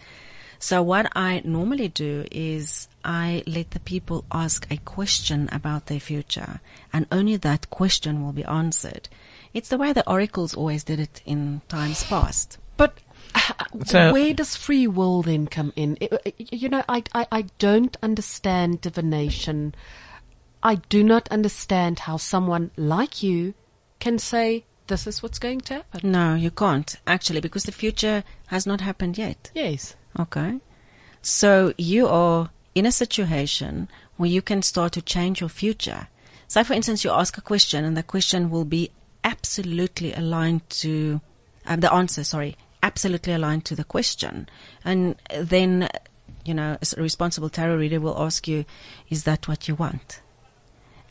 So 0.59 0.83
what 0.83 1.09
I 1.15 1.41
normally 1.45 1.87
do 1.87 2.25
is 2.31 2.89
I 3.03 3.43
let 3.47 3.71
the 3.71 3.79
people 3.79 4.25
ask 4.31 4.67
a 4.69 4.77
question 4.77 5.47
about 5.51 5.85
their 5.85 6.01
future 6.01 6.59
and 6.91 7.07
only 7.11 7.37
that 7.37 7.69
question 7.69 8.23
will 8.23 8.33
be 8.33 8.43
answered. 8.43 9.07
It's 9.53 9.69
the 9.69 9.77
way 9.77 9.93
the 9.93 10.07
oracles 10.07 10.53
always 10.53 10.83
did 10.83 10.99
it 10.99 11.21
in 11.25 11.61
times 11.69 12.03
past. 12.03 12.57
But 12.77 12.99
So- 13.85 14.11
where 14.11 14.33
does 14.33 14.55
free 14.55 14.85
will 14.85 15.21
then 15.21 15.47
come 15.47 15.71
in? 15.75 15.97
I- 16.01 16.19
I- 16.25 16.33
You 16.37 16.69
know, 16.69 16.83
I, 16.89 17.03
I, 17.15 17.27
I 17.31 17.41
don't 17.57 17.95
understand 18.03 18.81
divination. 18.81 19.73
I 20.61 20.75
do 20.75 21.03
not 21.05 21.29
understand 21.29 21.99
how 21.99 22.17
someone 22.17 22.71
like 22.75 23.23
you 23.23 23.53
can 23.99 24.19
say, 24.19 24.65
this 24.87 25.05
is 25.05 25.21
what's 25.21 25.39
going 25.39 25.61
to 25.61 25.75
happen. 25.75 26.11
No, 26.11 26.35
you 26.35 26.51
can't 26.51 26.95
actually 27.05 27.41
because 27.41 27.63
the 27.63 27.71
future 27.71 28.23
has 28.47 28.65
not 28.65 28.81
happened 28.81 29.17
yet. 29.17 29.51
Yes. 29.53 29.95
Okay. 30.19 30.59
So 31.21 31.73
you 31.77 32.07
are 32.07 32.49
in 32.75 32.85
a 32.85 32.91
situation 32.91 33.87
where 34.17 34.29
you 34.29 34.41
can 34.41 34.61
start 34.61 34.93
to 34.93 35.01
change 35.01 35.41
your 35.41 35.49
future. 35.49 36.07
So 36.47 36.63
for 36.63 36.73
instance, 36.73 37.03
you 37.03 37.11
ask 37.11 37.37
a 37.37 37.41
question 37.41 37.85
and 37.85 37.95
the 37.95 38.03
question 38.03 38.49
will 38.49 38.65
be 38.65 38.91
absolutely 39.23 40.13
aligned 40.13 40.67
to 40.69 41.21
um, 41.65 41.81
the 41.81 41.93
answer, 41.93 42.23
sorry, 42.23 42.57
absolutely 42.81 43.33
aligned 43.33 43.65
to 43.65 43.75
the 43.75 43.83
question. 43.83 44.49
And 44.83 45.15
then, 45.39 45.89
you 46.45 46.53
know, 46.53 46.77
a 46.97 47.01
responsible 47.01 47.49
tarot 47.49 47.75
reader 47.75 47.99
will 47.99 48.19
ask 48.19 48.47
you, 48.47 48.65
is 49.09 49.25
that 49.25 49.47
what 49.47 49.67
you 49.67 49.75
want? 49.75 50.21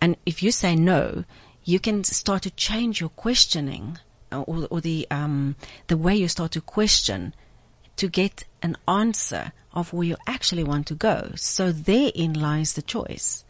And 0.01 0.17
if 0.27 0.43
you 0.43 0.51
say 0.51 0.75
no, 0.75 1.25
you 1.69 1.79
can 1.79 2.03
start 2.03 2.41
to 2.45 2.51
change 2.53 2.99
your 2.99 3.11
questioning 3.11 3.99
uh, 4.33 4.41
or, 4.41 4.67
or 4.71 4.81
the, 4.81 5.07
um, 5.11 5.55
the 5.89 5.99
way 5.99 6.17
you 6.17 6.27
start 6.27 6.51
to 6.53 6.63
question 6.63 7.35
to 7.97 8.09
get 8.09 8.45
an 8.63 8.75
answer 8.89 9.53
of 9.75 9.93
where 9.93 10.07
you 10.07 10.17
actually 10.27 10.65
want 10.65 10.87
to 10.87 10.95
go. 10.95 11.31
So 11.37 11.71
therein 11.71 12.33
lies 12.33 12.73
the 12.73 12.81
choice. 12.81 13.45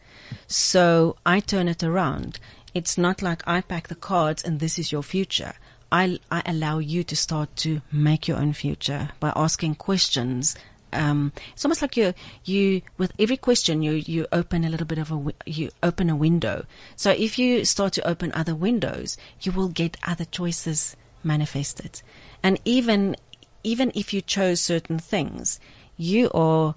So 0.47 1.15
I 1.25 1.39
turn 1.39 1.69
it 1.69 1.81
around. 1.81 2.41
It's 2.73 2.97
not 2.97 3.21
like 3.21 3.41
I 3.47 3.61
pack 3.61 3.87
the 3.87 3.95
cards 3.95 4.43
and 4.43 4.59
this 4.59 4.77
is 4.77 4.91
your 4.91 5.03
future. 5.03 5.53
I, 5.89 6.19
I 6.29 6.41
allow 6.45 6.79
you 6.79 7.05
to 7.05 7.15
start 7.15 7.55
to 7.57 7.81
make 7.89 8.27
your 8.27 8.37
own 8.37 8.51
future 8.51 9.11
by 9.21 9.31
asking 9.33 9.75
questions. 9.75 10.57
Um, 10.91 11.31
it's 11.53 11.63
almost 11.63 11.81
like 11.81 11.95
you, 11.97 12.13
you, 12.45 12.81
with 12.97 13.13
every 13.19 13.37
question, 13.37 13.81
you, 13.81 13.93
you 13.93 14.25
open 14.31 14.63
a 14.63 14.69
little 14.69 14.87
bit 14.87 14.97
of 14.97 15.11
a, 15.11 15.33
you 15.45 15.69
open 15.83 16.09
a 16.09 16.15
window. 16.15 16.65
So 16.95 17.11
if 17.11 17.37
you 17.37 17.65
start 17.65 17.93
to 17.93 18.07
open 18.07 18.31
other 18.33 18.55
windows, 18.55 19.17
you 19.41 19.51
will 19.51 19.69
get 19.69 19.97
other 20.05 20.25
choices 20.25 20.95
manifested. 21.23 22.01
And 22.41 22.59
even, 22.65 23.15
even 23.63 23.91
if 23.93 24.13
you 24.13 24.21
chose 24.21 24.61
certain 24.61 24.99
things, 24.99 25.59
you 25.97 26.31
are, 26.31 26.75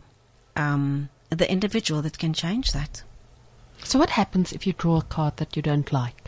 um, 0.57 1.09
the 1.31 1.51
individual 1.51 2.03
that 2.03 2.19
can 2.19 2.35
change 2.35 2.73
that. 2.73 3.03
So 3.85 3.99
what 3.99 4.11
happens 4.11 4.53
if 4.53 4.67
you 4.67 4.75
draw 4.75 4.99
a 4.99 5.03
card 5.03 5.39
that 5.39 5.57
you 5.57 5.63
don't 5.63 5.93
like? 5.93 6.22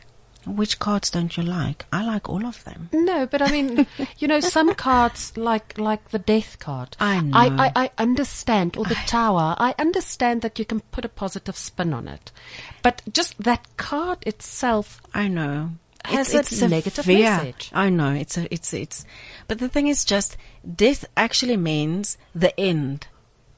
Which 0.47 0.79
cards 0.79 1.11
don't 1.11 1.37
you 1.37 1.43
like? 1.43 1.87
I 1.93 2.05
like 2.05 2.29
all 2.29 2.45
of 2.47 2.63
them. 2.65 2.91
No, 2.93 3.27
but 3.27 3.41
I 3.43 3.51
mean, 3.51 3.87
you 4.19 4.29
know, 4.29 4.41
some 4.41 4.75
cards 4.75 5.37
like 5.37 5.79
like 5.79 6.11
the 6.11 6.19
death 6.19 6.59
card. 6.59 6.97
I 7.01 7.21
know. 7.21 7.37
I, 7.37 7.47
I, 7.67 7.73
I 7.77 7.91
understand, 7.99 8.77
or 8.77 8.85
the 8.85 8.95
tower. 9.07 9.57
I 9.59 9.75
understand 9.79 10.43
that 10.43 10.59
you 10.59 10.65
can 10.65 10.81
put 10.81 11.05
a 11.05 11.09
positive 11.09 11.57
spin 11.57 11.95
on 11.95 12.09
it, 12.09 12.31
but 12.83 13.03
just 13.13 13.39
that 13.43 13.77
card 13.77 14.19
itself 14.27 15.01
I 15.15 15.29
know. 15.29 15.71
Has 16.05 16.35
it's, 16.35 16.53
it's 16.53 16.61
a 16.63 16.69
negative 16.69 17.07
fear. 17.07 17.31
message. 17.31 17.71
I 17.73 17.89
know. 17.89 18.13
It's 18.13 18.37
a, 18.37 18.53
it's, 18.53 18.75
it's, 18.75 19.07
but 19.49 19.59
the 19.59 19.71
thing 19.71 19.87
is 19.87 20.05
just 20.05 20.37
death 20.77 21.07
actually 21.17 21.57
means 21.57 22.19
the 22.35 22.59
end 22.61 23.07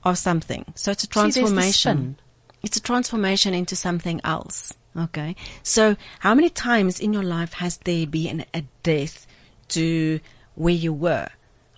of 0.04 0.16
something. 0.16 0.64
So 0.76 0.92
it's 0.92 1.02
a 1.02 1.06
See, 1.06 1.12
transformation. 1.12 1.72
spin. 1.72 2.16
it's 2.62 2.76
a 2.76 2.80
transformation 2.80 3.52
into 3.52 3.74
something 3.74 4.20
else. 4.22 4.72
Okay. 4.96 5.36
So 5.62 5.96
how 6.20 6.34
many 6.34 6.48
times 6.48 7.00
in 7.00 7.12
your 7.12 7.22
life 7.22 7.54
has 7.54 7.78
there 7.78 8.06
been 8.06 8.44
a 8.54 8.62
death 8.82 9.26
to 9.68 10.20
where 10.54 10.74
you 10.74 10.92
were? 10.92 11.28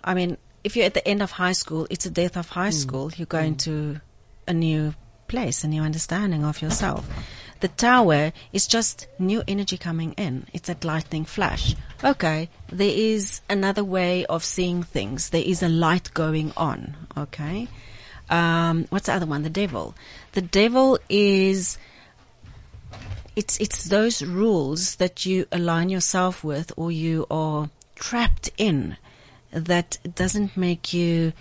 I 0.03 0.13
mean, 0.13 0.37
if 0.63 0.75
you're 0.75 0.85
at 0.85 0.93
the 0.93 1.07
end 1.07 1.21
of 1.21 1.31
high 1.31 1.51
school, 1.53 1.87
it's 1.89 2.05
a 2.05 2.09
death 2.09 2.37
of 2.37 2.49
high 2.49 2.69
school. 2.69 3.11
You're 3.15 3.25
going 3.25 3.55
to 3.57 4.01
a 4.47 4.53
new 4.53 4.93
place, 5.27 5.63
a 5.63 5.67
new 5.67 5.81
understanding 5.81 6.43
of 6.43 6.61
yourself. 6.61 7.07
The 7.61 7.67
tower 7.67 8.31
is 8.53 8.67
just 8.67 9.07
new 9.19 9.43
energy 9.47 9.77
coming 9.77 10.13
in. 10.13 10.47
It's 10.53 10.69
a 10.69 10.77
lightning 10.81 11.25
flash. 11.25 11.75
Okay, 12.03 12.49
there 12.71 12.93
is 12.93 13.41
another 13.49 13.83
way 13.83 14.25
of 14.25 14.45
seeing 14.45 14.81
things. 14.81 15.29
There 15.29 15.43
is 15.43 15.61
a 15.61 15.67
light 15.67 16.13
going 16.13 16.53
on. 16.55 16.95
Okay. 17.17 17.67
Um, 18.29 18.85
what's 18.89 19.07
the 19.07 19.13
other 19.13 19.25
one? 19.25 19.43
The 19.43 19.49
devil. 19.49 19.95
The 20.33 20.41
devil 20.41 20.99
is 21.09 21.77
it's 23.35 23.59
it's 23.59 23.85
those 23.85 24.21
rules 24.21 24.95
that 24.95 25.25
you 25.25 25.45
align 25.51 25.89
yourself 25.89 26.43
with 26.43 26.71
or 26.77 26.91
you 26.91 27.25
are 27.29 27.69
trapped 27.95 28.49
in 28.57 28.97
that 29.51 29.97
doesn't 30.15 30.55
make 30.55 30.93
you 30.93 31.33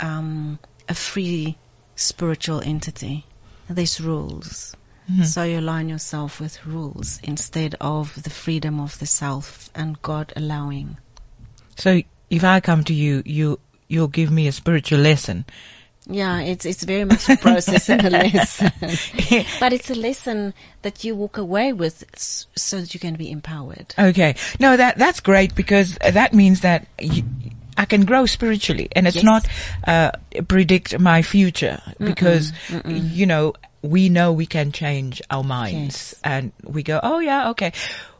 um, 0.00 0.58
a 0.88 0.94
free 0.94 1.56
spiritual 1.94 2.60
entity. 2.60 3.26
There's 3.68 4.00
rules. 4.00 4.76
So 5.22 5.44
you 5.44 5.60
align 5.60 5.88
yourself 5.88 6.40
with 6.40 6.66
rules 6.66 7.20
instead 7.22 7.76
of 7.80 8.22
the 8.24 8.30
freedom 8.30 8.80
of 8.80 8.98
the 8.98 9.06
self 9.06 9.70
and 9.72 10.02
God 10.02 10.32
allowing. 10.34 10.98
So 11.76 12.02
if 12.28 12.42
I 12.42 12.58
come 12.58 12.82
to 12.84 12.94
you, 12.94 13.22
you 13.24 13.60
you'll 13.86 14.08
give 14.08 14.32
me 14.32 14.48
a 14.48 14.52
spiritual 14.52 14.98
lesson. 14.98 15.44
Yeah, 16.08 16.40
it's 16.40 16.64
it's 16.64 16.84
very 16.84 17.04
much 17.04 17.28
a 17.28 17.36
process 17.36 17.88
and 17.90 18.04
a 18.04 18.10
lesson, 18.22 18.70
but 19.60 19.72
it's 19.72 19.90
a 19.90 19.94
lesson 19.94 20.54
that 20.82 21.02
you 21.02 21.16
walk 21.16 21.36
away 21.36 21.72
with 21.72 22.04
so 22.16 22.80
that 22.80 22.94
you 22.94 23.00
can 23.00 23.14
be 23.16 23.28
empowered. 23.30 23.92
Okay. 23.98 24.36
No, 24.60 24.76
that 24.76 24.98
that's 24.98 25.18
great 25.20 25.54
because 25.56 25.96
that 25.98 26.32
means 26.32 26.60
that 26.60 26.86
you, 27.00 27.24
I 27.76 27.86
can 27.86 28.04
grow 28.04 28.24
spiritually, 28.26 28.88
and 28.94 29.06
it's 29.08 29.16
Yes. 29.16 29.24
not 29.24 29.48
uh, 29.86 30.12
predict 30.46 30.98
my 31.00 31.22
future 31.22 31.82
because 31.98 32.52
you 32.86 33.26
know 33.26 33.54
we 33.88 34.08
know 34.08 34.32
we 34.32 34.46
can 34.46 34.72
change 34.72 35.22
our 35.30 35.44
minds, 35.44 36.14
Yes. 36.14 36.20
and 36.24 36.52
we 36.64 36.82
go, 36.82 37.00
oh 37.02 37.18
yeah, 37.20 37.50
okay. 37.50 37.72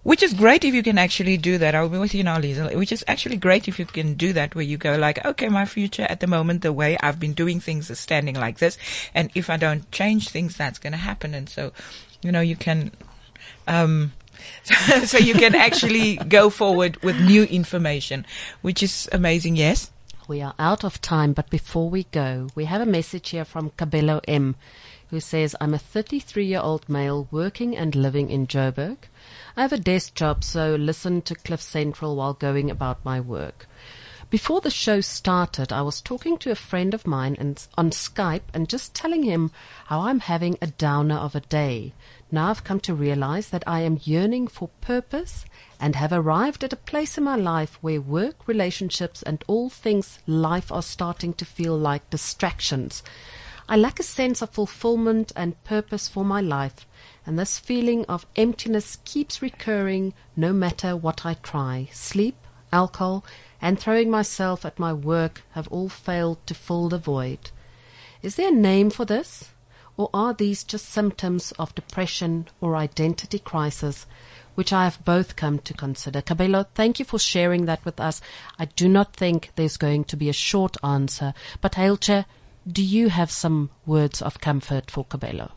Which 0.03 0.23
is 0.23 0.35
great 0.35 0.65
if 0.65 0.73
you 0.73 0.85
can 0.85 0.99
actually 0.99 1.37
do 1.37 1.59
that. 1.59 1.75
I'll 1.75 1.89
be 1.89 1.99
with 1.99 2.15
you 2.15 2.23
now, 2.23 2.39
Lisa. 2.39 2.69
Which 2.79 2.93
is 2.93 3.05
actually 3.09 3.39
great 3.39 3.67
if 3.67 3.79
you 3.81 3.87
can 3.87 4.15
do 4.15 4.33
that, 4.35 4.55
where 4.55 4.65
you 4.65 4.77
go 4.77 4.97
like, 4.97 5.25
okay, 5.25 5.49
my 5.49 5.67
future 5.67 6.07
at 6.09 6.21
the 6.21 6.29
moment, 6.29 6.63
the 6.63 6.73
way 6.73 6.97
I've 7.01 7.19
been 7.19 7.33
doing 7.33 7.59
things 7.59 7.91
is 7.91 7.99
standing 7.99 8.37
like 8.37 8.59
this, 8.59 8.79
and 9.15 9.31
if 9.35 9.51
I 9.51 9.57
don't 9.57 9.91
change 9.91 10.29
things, 10.29 10.57
that's 10.57 10.79
going 10.79 10.93
to 10.93 10.97
happen. 10.99 11.35
And 11.35 11.49
so, 11.49 11.73
you 12.23 12.31
know, 12.31 12.41
you 12.41 12.55
can 12.55 12.93
um, 13.67 14.13
so 15.05 15.19
you 15.19 15.35
can 15.35 15.55
actually 15.55 16.17
go 16.17 16.51
forward 16.51 17.03
with 17.03 17.19
new 17.21 17.43
information, 17.45 18.25
which 18.63 18.83
is 18.83 19.09
amazing. 19.13 19.57
Yes. 19.57 19.91
We 20.29 20.43
are 20.43 20.55
out 20.59 20.85
of 20.85 21.01
time, 21.01 21.33
but 21.33 21.51
before 21.51 21.89
we 21.89 22.05
go, 22.05 22.49
we 22.55 22.65
have 22.65 22.81
a 22.81 22.87
message 22.87 23.31
here 23.31 23.45
from 23.45 23.71
Kabelo 23.71 24.21
M, 24.27 24.57
who 25.11 25.21
says, 25.21 25.55
I'm 25.61 25.75
a 25.75 25.79
33 25.79 26.45
year 26.45 26.61
old 26.61 26.89
male 26.89 27.29
working 27.31 27.77
and 27.77 27.95
living 27.95 28.31
in 28.31 28.47
Joburg. 28.47 28.97
I 29.57 29.63
have 29.63 29.73
a 29.73 29.79
desk 29.79 30.15
job, 30.15 30.45
so 30.45 30.75
listen 30.75 31.23
to 31.23 31.35
Cliff 31.35 31.63
Central 31.63 32.17
while 32.17 32.35
going 32.35 32.71
about 32.71 33.05
my 33.05 33.21
work. 33.21 33.67
Before 34.29 34.61
the 34.61 34.71
show 34.71 35.01
started, 35.01 35.73
I 35.73 35.83
was 35.83 36.01
talking 36.01 36.37
to 36.39 36.51
a 36.51 36.57
friend 36.57 36.95
of 36.95 37.07
mine 37.07 37.37
and, 37.39 37.65
on 37.79 37.91
Skype 37.91 38.43
and 38.53 38.69
just 38.69 38.93
telling 38.93 39.23
him 39.23 39.53
how 39.87 40.01
I'm 40.01 40.19
having 40.19 40.59
a 40.61 40.67
downer 40.67 41.15
of 41.15 41.37
a 41.37 41.41
day. 41.41 41.93
Now 42.33 42.51
I've 42.51 42.65
come 42.65 42.81
to 42.81 42.95
realize 42.95 43.51
that 43.51 43.63
I 43.69 43.83
am 43.83 44.01
yearning 44.03 44.49
for 44.49 44.69
purpose 44.81 45.45
and 45.79 45.95
have 45.95 46.13
arrived 46.13 46.65
at 46.65 46.73
a 46.73 46.77
place 46.77 47.17
in 47.17 47.23
my 47.23 47.37
life 47.37 47.79
where 47.81 48.01
work, 48.01 48.49
relationships, 48.49 49.23
and 49.23 49.45
all 49.47 49.71
things 49.71 50.19
life 50.27 50.73
are 50.73 50.83
starting 50.83 51.33
to 51.35 51.45
feel 51.45 51.79
like 51.79 52.11
distractions. 52.11 53.05
I 53.69 53.77
lack 53.77 53.99
a 53.99 54.05
sense 54.05 54.43
of 54.43 54.51
fulfillment 54.51 55.33
and 55.35 55.63
purpose 55.65 56.07
for 56.09 56.25
my 56.25 56.41
life, 56.41 56.87
and 57.27 57.37
this 57.37 57.59
feeling 57.59 58.05
of 58.05 58.25
emptiness 58.37 58.99
keeps 59.05 59.43
recurring 59.43 60.15
no 60.37 60.53
matter 60.53 60.97
what 60.97 61.27
I 61.27 61.35
try. 61.35 61.89
Sleep, 61.93 62.37
alcohol, 62.73 63.25
and 63.61 63.79
throwing 63.79 64.09
myself 64.09 64.65
at 64.65 64.79
my 64.79 64.93
work 64.93 65.43
have 65.53 65.67
all 65.69 65.89
failed 65.89 66.39
to 66.47 66.55
fill 66.55 66.89
the 66.89 66.99
void. 66.99 67.51
Is 68.23 68.37
there 68.37 68.49
a 68.49 68.55
name 68.55 68.91
for 68.91 69.05
this? 69.05 69.51
Or 69.97 70.11
are 70.13 70.35
these 70.35 70.63
just 70.63 70.89
symptoms 70.89 71.53
of 71.59 71.75
depression 71.75 72.49
or 72.61 72.77
identity 72.77 73.39
crisis, 73.39 74.07
which 74.55 74.73
I 74.73 74.85
have 74.85 75.05
both 75.05 75.37
come 75.37 75.59
to 75.61 75.75
consider? 75.75 76.23
Kabelo, 76.23 76.67
thank 76.75 76.99
you 76.99 77.05
for 77.05 77.19
sharing 77.19 77.65
that 77.65 77.85
with 77.85 77.99
us. 77.99 78.21
I 78.59 78.67
do 78.67 78.89
not 78.89 79.17
think 79.17 79.51
there's 79.57 79.77
going 79.77 80.05
to 80.05 80.17
be 80.17 80.29
a 80.29 80.35
short 80.35 80.77
answer, 80.85 81.35
but 81.61 81.73
Hailcha, 81.73 82.27
do 82.71 82.83
you 82.83 83.09
have 83.09 83.31
some 83.31 83.71
words 83.85 84.21
of 84.21 84.41
comfort 84.41 84.91
for 84.91 85.05
Kabelo? 85.05 85.51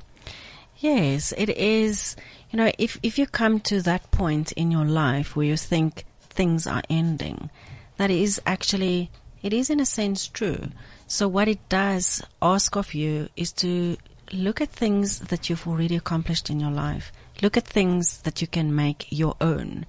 Yes, 0.77 1.33
it 1.37 1.49
is. 1.49 2.15
You 2.51 2.57
know, 2.57 2.71
if 2.77 2.99
if 3.03 3.17
you 3.17 3.25
come 3.25 3.59
to 3.61 3.81
that 3.81 4.11
point 4.11 4.51
in 4.53 4.71
your 4.71 4.85
life 4.85 5.35
where 5.35 5.45
you 5.45 5.57
think 5.57 6.05
things 6.21 6.67
are 6.67 6.83
ending, 6.89 7.49
that 7.97 8.11
is 8.11 8.41
actually 8.45 9.09
it 9.41 9.53
is 9.53 9.69
in 9.69 9.79
a 9.79 9.85
sense 9.85 10.27
true. 10.27 10.69
So 11.07 11.27
what 11.27 11.47
it 11.47 11.67
does 11.69 12.21
ask 12.41 12.75
of 12.75 12.93
you 12.93 13.29
is 13.35 13.51
to 13.53 13.97
look 14.31 14.61
at 14.61 14.69
things 14.69 15.19
that 15.19 15.49
you've 15.49 15.67
already 15.67 15.95
accomplished 15.95 16.49
in 16.49 16.59
your 16.59 16.71
life. 16.71 17.11
Look 17.41 17.57
at 17.57 17.65
things 17.65 18.19
that 18.21 18.41
you 18.41 18.47
can 18.47 18.75
make 18.75 19.07
your 19.09 19.35
own 19.41 19.85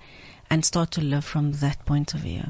and 0.48 0.64
start 0.64 0.90
to 0.92 1.00
live 1.00 1.24
from 1.24 1.52
that 1.52 1.84
point 1.84 2.14
of 2.14 2.20
view. 2.20 2.44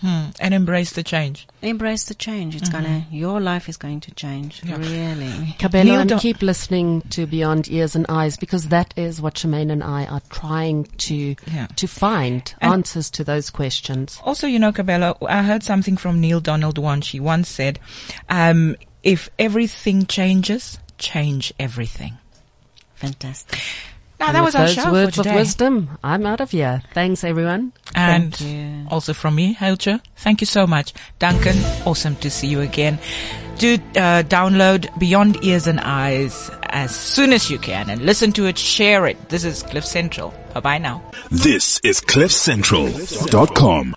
Hmm. 0.00 0.30
And 0.40 0.54
embrace 0.54 0.92
the 0.92 1.02
change. 1.02 1.46
Embrace 1.60 2.04
the 2.04 2.14
change. 2.14 2.56
It's 2.56 2.70
gonna 2.70 3.04
your 3.10 3.38
life 3.38 3.68
is 3.68 3.76
going 3.76 4.00
to 4.00 4.10
change. 4.12 4.62
Yeah. 4.64 4.76
Really. 4.78 5.54
Kabelo, 5.58 6.00
and 6.00 6.18
keep 6.20 6.40
listening 6.40 7.02
to 7.10 7.26
Beyond 7.26 7.70
Ears 7.70 7.94
and 7.94 8.06
Eyes 8.08 8.38
because 8.38 8.68
that 8.68 8.94
is 8.96 9.20
what 9.20 9.34
Shemaine 9.34 9.70
and 9.70 9.84
I 9.84 10.06
are 10.06 10.22
trying 10.30 10.84
to 10.84 11.36
Yeah. 11.52 11.66
to 11.76 11.86
find 11.86 12.54
And- 12.62 12.72
answers 12.72 13.10
to 13.10 13.24
those 13.24 13.50
questions. 13.50 14.18
Also, 14.24 14.46
you 14.46 14.58
know, 14.58 14.72
Kabelo, 14.72 15.16
I 15.28 15.42
heard 15.42 15.62
something 15.62 15.98
from 15.98 16.18
Neale 16.20 16.40
Donald 16.40 16.78
once. 16.78 17.06
She 17.06 17.20
once 17.20 17.48
said, 17.50 17.78
um, 18.30 18.76
if 19.02 19.28
everything 19.38 20.06
changes, 20.06 20.78
change 20.96 21.52
everything. 21.58 22.16
Fantastic. 22.94 23.58
Now, 24.20 24.26
And 24.26 24.36
that 24.36 24.44
was 24.44 24.54
our 24.54 24.66
those 24.66 24.74
show 24.74 24.92
words 24.92 25.16
for 25.16 25.26
of 25.28 25.34
wisdom. 25.34 25.98
I'm 26.04 26.26
out 26.26 26.40
of 26.40 26.50
here. 26.50 26.82
Thanks, 26.92 27.24
everyone. 27.24 27.72
And 27.94 28.34
Thank 28.34 28.52
you. 28.52 28.86
also 28.90 29.14
from 29.14 29.34
me, 29.34 29.54
Helcher, 29.54 30.00
thank 30.16 30.40
you 30.42 30.46
so 30.46 30.66
much. 30.66 30.92
Duncan, 31.18 31.56
awesome 31.86 32.16
to 32.16 32.30
see 32.30 32.46
you 32.46 32.60
again. 32.60 32.98
Do 33.58 33.74
uh, 33.96 34.22
download 34.22 34.88
Beyond 34.98 35.42
Ears 35.44 35.66
and 35.66 35.80
Eyes 35.80 36.50
as 36.64 36.94
soon 36.94 37.32
as 37.32 37.50
you 37.50 37.58
can 37.58 37.90
and 37.90 38.02
listen 38.02 38.32
to 38.32 38.46
it, 38.46 38.56
share 38.58 39.06
it. 39.06 39.28
This 39.28 39.44
is 39.44 39.62
Cliff 39.62 39.84
Central. 39.84 40.32
Bye 40.54 40.60
bye 40.60 40.78
now. 40.78 41.02
This 41.30 41.80
is 41.82 42.00
CliffCentral.com. 42.00 43.88